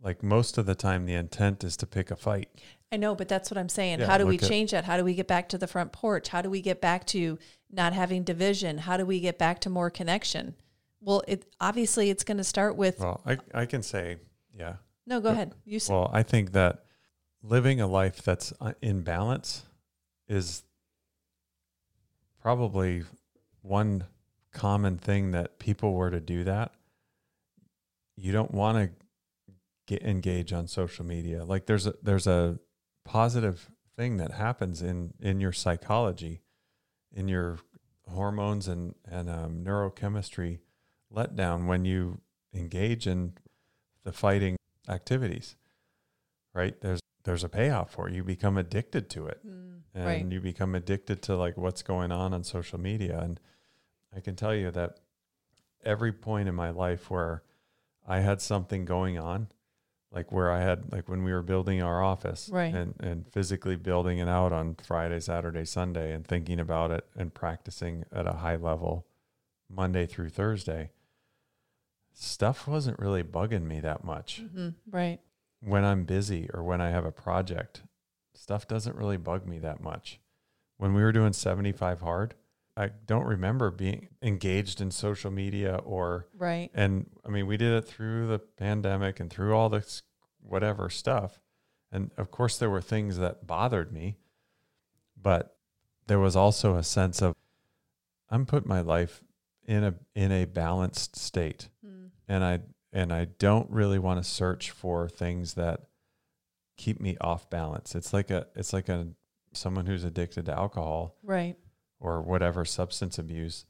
like 0.00 0.22
most 0.22 0.58
of 0.58 0.66
the 0.66 0.74
time, 0.74 1.06
the 1.06 1.14
intent 1.14 1.64
is 1.64 1.76
to 1.78 1.86
pick 1.86 2.10
a 2.10 2.16
fight. 2.16 2.50
I 2.92 2.96
know, 2.98 3.14
but 3.14 3.28
that's 3.28 3.50
what 3.50 3.58
I'm 3.58 3.68
saying. 3.68 4.00
Yeah, 4.00 4.06
How 4.06 4.18
do 4.18 4.26
we 4.26 4.34
look 4.34 4.42
at- 4.44 4.48
change 4.48 4.70
that? 4.72 4.84
How 4.84 4.96
do 4.96 5.04
we 5.04 5.14
get 5.14 5.26
back 5.26 5.48
to 5.48 5.58
the 5.58 5.66
front 5.66 5.92
porch? 5.92 6.28
How 6.28 6.42
do 6.42 6.50
we 6.50 6.60
get 6.60 6.80
back 6.80 7.06
to 7.08 7.38
not 7.70 7.92
having 7.92 8.22
division? 8.22 8.78
How 8.78 8.96
do 8.96 9.06
we 9.06 9.18
get 9.20 9.38
back 9.38 9.60
to 9.60 9.70
more 9.70 9.90
connection? 9.90 10.54
Well, 11.06 11.22
it 11.28 11.46
obviously 11.60 12.10
it's 12.10 12.24
going 12.24 12.36
to 12.38 12.44
start 12.44 12.76
with 12.76 12.98
Well, 13.00 13.22
I, 13.24 13.38
I 13.54 13.64
can 13.64 13.82
say, 13.82 14.16
yeah. 14.52 14.74
no. 15.06 15.20
Go 15.20 15.30
ahead. 15.30 15.54
You 15.64 15.76
s- 15.76 15.88
Well, 15.88 16.10
I 16.12 16.22
think 16.24 16.50
that 16.52 16.84
living 17.42 17.80
a 17.80 17.86
life 17.86 18.22
that's 18.22 18.52
uh, 18.60 18.72
in 18.82 19.02
balance 19.02 19.62
is 20.28 20.64
probably 22.40 23.04
one 23.62 24.04
common 24.52 24.98
thing 24.98 25.30
that 25.30 25.58
people 25.60 25.94
were 25.94 26.10
to 26.10 26.20
do 26.20 26.44
that. 26.44 26.72
You 28.16 28.32
don't 28.32 28.52
want 28.52 28.78
to 28.78 28.90
get 29.86 30.02
engage 30.02 30.52
on 30.52 30.66
social 30.66 31.04
media. 31.04 31.44
Like 31.44 31.66
there's 31.66 31.86
a 31.86 31.94
there's 32.02 32.26
a 32.26 32.58
positive 33.04 33.70
thing 33.96 34.16
that 34.16 34.32
happens 34.32 34.82
in 34.82 35.14
in 35.20 35.38
your 35.40 35.52
psychology, 35.52 36.42
in 37.12 37.28
your 37.28 37.58
hormones 38.08 38.66
and 38.66 38.94
and 39.08 39.28
um, 39.30 39.62
neurochemistry 39.64 40.58
letdown 41.14 41.66
when 41.66 41.84
you 41.84 42.20
engage 42.54 43.06
in 43.06 43.32
the 44.04 44.12
fighting 44.12 44.56
activities 44.88 45.56
right 46.54 46.80
there's 46.80 47.00
there's 47.24 47.42
a 47.44 47.48
payoff 47.48 47.90
for 47.90 48.08
it. 48.08 48.14
you 48.14 48.22
become 48.22 48.56
addicted 48.56 49.10
to 49.10 49.26
it 49.26 49.40
Mm, 49.46 49.80
and 49.94 50.04
right. 50.06 50.32
you 50.32 50.40
become 50.40 50.74
addicted 50.74 51.22
to 51.22 51.36
like 51.36 51.56
what's 51.56 51.82
going 51.82 52.12
on 52.12 52.32
on 52.34 52.44
social 52.44 52.78
media 52.80 53.18
and 53.20 53.40
i 54.14 54.20
can 54.20 54.36
tell 54.36 54.54
you 54.54 54.70
that 54.70 55.00
every 55.84 56.12
point 56.12 56.48
in 56.48 56.54
my 56.54 56.70
life 56.70 57.10
where 57.10 57.42
i 58.06 58.20
had 58.20 58.40
something 58.40 58.84
going 58.84 59.18
on 59.18 59.48
like 60.12 60.30
where 60.32 60.50
i 60.52 60.60
had 60.60 60.92
like 60.92 61.08
when 61.08 61.24
we 61.24 61.32
were 61.32 61.42
building 61.42 61.82
our 61.82 62.02
office 62.02 62.48
Right. 62.52 62.74
and 62.74 62.94
and 63.00 63.26
physically 63.32 63.76
building 63.76 64.18
it 64.18 64.28
out 64.28 64.52
on 64.52 64.76
friday 64.82 65.20
saturday 65.20 65.64
sunday 65.64 66.12
and 66.12 66.26
thinking 66.26 66.60
about 66.60 66.90
it 66.90 67.04
and 67.16 67.34
practicing 67.34 68.04
at 68.12 68.26
a 68.26 68.34
high 68.34 68.56
level 68.56 69.06
monday 69.68 70.06
through 70.06 70.28
thursday 70.30 70.90
stuff 72.18 72.66
wasn't 72.66 72.98
really 72.98 73.22
bugging 73.22 73.64
me 73.64 73.78
that 73.80 74.02
much 74.02 74.40
Mhm, 74.42 74.74
Right. 74.90 75.20
when 75.60 75.84
I'm 75.84 76.04
busy 76.04 76.48
or 76.54 76.62
when 76.62 76.80
I 76.80 76.88
have 76.90 77.04
a 77.04 77.12
project, 77.12 77.82
stuff 78.34 78.66
doesn't 78.66 78.96
really 78.96 79.18
bug 79.18 79.46
me 79.46 79.58
that 79.58 79.80
much. 79.82 80.18
When 80.78 80.94
we 80.94 81.02
were 81.02 81.12
doing 81.12 81.32
75 81.34 82.00
hard, 82.00 82.34
I 82.76 82.88
don't 82.88 83.26
remember 83.26 83.70
being 83.70 84.08
engaged 84.22 84.80
in 84.80 84.90
social 84.90 85.30
media 85.30 85.76
or, 85.76 86.28
Right. 86.34 86.70
and 86.74 87.10
I 87.24 87.28
mean, 87.28 87.46
we 87.46 87.56
did 87.58 87.72
it 87.72 87.86
through 87.86 88.28
the 88.28 88.38
pandemic 88.38 89.20
and 89.20 89.30
through 89.30 89.54
all 89.54 89.68
this 89.68 90.02
whatever 90.40 90.88
stuff. 90.88 91.40
And 91.92 92.12
of 92.16 92.30
course, 92.30 92.56
there 92.58 92.70
were 92.70 92.82
things 92.82 93.16
that 93.18 93.46
bothered 93.46 93.92
me, 93.92 94.16
but 95.16 95.58
there 96.06 96.18
was 96.18 96.36
also 96.36 96.76
a 96.76 96.82
sense 96.82 97.20
of 97.20 97.34
I'm 98.30 98.46
putting 98.46 98.68
my 98.68 98.80
life 98.80 99.22
in 99.64 99.84
a 99.84 99.94
in 100.14 100.30
a 100.32 100.44
balanced 100.46 101.16
state 101.16 101.68
Mm, 101.84 102.05
and 102.28 102.44
I 102.44 102.60
and 102.92 103.12
I 103.12 103.26
don't 103.26 103.70
really 103.70 103.98
want 103.98 104.22
to 104.22 104.28
search 104.28 104.70
for 104.70 105.08
things 105.08 105.54
that 105.54 105.80
keep 106.76 107.00
me 107.00 107.16
off 107.20 107.48
balance. 107.50 107.94
It's 107.94 108.12
like 108.12 108.30
a 108.30 108.46
it's 108.54 108.72
like 108.72 108.88
a 108.88 109.08
someone 109.52 109.86
who's 109.86 110.04
addicted 110.04 110.46
to 110.46 110.52
alcohol 110.56 111.16
Right. 111.22 111.56
or 112.00 112.20
whatever 112.22 112.64
substance 112.64 113.18
abuse. 113.18 113.64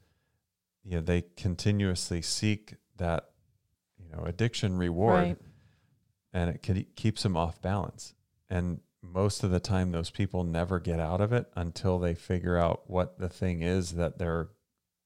You 0.83 0.95
know, 0.97 1.01
they 1.01 1.23
continuously 1.35 2.21
seek 2.21 2.75
that 2.97 3.29
you 3.97 4.09
know 4.09 4.23
addiction 4.25 4.77
reward. 4.77 5.13
Right. 5.23 5.37
and 6.33 6.49
it 6.51 6.61
can, 6.61 6.85
keeps 6.95 7.23
them 7.23 7.35
off 7.37 7.61
balance. 7.61 8.13
And 8.49 8.81
most 9.01 9.43
of 9.43 9.51
the 9.51 9.59
time, 9.59 9.91
those 9.91 10.09
people 10.09 10.43
never 10.43 10.79
get 10.79 10.99
out 10.99 11.21
of 11.21 11.31
it 11.33 11.47
until 11.55 11.97
they 11.99 12.13
figure 12.15 12.57
out 12.57 12.89
what 12.89 13.17
the 13.19 13.29
thing 13.29 13.61
is 13.61 13.93
that 13.93 14.17
they're 14.17 14.49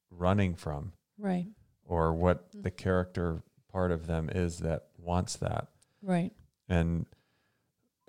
running 0.10 0.56
from 0.56 0.94
Right. 1.18 1.48
Or 1.92 2.14
what 2.14 2.52
Mm. 2.54 2.64
the 2.64 2.72
character 2.72 3.44
part 3.68 3.92
of 3.92 4.08
them 4.08 4.30
is 4.30 4.60
that 4.60 4.88
wants 4.98 5.36
that. 5.38 5.68
Right. 6.02 6.32
And 6.70 7.06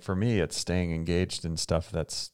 for 0.01 0.15
me, 0.15 0.39
it's 0.41 0.57
staying 0.57 0.93
engaged 0.93 1.45
in 1.45 1.57
stuff 1.57 1.91
that's 1.91 2.31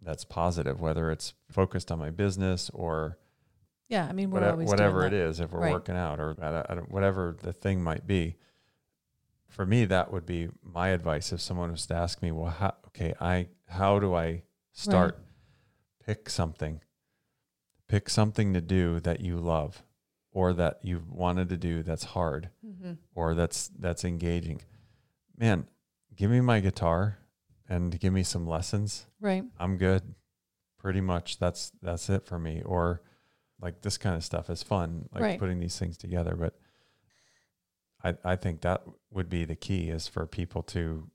that's 0.00 0.24
positive, 0.24 0.80
whether 0.80 1.10
it's 1.10 1.34
focused 1.50 1.90
on 1.90 1.98
my 1.98 2.10
business 2.10 2.70
or 2.70 3.18
Yeah. 3.88 4.06
I 4.06 4.12
mean, 4.12 4.30
we're 4.30 4.34
whatever, 4.36 4.52
always 4.52 4.68
whatever 4.68 5.04
it 5.06 5.12
is, 5.12 5.40
if 5.40 5.50
we're 5.52 5.60
Right. 5.60 5.72
working 5.72 5.96
out 5.96 6.20
or 6.20 6.36
I 6.40 6.50
don't- 6.52 6.70
I 6.70 6.74
whatever 6.88 7.36
the 7.38 7.52
thing 7.52 7.82
might 7.82 8.06
be. 8.06 8.36
For 9.48 9.66
me, 9.66 9.84
that 9.86 10.12
would 10.12 10.24
be 10.24 10.50
my 10.62 10.88
advice 10.88 11.32
if 11.32 11.40
someone 11.40 11.70
was 11.72 11.86
to 11.86 11.94
ask 11.94 12.22
me, 12.22 12.30
well, 12.30 12.50
how, 12.50 12.76
okay, 12.86 13.12
I 13.20 13.48
how 13.66 13.98
do 13.98 14.14
I 14.14 14.44
start? 14.72 15.18
Pick 16.00 16.30
something. 16.30 16.80
Pick 17.88 18.08
something 18.08 18.54
to 18.54 18.60
do 18.60 19.00
that 19.00 19.20
you 19.20 19.38
love, 19.38 19.82
or 20.32 20.52
that 20.52 20.78
you've 20.82 21.10
wanted 21.10 21.48
to 21.50 21.56
do 21.56 21.82
that's 21.82 22.04
hard, 22.04 22.50
Mm-hmm. 22.64 22.92
or 23.14 23.34
that's 23.34 23.68
that's 23.78 24.04
engaging. 24.04 24.60
Man, 25.36 25.66
give 26.16 26.30
me 26.30 26.40
my 26.40 26.60
guitar 26.60 27.18
and 27.68 27.98
give 27.98 28.12
me 28.12 28.22
some 28.22 28.46
lessons. 28.46 29.06
Right. 29.20 29.44
I'm 29.58 29.76
good. 29.78 30.14
Pretty 30.78 31.00
much 31.00 31.38
that's 31.38 31.72
that's 31.82 32.08
it 32.10 32.24
for 32.26 32.38
me. 32.38 32.62
Or 32.64 33.02
like 33.60 33.82
this 33.82 33.98
kind 33.98 34.14
of 34.16 34.24
stuff 34.24 34.48
is 34.50 34.62
fun, 34.62 35.08
like 35.12 35.22
Right. 35.22 35.38
putting 35.38 35.58
these 35.60 35.78
things 35.78 35.96
together. 35.96 36.36
But 36.36 36.54
I 38.04 38.16
I 38.32 38.36
think 38.36 38.60
that 38.60 38.82
would 39.10 39.28
be 39.28 39.44
the 39.44 39.56
key 39.56 39.88
is 39.90 40.06
for 40.08 40.26
people 40.26 40.62
to 40.64 41.10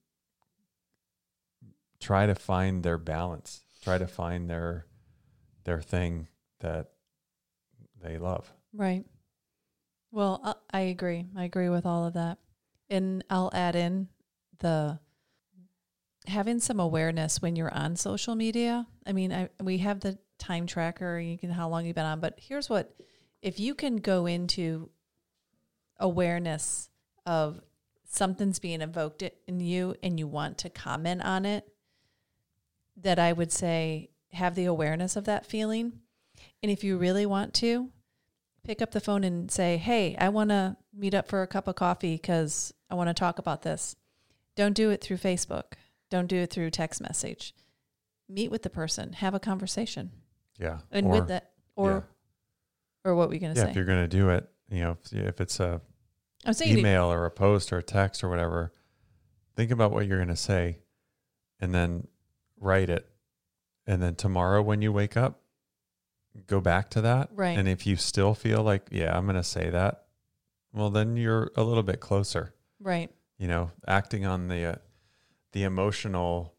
try 1.99 2.25
to 2.25 2.35
find 2.35 2.83
their 2.83 2.97
balance, 2.97 3.63
try 3.81 3.97
to 3.97 4.07
find 4.07 4.49
their 4.49 4.85
their 5.63 5.81
thing 5.81 6.27
that 6.59 6.89
they 8.01 8.17
love. 8.17 8.51
Right. 8.73 9.05
Well, 10.11 10.39
I- 10.43 10.77
I 10.77 10.79
agree. 10.81 11.27
I 11.35 11.43
agree 11.45 11.69
with 11.69 11.85
all 11.85 12.05
of 12.05 12.13
that. 12.13 12.39
And 12.89 13.23
I'll 13.29 13.51
add 13.53 13.75
in 13.75 14.09
the 14.59 14.99
having 16.27 16.59
some 16.59 16.79
awareness 16.79 17.41
when 17.41 17.55
you're 17.55 17.73
on 17.73 17.95
social 17.95 18.35
media. 18.35 18.87
I 19.05 19.11
mean, 19.11 19.31
I, 19.33 19.49
we 19.61 19.79
have 19.79 19.99
the 19.99 20.17
time 20.37 20.65
tracker, 20.67 21.17
and 21.17 21.29
you 21.29 21.37
can 21.37 21.49
how 21.49 21.67
long 21.69 21.85
you've 21.85 21.95
been 21.95 22.05
on, 22.05 22.19
but 22.19 22.35
here's 22.37 22.69
what 22.69 22.95
if 23.41 23.59
you 23.59 23.75
can 23.75 23.97
go 23.97 24.25
into 24.25 24.89
awareness 25.99 26.89
of 27.25 27.61
something's 28.05 28.59
being 28.59 28.81
evoked 28.81 29.23
in 29.47 29.59
you 29.59 29.95
and 30.01 30.17
you 30.19 30.27
want 30.27 30.57
to 30.59 30.69
comment 30.69 31.21
on 31.23 31.45
it, 31.45 31.67
that 32.97 33.19
I 33.19 33.33
would 33.33 33.51
say 33.51 34.09
have 34.31 34.55
the 34.55 34.65
awareness 34.65 35.15
of 35.15 35.25
that 35.25 35.45
feeling. 35.45 35.99
And 36.61 36.71
if 36.71 36.83
you 36.83 36.97
really 36.97 37.25
want 37.25 37.53
to, 37.55 37.89
pick 38.63 38.81
up 38.81 38.91
the 38.91 38.99
phone 38.99 39.23
and 39.23 39.51
say, 39.51 39.77
Hey, 39.77 40.15
I 40.17 40.29
want 40.29 40.49
to 40.49 40.77
meet 40.93 41.13
up 41.13 41.27
for 41.27 41.41
a 41.41 41.47
cup 41.47 41.67
of 41.67 41.75
coffee 41.75 42.15
because 42.15 42.73
I 42.89 42.95
want 42.95 43.09
to 43.09 43.13
talk 43.13 43.39
about 43.39 43.61
this. 43.61 43.95
Don't 44.55 44.73
do 44.73 44.89
it 44.89 45.01
through 45.01 45.17
Facebook. 45.17 45.73
Don't 46.09 46.27
do 46.27 46.37
it 46.37 46.51
through 46.51 46.69
text 46.69 47.01
message. 47.01 47.55
Meet 48.29 48.51
with 48.51 48.63
the 48.63 48.69
person, 48.69 49.13
have 49.13 49.33
a 49.33 49.39
conversation. 49.39 50.11
Yeah. 50.59 50.79
And 50.91 51.07
or, 51.07 51.11
with 51.11 51.27
that, 51.27 51.51
or, 51.75 52.05
or 53.03 53.15
what 53.15 53.27
were 53.27 53.33
you 53.33 53.39
going 53.39 53.53
to 53.53 53.59
yeah, 53.59 53.65
say? 53.65 53.69
if 53.71 53.75
you're 53.75 53.85
going 53.85 54.01
to 54.01 54.07
do 54.07 54.29
it, 54.29 54.47
you 54.69 54.81
know, 54.81 54.97
if, 55.03 55.13
if 55.13 55.41
it's 55.41 55.59
a 55.59 55.81
I'm 56.45 56.53
saying, 56.53 56.77
email 56.77 57.11
or 57.11 57.25
a 57.25 57.31
post 57.31 57.73
or 57.73 57.79
a 57.79 57.83
text 57.83 58.23
or 58.23 58.29
whatever, 58.29 58.71
think 59.55 59.71
about 59.71 59.91
what 59.91 60.07
you're 60.07 60.17
going 60.17 60.29
to 60.29 60.35
say 60.35 60.79
and 61.59 61.73
then 61.73 62.07
write 62.59 62.89
it. 62.89 63.07
And 63.85 64.01
then 64.01 64.15
tomorrow 64.15 64.61
when 64.61 64.81
you 64.81 64.91
wake 64.91 65.17
up, 65.17 65.42
go 66.47 66.59
back 66.61 66.89
to 66.91 67.01
that. 67.01 67.29
Right. 67.33 67.57
And 67.57 67.67
if 67.67 67.85
you 67.85 67.95
still 67.95 68.33
feel 68.33 68.63
like, 68.63 68.87
yeah, 68.91 69.15
I'm 69.15 69.25
going 69.25 69.35
to 69.35 69.43
say 69.43 69.69
that, 69.69 70.03
well, 70.73 70.89
then 70.89 71.17
you're 71.17 71.51
a 71.55 71.63
little 71.63 71.83
bit 71.83 71.99
closer, 71.99 72.53
right, 72.79 73.11
you 73.37 73.47
know, 73.47 73.71
acting 73.87 74.25
on 74.25 74.47
the, 74.47 74.65
uh, 74.65 74.75
the 75.51 75.63
emotional 75.63 76.55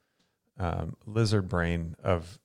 um, 0.58 0.96
lizard 1.04 1.48
brain 1.48 1.96
of 2.02 2.38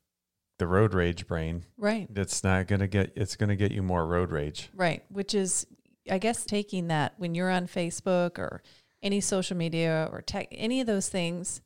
the 0.58 0.66
road 0.68 0.94
rage 0.94 1.28
brain. 1.28 1.64
right, 1.78 2.08
It's 2.16 2.44
not 2.44 2.68
going 2.68 2.80
to 2.80 2.88
get, 2.88 3.14
it's 3.16 3.36
going 3.36 3.50
to 3.50 3.56
get 3.56 3.72
you 3.72 3.84
more 3.84 4.06
road 4.06 4.32
rage. 4.32 4.70
right. 4.76 5.04
Which 5.10 5.36
is, 5.36 5.68
I 6.10 6.18
guess, 6.18 6.44
taking 6.44 6.88
that 6.88 7.14
when 7.18 7.36
you're 7.36 7.52
on 7.52 7.68
Facebook 7.68 8.40
or 8.40 8.64
any 9.02 9.22
social 9.22 9.56
media 9.56 10.10
or 10.12 10.22
tech, 10.22 10.48
any 10.52 10.82
of 10.82 10.88
those 10.88 11.08
things. 11.10 11.62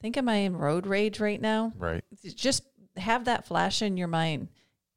Think, 0.00 0.16
am 0.16 0.28
I 0.28 0.36
in 0.36 0.56
road 0.56 0.86
rage 0.86 1.20
right 1.20 1.40
now? 1.40 1.72
Right. 1.78 2.04
just 2.34 2.64
have 2.96 3.24
that 3.24 3.46
flash 3.46 3.82
in 3.82 3.96
your 3.96 4.08
mind. 4.08 4.48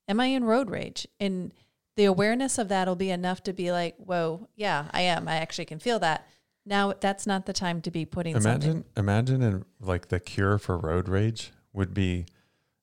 Am 0.07 0.19
I 0.19 0.27
in 0.27 0.43
road 0.43 0.69
rage? 0.69 1.07
And 1.19 1.51
the 1.95 2.05
awareness 2.05 2.57
of 2.57 2.67
that 2.69 2.87
will 2.87 2.95
be 2.95 3.09
enough 3.09 3.43
to 3.43 3.53
be 3.53 3.71
like, 3.71 3.95
whoa, 3.97 4.47
yeah, 4.55 4.89
I 4.91 5.01
am. 5.01 5.27
I 5.27 5.37
actually 5.37 5.65
can 5.65 5.79
feel 5.79 5.99
that. 5.99 6.27
Now 6.65 6.93
that's 6.99 7.27
not 7.27 7.45
the 7.45 7.53
time 7.53 7.81
to 7.81 7.91
be 7.91 8.05
putting 8.05 8.33
something. 8.39 8.69
Imagine, 8.69 8.85
imagine, 8.97 9.41
in 9.41 9.65
like 9.79 10.07
the 10.07 10.19
cure 10.19 10.57
for 10.57 10.77
road 10.77 11.07
rage 11.07 11.51
would 11.73 11.93
be 11.93 12.25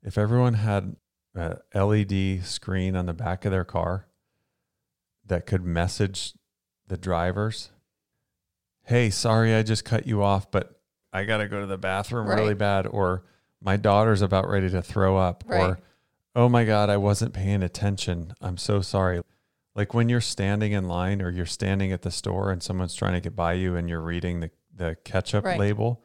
if 0.03 0.17
everyone 0.17 0.55
had 0.55 0.97
a 1.35 1.59
LED 1.75 2.45
screen 2.45 2.95
on 2.95 3.07
the 3.07 3.13
back 3.13 3.45
of 3.45 3.51
their 3.51 3.65
car 3.65 4.07
that 5.27 5.47
could 5.47 5.65
message 5.65 6.35
the 6.87 6.97
drivers, 6.97 7.71
"Hey, 8.85 9.11
sorry, 9.11 9.55
I 9.55 9.63
just 9.63 9.85
cut 9.85 10.07
you 10.07 10.23
off, 10.23 10.51
but 10.51 10.81
I 11.13 11.25
got 11.25 11.39
to 11.39 11.49
go 11.49 11.61
to 11.61 11.67
the 11.67 11.79
bathroom 11.79 12.29
really 12.29 12.55
bad," 12.55 12.87
or 12.87 13.25
"My 13.61 13.77
daughter's 13.77 14.23
about 14.23 14.49
ready 14.49 14.71
to 14.71 14.83
throw 14.83 15.17
up," 15.17 15.43
Right. 15.47 15.61
or 15.71 15.81
"Oh 16.35 16.49
my 16.49 16.65
God, 16.65 16.89
I 16.91 16.97
wasn't 16.97 17.33
paying 17.35 17.63
attention. 17.63 18.35
I'm 18.41 18.57
so 18.57 18.81
sorry." 18.81 19.21
Like 19.75 19.95
when 19.95 20.09
you're 20.09 20.21
standing 20.21 20.73
in 20.73 20.87
line 20.87 21.23
or 21.23 21.31
you're 21.31 21.47
standing 21.47 21.93
at 21.93 22.03
the 22.03 22.11
store 22.11 22.51
and 22.51 22.63
someone's 22.63 22.95
trying 22.95 23.15
to 23.15 23.21
get 23.21 23.35
by 23.35 23.55
you 23.55 23.75
and 23.75 23.89
you're 23.89 24.03
reading 24.03 24.41
the, 24.41 24.51
the 24.75 24.97
ketchup 25.05 25.45
Right. 25.47 25.59
label 25.59 26.03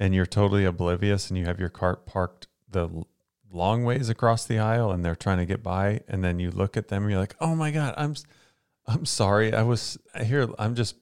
and 0.00 0.12
you're 0.14 0.26
totally 0.26 0.64
oblivious 0.64 1.28
and 1.28 1.38
you 1.38 1.44
have 1.44 1.60
your 1.60 1.68
cart 1.68 2.06
parked 2.06 2.48
the 2.68 3.04
long 3.52 3.84
ways 3.84 4.08
across 4.08 4.44
the 4.46 4.58
aisle 4.58 4.90
and 4.90 5.04
they're 5.04 5.14
trying 5.14 5.38
to 5.38 5.46
get 5.46 5.62
by 5.62 6.00
and 6.08 6.24
then 6.24 6.40
you 6.40 6.50
look 6.50 6.76
at 6.76 6.88
them 6.88 7.02
and 7.04 7.12
you're 7.12 7.20
like, 7.20 7.36
"Oh 7.40 7.54
my 7.54 7.70
god, 7.70 7.94
I'm 7.96 8.16
I'm 8.86 9.06
sorry. 9.06 9.54
I 9.54 9.62
was 9.62 9.96
here 10.24 10.48
I'm 10.58 10.74
just 10.74 10.96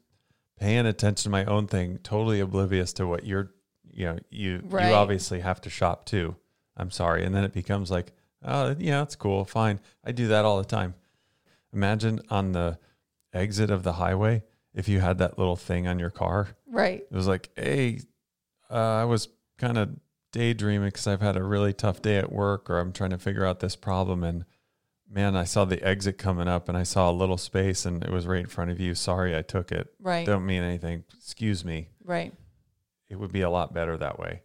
paying 0.59 0.85
attention 0.85 1.25
to 1.25 1.31
my 1.31 1.47
own 1.47 1.67
thing, 1.67 1.99
totally 2.03 2.41
oblivious 2.41 2.93
to 2.95 3.07
what 3.07 3.25
you're 3.25 3.53
you 3.91 4.05
know, 4.05 4.19
you 4.31 4.61
Right. 4.65 4.89
you 4.89 4.95
obviously 4.95 5.41
have 5.41 5.63
to 5.63 5.71
shop 5.71 6.05
too. 6.05 6.37
I'm 6.77 6.91
sorry." 6.91 7.25
And 7.25 7.35
then 7.35 7.45
it 7.45 7.55
becomes 7.55 7.91
like, 7.91 8.13
"Oh, 8.43 8.75
yeah, 8.79 9.03
it's 9.03 9.17
cool. 9.17 9.45
Fine. 9.45 9.81
I 10.05 10.13
do 10.13 10.29
that 10.29 10.45
all 10.45 10.59
the 10.59 10.65
time." 10.65 10.95
Imagine 11.73 12.21
on 12.31 12.53
the 12.53 12.79
exit 13.33 13.71
of 13.71 13.83
the 13.83 13.95
highway 13.95 14.43
if 14.75 14.89
you 14.89 15.01
had 15.01 15.19
that 15.19 15.39
little 15.39 15.57
thing 15.57 15.87
on 15.87 15.99
your 15.99 16.11
car. 16.11 16.49
right. 16.67 17.03
It 17.11 17.15
was 17.15 17.27
like, 17.29 17.51
hey, 17.57 18.01
uh, 18.71 18.75
I 18.75 19.05
was 19.05 19.29
kind 19.59 19.79
of 19.79 19.91
daydreaming 20.33 20.89
because 20.89 21.07
I've 21.07 21.21
had 21.21 21.37
a 21.37 21.43
really 21.43 21.73
tough 21.73 22.03
day 22.03 22.19
at 22.19 22.31
work 22.33 22.71
or 22.71 22.79
I'm 22.79 22.93
trying 22.93 23.11
to 23.11 23.19
figure 23.19 23.45
out 23.45 23.61
this 23.61 23.77
problem. 23.77 24.23
And 24.25 24.45
man, 25.09 25.37
I 25.37 25.45
saw 25.45 25.65
the 25.65 25.83
exit 25.83 26.19
coming 26.19 26.47
up 26.49 26.69
and 26.69 26.79
I 26.79 26.85
saw 26.85 27.11
a 27.11 27.13
little 27.13 27.37
space 27.37 27.85
and 27.85 28.03
it 28.05 28.11
was 28.11 28.27
right 28.27 28.41
in 28.41 28.47
front 28.47 28.71
of 28.71 28.81
you. 28.81 28.95
Sorry, 28.95 29.37
I 29.37 29.43
took 29.43 29.73
it. 29.73 29.93
Right. 30.01 30.25
Don't 30.27 30.47
mean 30.47 30.63
anything. 30.63 31.05
Excuse 31.17 31.65
me. 31.65 31.89
Right. 32.05 32.33
It 33.09 33.19
would 33.19 33.33
be 33.33 33.43
a 33.43 33.51
lot 33.51 33.75
better 33.75 33.97
that 33.97 34.19
way. 34.21 34.43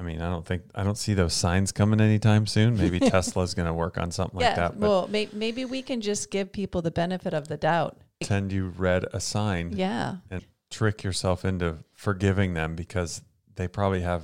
I 0.00 0.02
mean, 0.02 0.22
I 0.22 0.30
don't 0.30 0.46
think, 0.46 0.62
I 0.74 0.82
don't 0.82 0.96
see 0.96 1.12
those 1.12 1.34
signs 1.34 1.72
coming 1.72 2.00
anytime 2.00 2.46
soon. 2.46 2.78
Maybe 2.78 2.98
Tesla's 3.10 3.52
going 3.52 3.66
to 3.66 3.74
work 3.74 3.98
on 3.98 4.10
something 4.10 4.40
like 4.40 4.56
that. 4.56 4.78
Well, 4.78 5.06
may, 5.08 5.28
maybe 5.34 5.66
we 5.66 5.82
can 5.82 6.00
just 6.00 6.30
give 6.30 6.50
people 6.50 6.80
the 6.80 6.90
benefit 6.90 7.34
of 7.34 7.48
the 7.48 7.58
doubt. 7.58 7.98
pretend 8.18 8.50
you 8.50 8.68
read 8.68 9.04
a 9.12 9.20
sign. 9.20 9.72
Yeah. 9.76 10.16
And 10.30 10.42
trick 10.70 11.04
yourself 11.04 11.44
into 11.44 11.78
forgiving 11.92 12.54
them 12.54 12.76
because 12.76 13.20
they 13.56 13.68
probably 13.68 14.00
have 14.00 14.22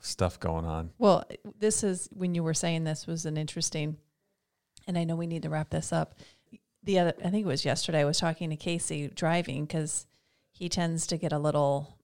stuff 0.00 0.38
going 0.38 0.66
on. 0.66 0.90
Well, 0.98 1.24
this 1.58 1.82
is 1.82 2.08
when 2.12 2.34
you 2.34 2.42
were 2.42 2.54
saying 2.54 2.84
this 2.84 3.06
was 3.06 3.24
an 3.24 3.38
interesting, 3.38 3.96
and 4.86 4.98
I 4.98 5.04
know 5.04 5.16
we 5.16 5.26
need 5.26 5.42
to 5.44 5.48
wrap 5.48 5.70
this 5.70 5.92
up. 5.92 6.16
The 6.82 6.98
other, 6.98 7.14
I 7.24 7.30
think 7.30 7.44
it 7.44 7.48
was 7.48 7.64
yesterday. 7.64 8.00
I 8.00 8.04
was 8.04 8.18
talking 8.18 8.50
to 8.50 8.56
Casey 8.56 9.08
driving 9.08 9.64
because 9.64 10.06
he 10.50 10.68
tends 10.68 11.06
to 11.08 11.16
get 11.16 11.32
a 11.32 11.38
little, 11.38 11.97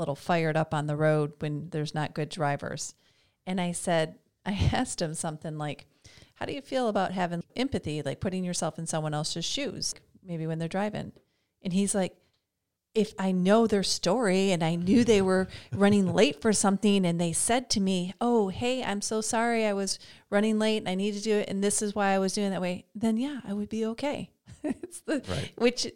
little 0.00 0.16
fired 0.16 0.56
up 0.56 0.74
on 0.74 0.86
the 0.88 0.96
road 0.96 1.34
when 1.38 1.68
there's 1.70 1.94
not 1.94 2.14
good 2.14 2.28
drivers. 2.28 2.94
And 3.46 3.60
I 3.60 3.70
said, 3.72 4.16
I 4.46 4.70
asked 4.72 5.00
him 5.00 5.14
something 5.14 5.56
like, 5.58 5.86
"How 6.34 6.46
do 6.46 6.52
you 6.52 6.62
feel 6.62 6.88
about 6.88 7.12
having 7.12 7.44
empathy, 7.54 8.02
like 8.02 8.18
putting 8.20 8.42
yourself 8.42 8.78
in 8.78 8.86
someone 8.86 9.14
else's 9.14 9.44
shoes, 9.44 9.94
maybe 10.26 10.46
when 10.46 10.58
they're 10.58 10.66
driving?" 10.68 11.12
And 11.62 11.72
he's 11.72 11.94
like, 11.94 12.16
if 12.94 13.14
I 13.18 13.30
know 13.30 13.66
their 13.66 13.84
story 13.84 14.50
and 14.50 14.64
I 14.64 14.74
knew 14.74 15.04
they 15.04 15.22
were 15.22 15.46
running 15.72 16.12
late 16.12 16.42
for 16.42 16.52
something 16.52 17.06
and 17.06 17.20
they 17.20 17.32
said 17.32 17.70
to 17.70 17.80
me, 17.80 18.14
Oh, 18.20 18.48
hey, 18.48 18.82
I'm 18.82 19.00
so 19.00 19.20
sorry 19.20 19.64
I 19.64 19.72
was 19.74 19.98
running 20.28 20.58
late 20.58 20.78
and 20.78 20.88
I 20.88 20.96
need 20.96 21.14
to 21.14 21.20
do 21.20 21.36
it 21.36 21.48
and 21.48 21.62
this 21.62 21.82
is 21.82 21.94
why 21.94 22.08
I 22.08 22.18
was 22.18 22.32
doing 22.32 22.50
that 22.50 22.60
way, 22.60 22.86
then 22.94 23.16
yeah, 23.16 23.40
I 23.46 23.52
would 23.52 23.68
be 23.68 23.86
okay. 23.86 24.30
it's 24.64 25.00
the 25.02 25.22
Right. 25.28 25.52
which 25.56 25.86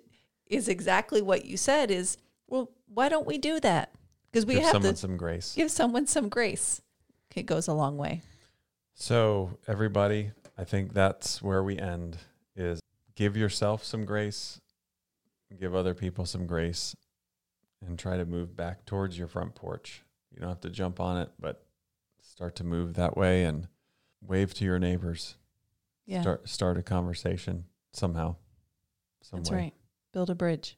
is 0.47 0.69
exactly 0.69 1.21
what 1.21 1.45
you 1.45 1.57
said 1.57 1.91
is 1.91 2.17
well, 2.47 2.71
why 2.95 3.09
don't 3.09 3.27
we 3.27 3.39
do 3.39 3.61
that? 3.61 3.93
Because 4.31 4.47
we 4.47 4.55
Give 4.55 4.63
have 4.65 4.73
someone 4.73 4.95
to 4.95 4.99
some 4.99 5.17
grace. 5.17 5.55
give 5.55 5.71
someone 5.71 6.07
some 6.07 6.29
grace. 6.29 6.81
It 7.35 7.47
goes 7.47 7.67
a 7.69 7.73
long 7.73 7.97
way. 7.97 8.23
So, 8.95 9.59
everybody, 9.67 10.31
I 10.57 10.65
think 10.65 10.93
that's 10.93 11.43
where 11.43 11.63
we 11.65 11.79
end 11.79 12.19
is 12.57 12.81
give 13.17 13.37
yourself 13.37 13.85
some 13.85 14.05
grace, 14.05 14.61
give 15.59 15.75
other 15.75 15.95
people 15.95 16.27
some 16.27 16.47
grace, 16.47 16.95
and 17.85 17.99
try 17.99 18.17
to 18.17 18.25
move 18.25 18.57
back 18.57 18.87
towards 18.87 19.19
your 19.19 19.27
front 19.29 19.55
porch. 19.55 20.03
You 20.33 20.41
don't 20.41 20.49
have 20.49 20.61
to 20.63 20.71
jump 20.71 21.01
on 21.01 21.17
it, 21.19 21.31
but 21.41 21.65
start 22.23 22.57
to 22.57 22.65
move 22.65 22.95
that 22.95 23.17
way 23.17 23.45
and 23.45 23.69
wave 24.21 24.55
to 24.55 24.65
your 24.65 24.79
neighbors. 24.79 25.37
Yeah, 26.07 26.23
Start 26.23 26.49
start 26.49 26.79
a 26.79 26.83
conversation 26.83 27.65
somehow. 27.93 28.37
Some 29.23 29.41
that's 29.41 29.51
way. 29.51 29.57
right. 29.57 29.75
Build 30.13 30.31
a 30.31 30.35
bridge. 30.35 30.77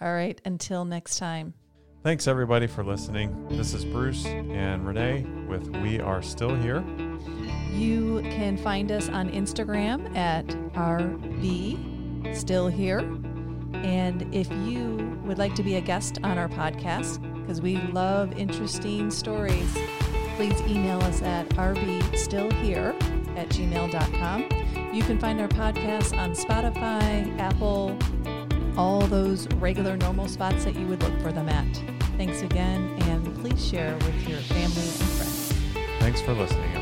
All 0.00 0.12
right. 0.12 0.40
Until 0.44 0.84
next 0.84 1.18
time. 1.18 1.54
Thanks 2.02 2.28
everybody 2.28 2.66
for 2.68 2.84
listening. 2.84 3.48
This 3.48 3.74
is 3.74 3.84
Bruce 3.84 4.26
and 4.26 4.86
Renee 4.86 5.26
with 5.48 5.68
We 5.78 5.98
Are 5.98 6.22
Still 6.22 6.54
Here. 6.54 6.84
You 7.72 8.20
can 8.30 8.56
find 8.56 8.92
us 8.92 9.08
on 9.08 9.28
Instagram 9.30 10.14
at 10.16 10.46
RB 10.74 12.36
Still 12.36 12.68
Here. 12.68 13.00
And 13.72 14.32
if 14.32 14.50
you 14.52 15.18
would 15.24 15.38
like 15.38 15.54
to 15.56 15.62
be 15.64 15.76
a 15.76 15.80
guest 15.80 16.18
on 16.22 16.38
our 16.38 16.48
podcast, 16.48 17.20
because 17.40 17.60
we 17.60 17.76
love 17.76 18.38
interesting 18.38 19.10
stories, 19.10 19.76
please 20.36 20.60
email 20.62 21.00
us 21.02 21.22
at 21.22 21.48
rbstillhere 21.50 22.94
at 23.36 23.48
gmail.com. 23.48 24.94
You 24.94 25.02
can 25.02 25.18
find 25.18 25.40
our 25.40 25.48
podcast 25.48 26.16
on 26.16 26.32
Spotify, 26.32 27.38
Apple, 27.38 27.96
all 28.76 29.00
those 29.00 29.46
regular 29.54 29.96
normal 29.96 30.28
spots 30.28 30.64
that 30.64 30.76
you 30.76 30.86
would 30.86 31.02
look 31.02 31.18
for 31.20 31.32
them 31.32 31.48
at. 31.48 31.66
Thanks 32.16 32.42
again, 32.42 32.96
and 33.02 33.34
please 33.40 33.64
share 33.64 33.94
with 33.94 34.28
your 34.28 34.38
family 34.38 34.82
and 34.82 35.08
friends. 35.16 35.52
Thanks 36.00 36.20
for 36.20 36.32
listening 36.34 36.75